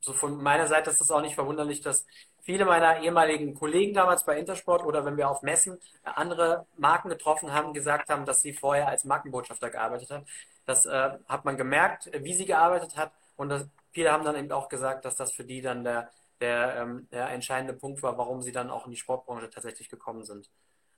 so 0.00 0.12
von 0.12 0.42
meiner 0.42 0.66
Seite 0.66 0.90
ist 0.90 1.00
es 1.00 1.12
auch 1.12 1.20
nicht 1.20 1.36
verwunderlich, 1.36 1.80
dass 1.80 2.06
viele 2.42 2.64
meiner 2.64 3.00
ehemaligen 3.02 3.54
Kollegen 3.54 3.94
damals 3.94 4.24
bei 4.24 4.36
Intersport 4.36 4.84
oder 4.84 5.04
wenn 5.04 5.16
wir 5.16 5.30
auf 5.30 5.42
Messen 5.42 5.74
äh, 6.04 6.10
andere 6.16 6.66
Marken 6.76 7.08
getroffen 7.08 7.52
haben, 7.52 7.72
gesagt 7.72 8.10
haben, 8.10 8.24
dass 8.24 8.42
sie 8.42 8.52
vorher 8.52 8.88
als 8.88 9.04
Markenbotschafter 9.04 9.70
gearbeitet 9.70 10.10
hat. 10.10 10.24
Das 10.64 10.86
äh, 10.86 11.10
hat 11.28 11.44
man 11.44 11.56
gemerkt, 11.56 12.10
wie 12.20 12.34
sie 12.34 12.46
gearbeitet 12.46 12.96
hat 12.96 13.12
und 13.36 13.48
das, 13.48 13.68
viele 13.96 14.12
haben 14.12 14.24
dann 14.24 14.36
eben 14.36 14.52
auch 14.52 14.68
gesagt, 14.68 15.06
dass 15.06 15.16
das 15.16 15.32
für 15.32 15.42
die 15.42 15.62
dann 15.62 15.82
der, 15.82 16.10
der, 16.42 16.76
ähm, 16.82 17.08
der 17.10 17.30
entscheidende 17.30 17.72
Punkt 17.72 18.02
war, 18.02 18.18
warum 18.18 18.42
sie 18.42 18.52
dann 18.52 18.68
auch 18.68 18.84
in 18.84 18.90
die 18.90 18.98
Sportbranche 18.98 19.48
tatsächlich 19.48 19.88
gekommen 19.88 20.22
sind. 20.22 20.50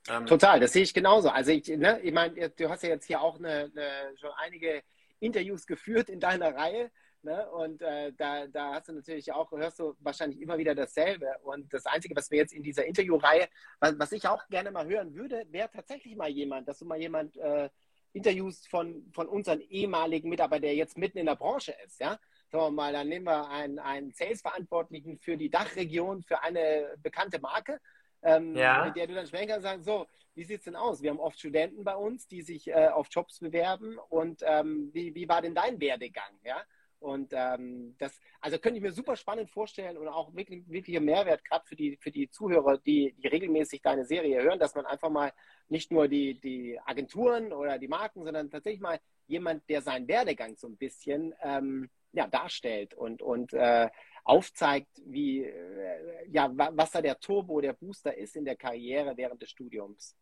Ähm, 0.09 0.25
Total, 0.25 0.59
das 0.59 0.73
sehe 0.73 0.83
ich 0.83 0.93
genauso. 0.93 1.29
Also 1.29 1.51
ich, 1.51 1.65
ne, 1.69 2.01
ich 2.01 2.11
meine, 2.11 2.49
du 2.49 2.69
hast 2.69 2.83
ja 2.83 2.89
jetzt 2.89 3.05
hier 3.05 3.21
auch 3.21 3.39
eine, 3.39 3.71
eine, 3.73 4.17
schon 4.17 4.31
einige 4.35 4.83
Interviews 5.21 5.65
geführt 5.65 6.09
in 6.09 6.19
deiner 6.19 6.53
Reihe. 6.53 6.91
Ne? 7.21 7.49
Und 7.51 7.81
äh, 7.81 8.11
da, 8.17 8.47
da 8.47 8.73
hast 8.73 8.89
du 8.89 8.93
natürlich 8.93 9.31
auch, 9.31 9.49
hörst 9.53 9.79
du 9.79 9.95
wahrscheinlich 10.01 10.41
immer 10.41 10.57
wieder 10.57 10.75
dasselbe. 10.75 11.27
Und 11.43 11.73
das 11.73 11.85
Einzige, 11.85 12.17
was 12.17 12.29
wir 12.29 12.39
jetzt 12.39 12.51
in 12.51 12.63
dieser 12.63 12.85
Interviewreihe, 12.85 13.47
was, 13.79 13.97
was 13.97 14.11
ich 14.11 14.27
auch 14.27 14.45
gerne 14.49 14.71
mal 14.71 14.85
hören 14.89 15.15
würde, 15.15 15.45
wäre 15.51 15.69
tatsächlich 15.71 16.17
mal 16.17 16.29
jemand, 16.29 16.67
dass 16.67 16.79
du 16.79 16.85
mal 16.85 16.99
jemand 16.99 17.37
äh, 17.37 17.69
Interviews 18.11 18.67
von, 18.67 19.09
von 19.13 19.29
unseren 19.29 19.61
ehemaligen 19.61 20.27
Mitarbeitern, 20.27 20.63
der 20.63 20.75
jetzt 20.75 20.97
mitten 20.97 21.17
in 21.17 21.27
der 21.27 21.37
Branche 21.37 21.73
ist, 21.85 22.01
ja, 22.01 22.19
sagen 22.49 22.63
wir 22.65 22.71
mal, 22.71 22.93
dann 22.93 23.07
nehmen 23.07 23.25
wir 23.25 23.49
einen, 23.49 23.79
einen 23.79 24.11
Sales-Verantwortlichen 24.11 25.17
für 25.19 25.37
die 25.37 25.49
Dachregion, 25.49 26.23
für 26.23 26.41
eine 26.43 26.95
bekannte 27.01 27.39
Marke, 27.39 27.79
ähm, 28.21 28.55
ja. 28.55 28.85
mit 28.85 28.95
der 28.95 29.07
du 29.07 29.13
dann 29.13 29.27
sprechen 29.27 29.47
kannst 29.47 29.65
und 29.65 29.71
sagen, 29.71 29.83
so, 29.83 30.07
wie 30.35 30.43
sieht 30.43 30.59
es 30.59 30.65
denn 30.65 30.75
aus? 30.75 31.01
Wir 31.01 31.11
haben 31.11 31.19
oft 31.19 31.37
Studenten 31.37 31.83
bei 31.83 31.95
uns, 31.95 32.27
die 32.27 32.41
sich 32.41 32.67
äh, 32.67 32.87
auf 32.87 33.07
Jobs 33.11 33.39
bewerben 33.39 33.97
und 34.09 34.41
ähm, 34.45 34.89
wie, 34.93 35.13
wie 35.15 35.27
war 35.27 35.41
denn 35.41 35.55
dein 35.55 35.79
Werdegang? 35.79 36.39
Ja? 36.43 36.63
Und 36.99 37.31
ähm, 37.33 37.95
das, 37.97 38.19
also 38.41 38.59
könnte 38.59 38.77
ich 38.77 38.83
mir 38.83 38.91
super 38.91 39.15
spannend 39.15 39.49
vorstellen 39.49 39.97
und 39.97 40.07
auch 40.09 40.35
wirklich, 40.35 40.63
wirklicher 40.67 40.99
Mehrwert, 40.99 41.45
gerade 41.45 41.65
für 41.65 41.75
die, 41.75 41.97
für 41.97 42.11
die 42.11 42.29
Zuhörer, 42.29 42.77
die, 42.77 43.15
die 43.17 43.27
regelmäßig 43.27 43.81
deine 43.81 44.05
Serie 44.05 44.41
hören, 44.41 44.59
dass 44.59 44.75
man 44.75 44.85
einfach 44.85 45.09
mal 45.09 45.31
nicht 45.69 45.91
nur 45.91 46.09
die, 46.09 46.39
die 46.39 46.77
Agenturen 46.85 47.53
oder 47.53 47.77
die 47.79 47.87
Marken, 47.87 48.25
sondern 48.25 48.49
tatsächlich 48.49 48.81
mal 48.81 48.99
jemand, 49.27 49.67
der 49.69 49.81
seinen 49.81 50.07
Werdegang 50.07 50.57
so 50.57 50.67
ein 50.67 50.75
bisschen 50.75 51.33
ähm, 51.41 51.89
ja, 52.11 52.27
darstellt 52.27 52.93
und, 52.93 53.21
und 53.21 53.53
äh, 53.53 53.89
aufzeigt, 54.23 54.89
wie, 55.05 55.43
äh, 55.43 56.29
ja, 56.29 56.49
was 56.53 56.91
da 56.91 57.01
der 57.01 57.19
Turbo, 57.19 57.61
der 57.61 57.73
Booster 57.73 58.15
ist 58.15 58.35
in 58.35 58.45
der 58.45 58.55
Karriere 58.55 59.15
während 59.17 59.41
des 59.41 59.49
Studiums. 59.49 60.15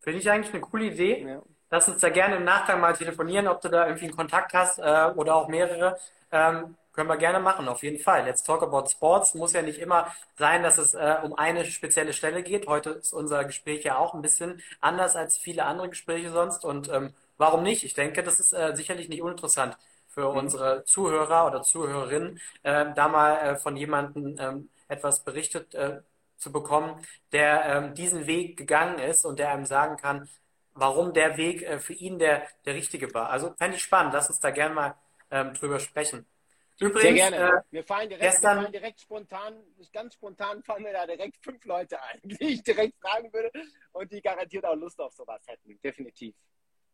Finde 0.00 0.20
ich 0.20 0.30
eigentlich 0.30 0.52
eine 0.54 0.62
coole 0.62 0.86
Idee. 0.86 1.22
Ja. 1.22 1.42
lass 1.70 1.88
uns 1.88 2.00
da 2.00 2.08
gerne 2.08 2.36
im 2.36 2.44
Nachgang 2.44 2.80
mal 2.80 2.94
telefonieren, 2.94 3.48
ob 3.48 3.60
du 3.60 3.68
da 3.68 3.86
irgendwie 3.86 4.06
einen 4.06 4.16
Kontakt 4.16 4.52
hast 4.54 4.78
äh, 4.78 5.12
oder 5.16 5.34
auch 5.34 5.48
mehrere. 5.48 5.98
Ähm, 6.30 6.76
können 6.92 7.08
wir 7.08 7.16
gerne 7.16 7.38
machen, 7.38 7.68
auf 7.68 7.82
jeden 7.82 8.00
Fall. 8.00 8.24
Let's 8.24 8.42
talk 8.42 8.62
about 8.62 8.88
sports. 8.88 9.34
Muss 9.34 9.52
ja 9.52 9.62
nicht 9.62 9.78
immer 9.78 10.12
sein, 10.36 10.62
dass 10.62 10.78
es 10.78 10.94
äh, 10.94 11.16
um 11.22 11.34
eine 11.34 11.64
spezielle 11.64 12.12
Stelle 12.12 12.42
geht. 12.42 12.66
Heute 12.66 12.90
ist 12.90 13.12
unser 13.12 13.44
Gespräch 13.44 13.84
ja 13.84 13.98
auch 13.98 14.14
ein 14.14 14.22
bisschen 14.22 14.60
anders 14.80 15.14
als 15.14 15.38
viele 15.38 15.64
andere 15.64 15.88
Gespräche 15.88 16.30
sonst. 16.30 16.64
Und 16.64 16.88
ähm, 16.88 17.14
warum 17.36 17.62
nicht? 17.62 17.84
Ich 17.84 17.94
denke, 17.94 18.22
das 18.22 18.40
ist 18.40 18.52
äh, 18.52 18.74
sicherlich 18.74 19.08
nicht 19.08 19.22
uninteressant 19.22 19.76
für 20.08 20.28
unsere 20.28 20.84
Zuhörer 20.84 21.46
oder 21.46 21.62
Zuhörerinnen, 21.62 22.40
äh, 22.62 22.86
da 22.94 23.08
mal 23.08 23.36
äh, 23.36 23.56
von 23.56 23.76
jemandem 23.76 24.36
ähm, 24.38 24.70
etwas 24.88 25.22
berichtet 25.22 25.74
äh, 25.74 26.00
zu 26.36 26.50
bekommen, 26.50 27.04
der 27.32 27.64
ähm, 27.64 27.94
diesen 27.94 28.26
Weg 28.26 28.56
gegangen 28.56 28.98
ist 28.98 29.24
und 29.24 29.38
der 29.38 29.50
einem 29.50 29.66
sagen 29.66 29.96
kann, 29.96 30.28
warum 30.74 31.12
der 31.12 31.36
Weg 31.36 31.62
äh, 31.62 31.78
für 31.78 31.92
ihn 31.92 32.18
der, 32.18 32.46
der 32.64 32.74
richtige 32.74 33.12
war. 33.12 33.30
Also 33.30 33.54
fände 33.58 33.76
ich 33.76 33.82
spannend. 33.82 34.14
Lass 34.14 34.28
uns 34.28 34.40
da 34.40 34.50
gerne 34.50 34.74
mal 34.74 34.94
ähm, 35.30 35.52
drüber 35.54 35.78
sprechen. 35.78 36.26
Übrigens, 36.80 37.02
Sehr 37.02 37.30
gerne. 37.30 37.36
Äh, 37.36 37.62
wir, 37.70 37.84
fallen 37.84 38.08
direkt, 38.08 38.24
gestern, 38.24 38.56
wir 38.56 38.62
fallen 38.62 38.72
direkt 38.72 39.00
spontan, 39.00 39.54
ganz 39.92 40.14
spontan 40.14 40.62
fallen 40.62 40.84
mir 40.84 40.92
da 40.92 41.06
direkt 41.06 41.36
fünf 41.42 41.64
Leute 41.64 42.00
ein, 42.02 42.20
die 42.22 42.44
ich 42.44 42.62
direkt 42.62 42.94
fragen 43.00 43.32
würde 43.32 43.50
und 43.92 44.10
die 44.12 44.22
garantiert 44.22 44.64
auch 44.64 44.76
Lust 44.76 45.00
auf 45.00 45.12
sowas 45.12 45.42
hätten. 45.46 45.78
Definitiv. 45.82 46.34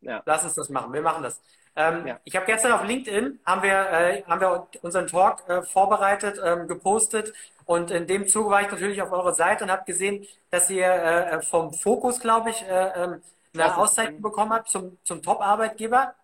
Ja. 0.04 0.22
Lass 0.26 0.44
uns 0.44 0.54
das 0.54 0.68
machen. 0.68 0.92
Wir 0.92 1.02
machen 1.02 1.22
das. 1.22 1.40
Ähm, 1.76 2.06
ja. 2.06 2.20
Ich 2.24 2.36
habe 2.36 2.46
gestern 2.46 2.72
auf 2.72 2.84
LinkedIn 2.84 3.40
haben 3.44 3.62
wir, 3.62 3.90
äh, 3.90 4.22
haben 4.24 4.40
wir 4.40 4.68
unseren 4.82 5.06
Talk 5.08 5.48
äh, 5.48 5.62
vorbereitet, 5.62 6.38
ähm, 6.42 6.68
gepostet 6.68 7.32
und 7.64 7.90
in 7.90 8.06
dem 8.06 8.28
Zuge 8.28 8.50
war 8.50 8.62
ich 8.62 8.70
natürlich 8.70 9.02
auf 9.02 9.10
eurer 9.10 9.34
Seite 9.34 9.64
und 9.64 9.70
habe 9.70 9.84
gesehen, 9.84 10.26
dass 10.50 10.70
ihr 10.70 10.86
äh, 10.86 11.42
vom 11.42 11.72
Fokus, 11.72 12.20
glaube 12.20 12.50
ich, 12.50 12.62
äh, 12.62 13.04
ähm, 13.04 13.22
eine 13.54 13.76
Auszeichnung 13.76 14.20
bekommen 14.20 14.52
habt 14.52 14.68
zum, 14.68 14.98
zum 15.04 15.22
Top-Arbeitgeber. 15.22 16.14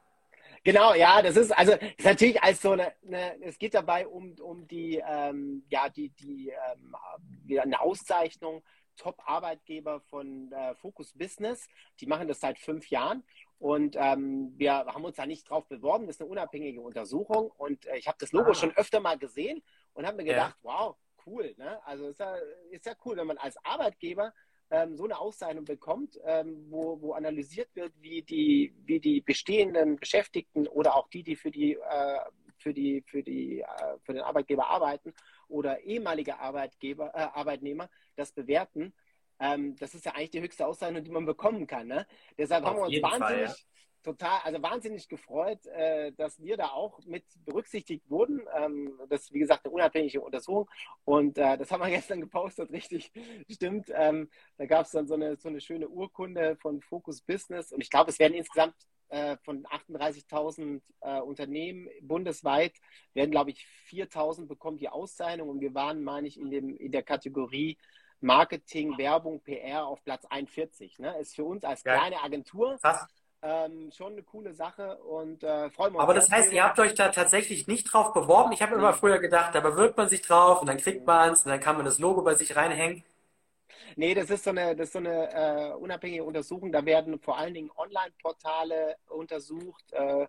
Genau, 0.63 0.95
ja, 0.95 1.23
das 1.23 1.37
ist 1.37 1.57
also 1.57 1.73
ist 1.73 2.05
natürlich 2.05 2.43
als 2.43 2.61
so 2.61 2.73
eine, 2.73 2.93
eine, 3.07 3.43
es 3.43 3.59
geht 3.59 3.73
dabei 3.73 4.07
um, 4.07 4.35
um 4.41 4.69
die, 4.69 5.03
ähm, 5.05 5.65
ja, 5.71 5.89
die, 5.89 6.11
die 6.11 6.53
ähm, 6.73 7.59
eine 7.59 7.81
Auszeichnung 7.81 8.63
Top-Arbeitgeber 8.97 10.01
von 10.01 10.53
äh, 10.53 10.75
Focus 10.75 11.13
Business. 11.15 11.67
Die 12.01 12.07
machen 12.07 12.29
das 12.29 12.41
seit 12.41 12.59
fünf 12.59 12.91
Jahren 12.91 13.25
und 13.61 13.95
ähm, 13.99 14.55
wir 14.57 14.73
haben 14.73 15.05
uns 15.05 15.17
da 15.17 15.27
nicht 15.27 15.49
drauf 15.49 15.67
beworben. 15.69 16.07
Das 16.07 16.17
ist 16.17 16.23
eine 16.23 16.31
unabhängige 16.31 16.81
Untersuchung 16.81 17.51
und 17.59 17.87
äh, 17.87 17.99
ich 17.99 18.09
habe 18.09 18.17
das 18.19 18.33
Logo 18.33 18.51
ah. 18.51 18.55
schon 18.55 18.75
öfter 18.75 19.01
mal 19.01 19.19
gesehen 19.19 19.63
und 19.93 20.07
habe 20.07 20.17
mir 20.17 20.25
gedacht, 20.25 20.57
ja. 20.65 20.71
wow, 20.71 20.97
cool. 21.27 21.55
Ne? 21.59 21.79
Also 21.85 22.09
ist 22.09 22.21
ja, 22.21 22.35
ist 22.71 22.87
ja 22.87 22.95
cool, 23.05 23.19
wenn 23.19 23.27
man 23.27 23.37
als 23.37 23.63
Arbeitgeber 23.63 24.33
ähm, 24.71 24.97
so 24.97 25.05
eine 25.05 25.19
Auszeichnung 25.19 25.67
bekommt, 25.67 26.19
ähm, 26.25 26.69
wo, 26.71 27.03
wo 27.03 27.13
analysiert 27.13 27.69
wird, 27.75 27.93
wie 28.01 28.23
die, 28.23 28.75
wie 28.87 28.99
die 28.99 29.21
bestehenden 29.21 29.97
Beschäftigten 29.97 30.67
oder 30.67 30.97
auch 30.97 31.09
die, 31.09 31.23
die 31.23 31.37
für 31.37 31.51
die, 31.51 31.75
äh, 31.75 32.19
für 32.57 32.73
die, 32.73 33.03
für 33.07 33.23
die, 33.23 33.61
äh, 33.61 33.99
für 34.05 34.15
den 34.15 34.23
Arbeitgeber 34.23 34.69
arbeiten 34.69 35.13
oder 35.49 35.81
ehemalige 35.81 36.39
Arbeitgeber, 36.39 37.13
äh, 37.15 37.29
Arbeitnehmer 37.39 37.91
das 38.17 38.33
bewerten. 38.33 38.95
Ähm, 39.41 39.77
das 39.77 39.95
ist 39.95 40.05
ja 40.05 40.13
eigentlich 40.13 40.31
die 40.31 40.43
höchste 40.43 40.67
Auszeichnung, 40.67 41.03
die 41.03 41.11
man 41.11 41.27
bekommen 41.27 41.67
kann. 41.67 41.89
Ne? 41.89 42.07
Deshalb 42.39 42.65
Auf 42.65 42.71
haben 42.71 42.77
wir 42.77 42.85
uns 42.85 43.03
wahnsinnig, 43.03 43.29
Fall, 43.29 43.43
ja 43.43 43.55
total, 44.03 44.41
also 44.43 44.63
wahnsinnig 44.63 45.09
gefreut, 45.09 45.67
äh, 45.67 46.13
dass 46.13 46.41
wir 46.43 46.57
da 46.57 46.69
auch 46.69 47.01
mit 47.05 47.25
berücksichtigt 47.45 48.09
wurden. 48.09 48.43
Ähm, 48.57 48.99
das 49.09 49.23
ist, 49.23 49.33
wie 49.33 49.39
gesagt, 49.39 49.65
eine 49.65 49.75
unabhängige 49.75 50.21
Untersuchung. 50.21 50.69
Und 51.05 51.39
äh, 51.39 51.57
das 51.59 51.71
haben 51.71 51.83
wir 51.83 51.91
gestern 51.91 52.21
gepostet, 52.21 52.71
richtig, 52.71 53.13
stimmt. 53.51 53.91
Ähm, 53.95 54.31
da 54.57 54.67
gab 54.67 54.87
es 54.87 54.93
dann 54.93 55.07
so 55.07 55.15
eine, 55.15 55.37
so 55.37 55.49
eine 55.49 55.61
schöne 55.61 55.89
Urkunde 55.89 56.57
von 56.57 56.81
Focus 56.81 57.23
Business. 57.23 57.73
Und 57.73 57.81
ich 57.81 57.91
glaube, 57.91 58.11
es 58.11 58.19
werden 58.19 58.35
insgesamt 58.35 58.75
äh, 59.09 59.37
von 59.43 59.65
38.000 59.65 60.81
äh, 61.01 61.21
Unternehmen 61.21 61.89
bundesweit, 62.01 62.75
werden, 63.15 63.31
glaube 63.31 63.51
ich, 63.51 63.67
4.000 63.89 64.47
bekommen 64.47 64.79
die 64.79 64.89
Auszeichnung. 64.89 65.49
Und 65.49 65.61
wir 65.61 65.75
waren, 65.75 66.03
meine 66.03 66.29
ich, 66.29 66.39
in, 66.39 66.51
dem, 66.51 66.77
in 66.77 66.93
der 66.93 67.03
Kategorie 67.03 67.77
Marketing, 68.21 68.97
Werbung, 68.99 69.41
PR 69.41 69.87
auf 69.87 70.03
Platz 70.05 70.25
41. 70.29 70.99
Ne? 70.99 71.17
Ist 71.21 71.35
für 71.35 71.45
uns 71.45 71.65
als 71.65 71.83
kleine 71.83 72.23
Agentur. 72.23 72.79
Ähm, 73.43 73.91
schon 73.91 74.13
eine 74.13 74.23
coole 74.23 74.53
Sache 74.53 74.99
und 74.99 75.43
äh, 75.43 75.71
freuen 75.71 75.95
wir 75.95 75.99
uns. 75.99 76.03
Aber 76.03 76.13
das 76.13 76.31
heißt, 76.31 76.53
ihr 76.53 76.63
habt 76.63 76.79
euch 76.79 76.95
da 76.95 77.09
tatsächlich 77.09 77.67
nicht 77.67 77.85
drauf 77.85 78.13
beworben. 78.13 78.53
Ich 78.53 78.61
habe 78.61 78.75
immer 78.75 78.93
früher 78.93 79.19
gedacht, 79.19 79.55
da 79.55 79.61
bewirbt 79.61 79.97
man 79.97 80.11
sich 80.11 80.21
drauf 80.21 80.61
und 80.61 80.67
dann 80.67 80.77
kriegt 80.77 81.07
man 81.07 81.33
es 81.33 81.47
und 81.47 81.51
dann 81.51 81.61
kann 81.61 81.77
man 81.77 81.87
das 81.87 81.99
Logo 81.99 82.21
bei 82.21 82.35
sich 82.35 82.55
reinhängen. 82.55 83.03
Nee, 83.97 84.13
das 84.15 84.29
ist 84.29 84.45
so 84.45 84.51
eine, 84.51 84.77
das 84.77 84.89
ist 84.89 84.93
so 84.93 84.99
eine 84.99 85.33
äh, 85.33 85.73
unabhängige 85.73 86.23
Untersuchung. 86.23 86.71
Da 86.71 86.85
werden 86.85 87.19
vor 87.19 87.39
allen 87.39 87.55
Dingen 87.55 87.71
Online-Portale 87.77 88.97
untersucht. 89.09 89.91
Äh, 89.93 90.27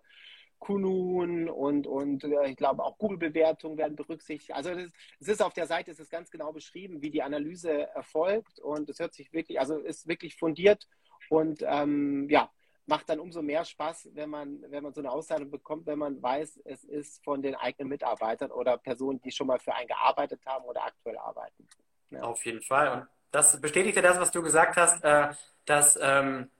Kunun 0.62 1.48
und, 1.48 1.88
und 1.88 2.22
äh, 2.22 2.46
ich 2.46 2.56
glaube 2.56 2.84
auch 2.84 2.96
Google-Bewertungen 2.96 3.76
werden 3.76 3.96
berücksichtigt. 3.96 4.54
Also 4.54 4.70
es 4.70 5.26
ist 5.26 5.42
auf 5.42 5.54
der 5.54 5.66
Seite, 5.66 5.90
es 5.90 5.98
ist 5.98 6.08
ganz 6.08 6.30
genau 6.30 6.52
beschrieben, 6.52 7.02
wie 7.02 7.10
die 7.10 7.24
Analyse 7.24 7.88
erfolgt 7.88 8.60
und 8.60 8.88
es 8.88 9.00
hört 9.00 9.12
sich 9.12 9.32
wirklich, 9.32 9.58
also 9.58 9.78
ist 9.78 10.06
wirklich 10.06 10.36
fundiert 10.36 10.86
und 11.30 11.64
ähm, 11.66 12.28
ja, 12.30 12.48
macht 12.86 13.08
dann 13.08 13.18
umso 13.18 13.42
mehr 13.42 13.64
Spaß, 13.64 14.10
wenn 14.14 14.30
man, 14.30 14.62
wenn 14.68 14.84
man 14.84 14.94
so 14.94 15.00
eine 15.00 15.10
Auszeichnung 15.10 15.50
bekommt, 15.50 15.86
wenn 15.86 15.98
man 15.98 16.22
weiß, 16.22 16.60
es 16.64 16.84
ist 16.84 17.24
von 17.24 17.42
den 17.42 17.56
eigenen 17.56 17.88
Mitarbeitern 17.88 18.52
oder 18.52 18.78
Personen, 18.78 19.20
die 19.20 19.32
schon 19.32 19.48
mal 19.48 19.58
für 19.58 19.74
einen 19.74 19.88
gearbeitet 19.88 20.46
haben 20.46 20.64
oder 20.64 20.84
aktuell 20.84 21.18
arbeiten. 21.18 21.66
Ja. 22.10 22.22
Auf 22.22 22.46
jeden 22.46 22.62
Fall. 22.62 22.92
Und 22.92 23.08
das 23.32 23.60
bestätigt 23.60 23.96
ja 23.96 24.02
das, 24.02 24.20
was 24.20 24.30
du 24.30 24.42
gesagt 24.42 24.76
hast, 24.76 25.02
äh, 25.02 25.34
dass, 25.64 25.98
ähm, 26.00 26.50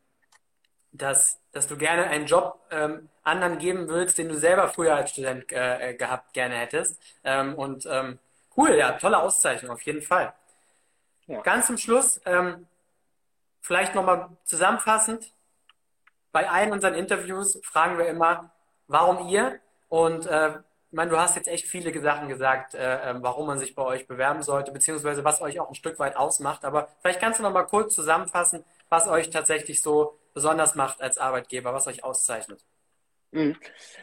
dass, 0.90 1.41
dass 1.52 1.66
du 1.66 1.76
gerne 1.76 2.04
einen 2.04 2.26
Job 2.26 2.58
ähm, 2.70 3.08
anderen 3.22 3.58
geben 3.58 3.88
willst, 3.88 4.18
den 4.18 4.28
du 4.28 4.36
selber 4.36 4.68
früher 4.68 4.96
als 4.96 5.10
Student 5.10 5.52
äh, 5.52 5.94
gehabt 5.94 6.32
gerne 6.32 6.56
hättest. 6.56 7.00
Ähm, 7.24 7.54
und 7.54 7.86
ähm, 7.86 8.18
cool, 8.56 8.74
ja, 8.74 8.92
tolle 8.92 9.20
Auszeichnung, 9.20 9.72
auf 9.72 9.82
jeden 9.82 10.02
Fall. 10.02 10.32
Ja. 11.26 11.40
Ganz 11.42 11.66
zum 11.66 11.78
Schluss, 11.78 12.20
ähm, 12.24 12.66
vielleicht 13.60 13.94
nochmal 13.94 14.30
zusammenfassend, 14.44 15.32
bei 16.32 16.48
allen 16.48 16.72
unseren 16.72 16.94
Interviews 16.94 17.60
fragen 17.62 17.98
wir 17.98 18.06
immer, 18.06 18.50
warum 18.88 19.28
ihr? 19.28 19.60
Und 19.88 20.26
äh, 20.26 20.50
ich 20.92 20.96
meine, 20.96 21.10
du 21.10 21.18
hast 21.18 21.36
jetzt 21.36 21.48
echt 21.48 21.66
viele 21.66 21.98
Sachen 22.00 22.28
gesagt, 22.28 22.74
äh, 22.74 23.10
ähm, 23.10 23.22
warum 23.22 23.46
man 23.46 23.58
sich 23.58 23.74
bei 23.74 23.82
euch 23.82 24.06
bewerben 24.06 24.42
sollte, 24.42 24.72
beziehungsweise 24.72 25.24
was 25.24 25.42
euch 25.42 25.60
auch 25.60 25.68
ein 25.68 25.74
Stück 25.74 25.98
weit 25.98 26.16
ausmacht. 26.16 26.64
Aber 26.64 26.88
vielleicht 27.00 27.20
kannst 27.20 27.38
du 27.38 27.42
noch 27.42 27.52
mal 27.52 27.64
kurz 27.64 27.94
zusammenfassen, 27.94 28.64
was 28.88 29.06
euch 29.06 29.30
tatsächlich 29.30 29.82
so 29.82 30.18
besonders 30.34 30.74
macht 30.74 31.00
als 31.00 31.18
Arbeitgeber, 31.18 31.72
was 31.72 31.86
euch 31.86 32.04
auszeichnet. 32.04 32.64
Mhm. 33.32 33.56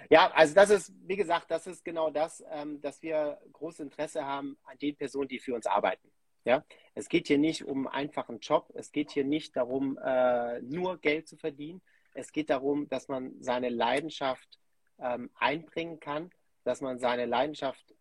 Ja, 0.09 0.31
also 0.31 0.55
das 0.55 0.69
ist, 0.71 0.91
wie 1.05 1.15
gesagt, 1.15 1.51
das 1.51 1.67
ist 1.67 1.85
genau 1.85 2.09
das, 2.09 2.43
ähm, 2.51 2.81
dass 2.81 3.01
wir 3.01 3.39
großes 3.53 3.81
Interesse 3.81 4.25
haben 4.25 4.57
an 4.63 4.77
den 4.79 4.95
Personen, 4.95 5.27
die 5.27 5.39
für 5.39 5.53
uns 5.53 5.67
arbeiten. 5.67 6.11
Ja, 6.45 6.65
es 6.95 7.09
geht 7.09 7.27
hier 7.27 7.37
nicht 7.37 7.65
um 7.65 7.87
einen 7.87 8.07
einfachen 8.07 8.39
Job. 8.39 8.71
Es 8.73 8.91
geht 8.91 9.11
hier 9.11 9.23
nicht 9.23 9.55
darum, 9.55 9.99
äh, 10.03 10.61
nur 10.61 10.97
Geld 10.97 11.27
zu 11.27 11.37
verdienen. 11.37 11.81
Es 12.13 12.31
geht 12.31 12.49
darum, 12.49 12.87
dass 12.89 13.07
man 13.07 13.35
seine 13.39 13.69
Leidenschaft 13.69 14.59
ähm, 14.97 15.29
einbringen 15.35 15.99
kann, 15.99 16.31
dass 16.63 16.81
man 16.81 16.97
seine 16.97 17.25
Leidenschaft 17.25 17.93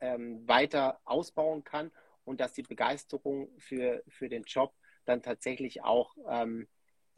ähm, 0.00 0.46
weiter 0.46 1.00
ausbauen 1.04 1.64
kann 1.64 1.90
und 2.24 2.40
dass 2.40 2.52
die 2.52 2.62
Begeisterung 2.62 3.48
für, 3.58 4.02
für 4.06 4.28
den 4.28 4.44
Job 4.44 4.72
dann 5.04 5.22
tatsächlich 5.22 5.82
auch 5.82 6.14
ähm, 6.28 6.68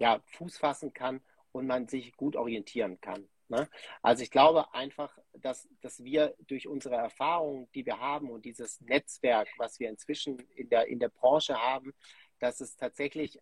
ja, 0.01 0.21
Fuß 0.33 0.59
fassen 0.59 0.93
kann 0.93 1.21
und 1.53 1.67
man 1.67 1.87
sich 1.87 2.17
gut 2.17 2.35
orientieren 2.35 3.01
kann. 3.01 3.29
Ne? 3.49 3.69
Also 4.03 4.23
ich 4.23 4.31
glaube 4.31 4.73
einfach, 4.75 5.17
dass, 5.35 5.69
dass 5.81 6.03
wir 6.03 6.35
durch 6.47 6.67
unsere 6.67 6.97
Erfahrungen, 6.97 7.69
die 7.75 7.85
wir 7.85 7.99
haben 8.01 8.31
und 8.31 8.45
dieses 8.45 8.81
Netzwerk, 8.81 9.49
was 9.59 9.79
wir 9.79 9.91
inzwischen 9.91 10.39
in 10.55 10.69
der, 10.69 10.87
in 10.87 10.99
der 10.99 11.09
Branche 11.11 11.55
haben, 11.55 11.93
dass 12.39 12.61
es 12.61 12.77
tatsächlich 12.77 13.39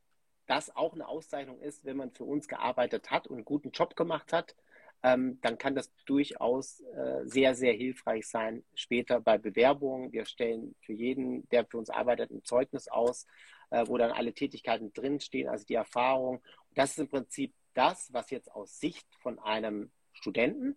das 0.47 0.75
auch 0.75 0.95
eine 0.95 1.07
Auszeichnung 1.07 1.61
ist, 1.61 1.85
wenn 1.85 1.99
man 1.99 2.11
für 2.11 2.25
uns 2.25 2.49
gearbeitet 2.49 3.11
hat 3.11 3.27
und 3.29 3.37
einen 3.37 3.45
guten 3.45 3.71
Job 3.71 3.97
gemacht 3.97 4.33
hat, 4.33 4.57
ähm, 5.03 5.39
dann 5.43 5.59
kann 5.59 5.75
das 5.75 5.93
durchaus 6.07 6.81
äh, 6.81 7.25
sehr, 7.25 7.55
sehr 7.55 7.73
hilfreich 7.73 8.27
sein 8.27 8.65
später 8.75 9.21
bei 9.21 9.39
Bewerbungen. 9.39 10.13
Wir 10.13 10.25
stellen 10.25 10.75
für 10.81 10.93
jeden, 10.93 11.49
der 11.51 11.65
für 11.67 11.79
uns 11.79 11.91
arbeitet, 11.91 12.31
ein 12.31 12.45
Zeugnis 12.45 12.89
aus, 12.89 13.27
äh, 13.71 13.85
wo 13.87 13.97
dann 13.97 14.11
alle 14.11 14.33
Tätigkeiten 14.33 14.93
drinstehen, 14.93 15.49
also 15.49 15.65
die 15.65 15.75
Erfahrung. 15.75 16.43
Das 16.75 16.93
ist 16.93 16.99
im 16.99 17.09
Prinzip 17.09 17.55
das, 17.75 18.13
was 18.13 18.31
jetzt 18.31 18.51
aus 18.51 18.79
Sicht 18.81 19.07
von 19.21 19.39
einem 19.39 19.91
Studenten 20.13 20.77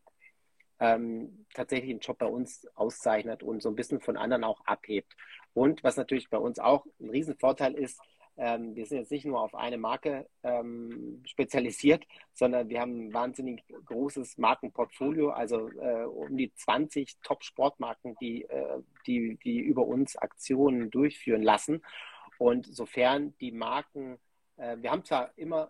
ähm, 0.80 1.46
tatsächlich 1.54 1.92
einen 1.92 2.00
Job 2.00 2.18
bei 2.18 2.26
uns 2.26 2.68
auszeichnet 2.76 3.44
und 3.44 3.62
so 3.62 3.70
ein 3.70 3.76
bisschen 3.76 4.02
von 4.02 4.18
anderen 4.18 4.44
auch 4.44 4.66
abhebt. 4.66 5.16
Und 5.54 5.84
was 5.84 5.98
natürlich 5.98 6.30
bei 6.30 6.38
uns 6.38 6.60
auch 6.60 6.86
ein 7.00 7.10
Riesenvorteil 7.10 7.76
ist, 7.76 8.00
ähm, 8.42 8.76
wir 8.76 8.88
sind 8.88 8.98
jetzt 8.98 9.12
nicht 9.12 9.26
nur 9.26 9.40
auf 9.40 9.54
eine 9.54 9.78
Marke 9.78 10.28
ähm, 10.42 11.22
spezialisiert, 11.28 12.08
sondern 12.34 12.70
wir 12.70 12.82
haben 12.82 13.06
ein 13.06 13.14
wahnsinnig 13.14 13.64
großes 13.86 14.40
Markenportfolio, 14.40 15.30
also 15.30 15.70
äh, 15.70 16.06
um 16.06 16.36
die 16.36 16.52
20 16.52 17.20
Top-Sportmarken, 17.22 18.16
die, 18.20 18.46
äh, 18.46 18.82
die, 19.06 19.38
die 19.44 19.60
über 19.60 19.86
uns 19.86 20.16
Aktionen 20.16 20.90
durchführen 20.90 21.44
lassen. 21.44 21.84
Und 22.40 22.66
sofern 22.66 23.38
die 23.38 23.52
Marken, 23.52 24.18
äh, 24.58 24.76
wir 24.80 24.90
haben 24.90 25.06
zwar 25.06 25.38
immer 25.38 25.70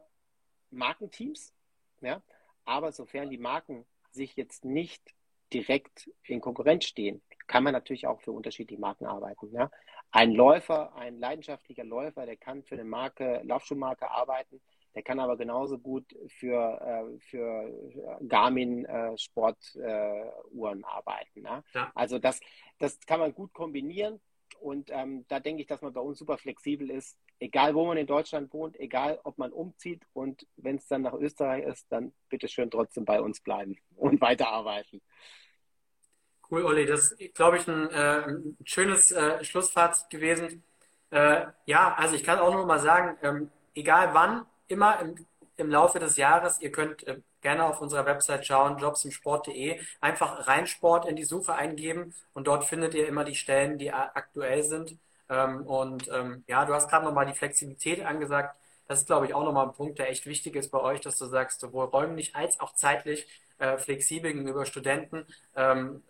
Markenteams, 0.69 1.53
Ja? 1.99 2.24
Aber 2.63 2.93
sofern 2.93 3.30
die 3.30 3.38
Marken 3.38 3.86
sich 4.11 4.38
jetzt 4.38 4.63
nicht 4.63 5.13
direkt 5.51 6.09
in 6.24 6.39
Konkurrenz 6.39 6.86
stehen, 6.86 7.22
kann 7.47 7.65
man 7.65 7.74
natürlich 7.74 8.07
auch 8.07 8.22
für 8.22 8.32
unterschiedliche 8.32 8.80
Marken 8.80 9.07
arbeiten. 9.07 9.51
Ja? 9.51 9.69
Ein 10.12 10.34
Läufer, 10.34 10.93
ein 10.95 11.20
leidenschaftlicher 11.20 11.86
Läufer, 11.86 12.26
der 12.26 12.38
kann 12.38 12.64
für 12.64 12.76
eine 12.76 12.84
Marke, 12.84 13.41
Laufschuhmarke 13.43 14.12
arbeiten, 14.12 14.62
der 14.93 15.03
kann 15.03 15.20
aber 15.20 15.38
genauso 15.38 15.78
gut 15.78 16.05
für, 16.28 16.82
äh, 16.82 17.20
für 17.20 18.20
Garmin 18.28 18.86
äh, 18.86 19.18
Sportuhren 19.18 20.82
äh, 20.82 20.86
arbeiten. 20.86 21.41
Ne? 21.41 21.64
Ja. 21.74 21.91
Also 21.95 22.20
das, 22.20 22.41
das 22.78 22.99
kann 23.05 23.22
man 23.22 23.34
gut 23.34 23.53
kombinieren. 23.53 24.20
Und 24.59 24.89
ähm, 24.91 25.26
da 25.30 25.39
denke 25.39 25.62
ich, 25.62 25.68
dass 25.68 25.82
man 25.82 25.93
bei 25.93 26.01
uns 26.01 26.20
super 26.20 26.38
flexibel 26.38 26.91
ist. 26.91 27.18
Egal, 27.39 27.74
wo 27.74 27.86
man 27.86 27.97
in 27.97 28.05
Deutschland 28.05 28.53
wohnt, 28.53 28.80
egal, 28.80 29.20
ob 29.24 29.38
man 29.38 29.51
umzieht 29.51 30.03
und 30.14 30.45
wenn 30.57 30.76
es 30.76 30.88
dann 30.88 31.01
nach 31.01 31.14
Österreich 31.14 31.64
ist, 31.64 31.91
dann 31.91 32.14
bitte 32.30 32.47
schön 32.47 32.70
trotzdem 32.70 33.05
bei 33.05 33.22
uns 33.22 33.41
bleiben 33.41 33.78
und 33.95 34.22
weiterarbeiten. 34.22 35.01
Cool, 36.52 36.66
Olli. 36.66 36.86
Das 36.86 37.14
ist, 37.14 37.34
glaube 37.36 37.58
ich, 37.58 37.68
ein, 37.68 37.89
äh, 37.91 38.24
ein 38.28 38.58
schönes 38.66 39.12
äh, 39.12 39.43
Schlussfazit 39.43 40.10
gewesen. 40.10 40.64
Äh, 41.10 41.45
ja, 41.66 41.95
also 41.95 42.16
ich 42.16 42.24
kann 42.26 42.39
auch 42.39 42.54
nur 42.54 42.66
mal 42.66 42.80
sagen, 42.80 43.18
ähm, 43.24 43.52
egal 43.74 44.14
wann, 44.14 44.45
immer 44.68 44.99
im, 44.99 45.16
im 45.58 45.70
Laufe 45.70 45.99
des 45.99 46.18
Jahres. 46.18 46.60
Ihr 46.62 46.72
könnt 46.72 47.08
äh, 47.08 47.22
gerne 47.41 47.66
auf 47.66 47.80
unserer 47.82 48.06
Website 48.06 48.45
schauen, 48.45 48.78
jobsimsport.de, 48.80 49.80
einfach 50.02 50.47
Reinsport 50.47 51.08
in 51.08 51.16
die 51.16 51.24
Suche 51.24 51.56
eingeben 51.56 52.14
und 52.34 52.47
dort 52.47 52.66
findet 52.66 52.93
ihr 52.95 53.08
immer 53.08 53.24
die 53.24 53.36
Stellen, 53.36 53.78
die 53.78 53.91
aktuell 53.93 54.64
sind. 54.64 54.97
Ähm, 55.30 55.66
und 55.66 56.10
ähm, 56.14 56.43
ja, 56.47 56.66
du 56.66 56.74
hast 56.74 56.89
gerade 56.89 57.06
nochmal 57.06 57.26
die 57.28 57.34
Flexibilität 57.34 58.06
angesagt. 58.06 58.58
Das 58.88 58.99
ist, 58.99 59.08
glaube 59.08 59.26
ich, 59.26 59.34
auch 59.34 59.43
nochmal 59.45 59.68
ein 59.68 59.74
Punkt, 59.74 59.99
der 59.99 60.10
echt 60.10 60.26
wichtig 60.26 60.56
ist 60.58 60.70
bei 60.70 60.82
euch, 60.82 60.99
dass 61.02 61.18
du 61.18 61.26
sagst, 61.28 61.62
sowohl 61.62 61.86
räumlich 61.86 62.36
als 62.36 62.60
auch 62.60 62.74
zeitlich 62.76 63.26
äh, 63.58 63.78
flexibel 63.78 64.34
gegenüber 64.34 64.66
Studenten. 64.66 65.26
Ähm, 65.56 66.04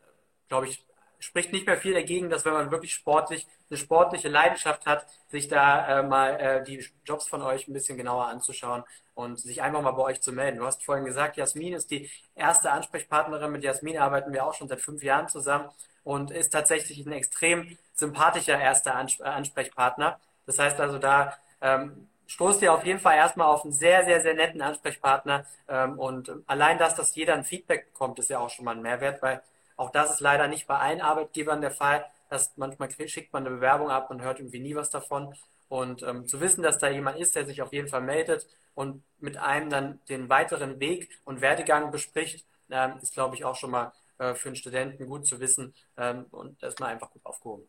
glaube 0.51 0.67
ich, 0.67 0.83
spricht 1.19 1.53
nicht 1.53 1.65
mehr 1.65 1.77
viel 1.77 1.93
dagegen, 1.93 2.29
dass 2.29 2.43
wenn 2.43 2.51
man 2.51 2.71
wirklich 2.71 2.93
sportlich 2.93 3.47
eine 3.69 3.77
sportliche 3.77 4.27
Leidenschaft 4.27 4.85
hat, 4.85 5.07
sich 5.29 5.47
da 5.47 5.99
äh, 5.99 6.03
mal 6.03 6.31
äh, 6.39 6.63
die 6.63 6.85
Jobs 7.05 7.27
von 7.29 7.41
euch 7.41 7.67
ein 7.67 7.73
bisschen 7.73 7.97
genauer 7.97 8.25
anzuschauen 8.25 8.83
und 9.15 9.39
sich 9.39 9.61
einfach 9.61 9.81
mal 9.81 9.91
bei 9.91 10.01
euch 10.01 10.19
zu 10.19 10.33
melden. 10.33 10.57
Du 10.57 10.65
hast 10.65 10.83
vorhin 10.83 11.05
gesagt, 11.05 11.37
Jasmin 11.37 11.73
ist 11.73 11.89
die 11.89 12.09
erste 12.35 12.69
Ansprechpartnerin. 12.71 13.51
Mit 13.51 13.63
Jasmin 13.63 13.97
arbeiten 13.97 14.33
wir 14.33 14.45
auch 14.45 14.53
schon 14.53 14.67
seit 14.67 14.81
fünf 14.81 15.03
Jahren 15.03 15.29
zusammen 15.29 15.69
und 16.03 16.31
ist 16.31 16.49
tatsächlich 16.49 17.05
ein 17.05 17.13
extrem 17.13 17.77
sympathischer 17.93 18.59
erster 18.59 18.95
Ans 18.95 19.21
Ansprechpartner. 19.21 20.19
Das 20.45 20.59
heißt 20.59 20.81
also, 20.81 20.97
da 20.97 21.37
ähm, 21.61 22.09
stoßt 22.27 22.61
ihr 22.61 22.73
auf 22.73 22.85
jeden 22.85 22.99
Fall 22.99 23.15
erstmal 23.15 23.47
auf 23.47 23.63
einen 23.63 23.73
sehr, 23.73 24.03
sehr, 24.03 24.21
sehr 24.21 24.33
netten 24.33 24.61
Ansprechpartner. 24.61 25.45
Ähm, 25.69 25.97
und 25.97 26.29
allein 26.47 26.77
das, 26.77 26.95
dass 26.95 27.15
jeder 27.15 27.35
ein 27.35 27.45
Feedback 27.45 27.93
bekommt, 27.93 28.19
ist 28.19 28.29
ja 28.29 28.39
auch 28.39 28.49
schon 28.49 28.65
mal 28.65 28.75
ein 28.75 28.81
Mehrwert, 28.81 29.21
weil 29.21 29.41
auch 29.81 29.89
das 29.89 30.11
ist 30.11 30.19
leider 30.19 30.47
nicht 30.47 30.67
bei 30.67 30.77
allen 30.77 31.01
Arbeitgebern 31.01 31.61
der 31.61 31.71
Fall. 31.71 32.05
Dass 32.29 32.55
manchmal 32.55 32.89
schickt 33.07 33.33
man 33.33 33.45
eine 33.45 33.55
Bewerbung 33.55 33.89
ab 33.89 34.11
und 34.11 34.21
hört 34.21 34.39
irgendwie 34.39 34.59
nie 34.59 34.75
was 34.75 34.89
davon. 34.91 35.35
Und 35.69 36.03
ähm, 36.03 36.27
zu 36.27 36.39
wissen, 36.39 36.61
dass 36.61 36.77
da 36.77 36.89
jemand 36.89 37.17
ist, 37.19 37.35
der 37.35 37.45
sich 37.45 37.61
auf 37.61 37.73
jeden 37.73 37.87
Fall 37.87 38.01
meldet 38.01 38.47
und 38.75 39.03
mit 39.19 39.37
einem 39.37 39.69
dann 39.69 39.99
den 40.09 40.29
weiteren 40.29 40.79
Weg 40.79 41.09
und 41.25 41.41
Werdegang 41.41 41.91
bespricht, 41.91 42.45
ähm, 42.69 42.99
ist, 43.01 43.13
glaube 43.13 43.35
ich, 43.35 43.43
auch 43.43 43.55
schon 43.55 43.71
mal 43.71 43.91
äh, 44.19 44.35
für 44.35 44.49
einen 44.49 44.55
Studenten 44.55 45.07
gut 45.07 45.25
zu 45.25 45.39
wissen 45.39 45.73
ähm, 45.97 46.25
und 46.31 46.61
da 46.61 46.67
ist 46.67 46.79
man 46.79 46.89
einfach 46.89 47.09
gut 47.11 47.25
aufgehoben. 47.25 47.67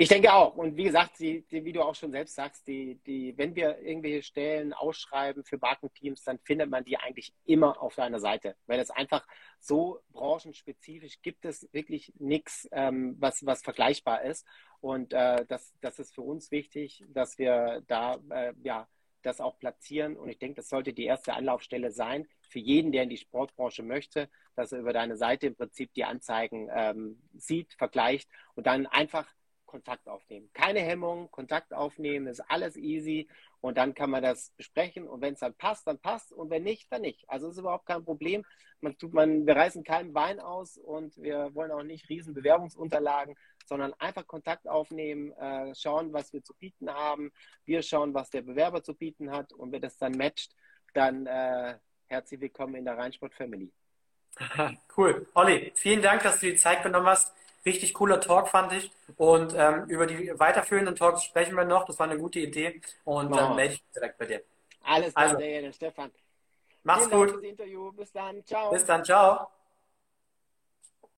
Ich 0.00 0.08
denke 0.08 0.32
auch. 0.32 0.56
Und 0.56 0.78
wie 0.78 0.84
gesagt, 0.84 1.18
die, 1.18 1.42
die, 1.42 1.62
wie 1.62 1.74
du 1.74 1.82
auch 1.82 1.94
schon 1.94 2.10
selbst 2.10 2.34
sagst, 2.34 2.66
die, 2.66 2.94
die, 3.06 3.36
wenn 3.36 3.54
wir 3.54 3.80
irgendwelche 3.82 4.22
Stellen 4.22 4.72
ausschreiben 4.72 5.44
für 5.44 5.58
Markenteams, 5.58 6.24
dann 6.24 6.38
findet 6.38 6.70
man 6.70 6.86
die 6.86 6.96
eigentlich 6.96 7.34
immer 7.44 7.82
auf 7.82 7.96
deiner 7.96 8.18
Seite. 8.18 8.56
Weil 8.66 8.80
es 8.80 8.90
einfach 8.90 9.26
so 9.58 10.00
branchenspezifisch 10.12 11.20
gibt 11.20 11.44
es 11.44 11.68
wirklich 11.74 12.14
nichts, 12.18 12.66
ähm, 12.72 13.16
was, 13.18 13.44
was 13.44 13.60
vergleichbar 13.60 14.22
ist. 14.22 14.46
Und 14.80 15.12
äh, 15.12 15.44
das, 15.46 15.74
das 15.82 15.98
ist 15.98 16.14
für 16.14 16.22
uns 16.22 16.50
wichtig, 16.50 17.04
dass 17.08 17.36
wir 17.36 17.82
da 17.86 18.18
äh, 18.30 18.54
ja, 18.62 18.88
das 19.20 19.38
auch 19.42 19.58
platzieren. 19.58 20.16
Und 20.16 20.30
ich 20.30 20.38
denke, 20.38 20.62
das 20.62 20.70
sollte 20.70 20.94
die 20.94 21.04
erste 21.04 21.34
Anlaufstelle 21.34 21.90
sein 21.90 22.26
für 22.40 22.58
jeden, 22.58 22.90
der 22.90 23.02
in 23.02 23.10
die 23.10 23.18
Sportbranche 23.18 23.82
möchte, 23.82 24.30
dass 24.56 24.72
er 24.72 24.78
über 24.78 24.94
deine 24.94 25.18
Seite 25.18 25.48
im 25.48 25.56
Prinzip 25.56 25.92
die 25.92 26.04
Anzeigen 26.04 26.70
ähm, 26.74 27.20
sieht, 27.34 27.74
vergleicht 27.74 28.30
und 28.54 28.66
dann 28.66 28.86
einfach 28.86 29.26
Kontakt 29.70 30.08
aufnehmen. 30.08 30.50
Keine 30.52 30.80
Hemmung, 30.80 31.30
Kontakt 31.30 31.72
aufnehmen, 31.72 32.26
ist 32.26 32.40
alles 32.50 32.76
easy 32.76 33.28
und 33.60 33.78
dann 33.78 33.94
kann 33.94 34.10
man 34.10 34.20
das 34.20 34.50
besprechen 34.56 35.06
und 35.06 35.20
wenn 35.20 35.34
es 35.34 35.40
dann 35.40 35.54
passt, 35.54 35.86
dann 35.86 36.00
passt 36.00 36.32
und 36.32 36.50
wenn 36.50 36.64
nicht, 36.64 36.90
dann 36.92 37.02
nicht. 37.02 37.24
Also 37.30 37.48
ist 37.48 37.58
überhaupt 37.58 37.86
kein 37.86 38.04
Problem. 38.04 38.44
Man 38.80 38.98
tut 38.98 39.14
man, 39.14 39.46
wir 39.46 39.54
reißen 39.54 39.84
keinen 39.84 40.12
Wein 40.12 40.40
aus 40.40 40.76
und 40.76 41.16
wir 41.22 41.54
wollen 41.54 41.70
auch 41.70 41.84
nicht 41.84 42.08
riesen 42.08 42.34
Bewerbungsunterlagen, 42.34 43.36
sondern 43.64 43.94
einfach 43.94 44.26
Kontakt 44.26 44.66
aufnehmen, 44.66 45.30
äh, 45.34 45.72
schauen, 45.76 46.12
was 46.12 46.32
wir 46.32 46.42
zu 46.42 46.52
bieten 46.54 46.90
haben. 46.90 47.30
Wir 47.64 47.82
schauen, 47.82 48.12
was 48.12 48.30
der 48.30 48.42
Bewerber 48.42 48.82
zu 48.82 48.94
bieten 48.94 49.30
hat 49.30 49.52
und 49.52 49.70
wenn 49.70 49.82
das 49.82 49.98
dann 49.98 50.12
matcht, 50.12 50.56
dann 50.94 51.26
äh, 51.26 51.78
herzlich 52.08 52.40
willkommen 52.40 52.74
in 52.74 52.84
der 52.84 52.98
Rheinsport 52.98 53.34
Family. 53.34 53.70
Cool. 54.96 55.26
Olli, 55.34 55.72
vielen 55.76 56.02
Dank, 56.02 56.22
dass 56.24 56.40
du 56.40 56.46
die 56.46 56.56
Zeit 56.56 56.82
genommen 56.82 57.06
hast. 57.06 57.32
Richtig 57.64 57.94
cooler 57.94 58.20
Talk 58.20 58.48
fand 58.48 58.72
ich. 58.72 58.90
Und 59.16 59.54
ähm, 59.56 59.84
über 59.88 60.06
die 60.06 60.32
weiterführenden 60.38 60.96
Talks 60.96 61.24
sprechen 61.24 61.54
wir 61.54 61.64
noch. 61.64 61.84
Das 61.84 61.98
war 61.98 62.08
eine 62.08 62.18
gute 62.18 62.40
Idee. 62.40 62.80
Und 63.04 63.34
dann 63.34 63.56
melde 63.56 63.74
ich 63.74 63.82
mich 63.82 63.92
direkt 63.94 64.18
bei 64.18 64.26
dir. 64.26 64.42
Alles 64.82 65.14
klar, 65.14 65.36
also, 65.36 65.72
Stefan. 65.72 66.10
Mach's 66.82 67.06
Vielen 67.08 67.26
gut. 67.26 67.96
Bis 67.96 68.12
dann. 68.12 68.44
Ciao. 68.46 68.70
Bis 68.70 68.84
dann. 68.84 69.04
Ciao. 69.04 69.50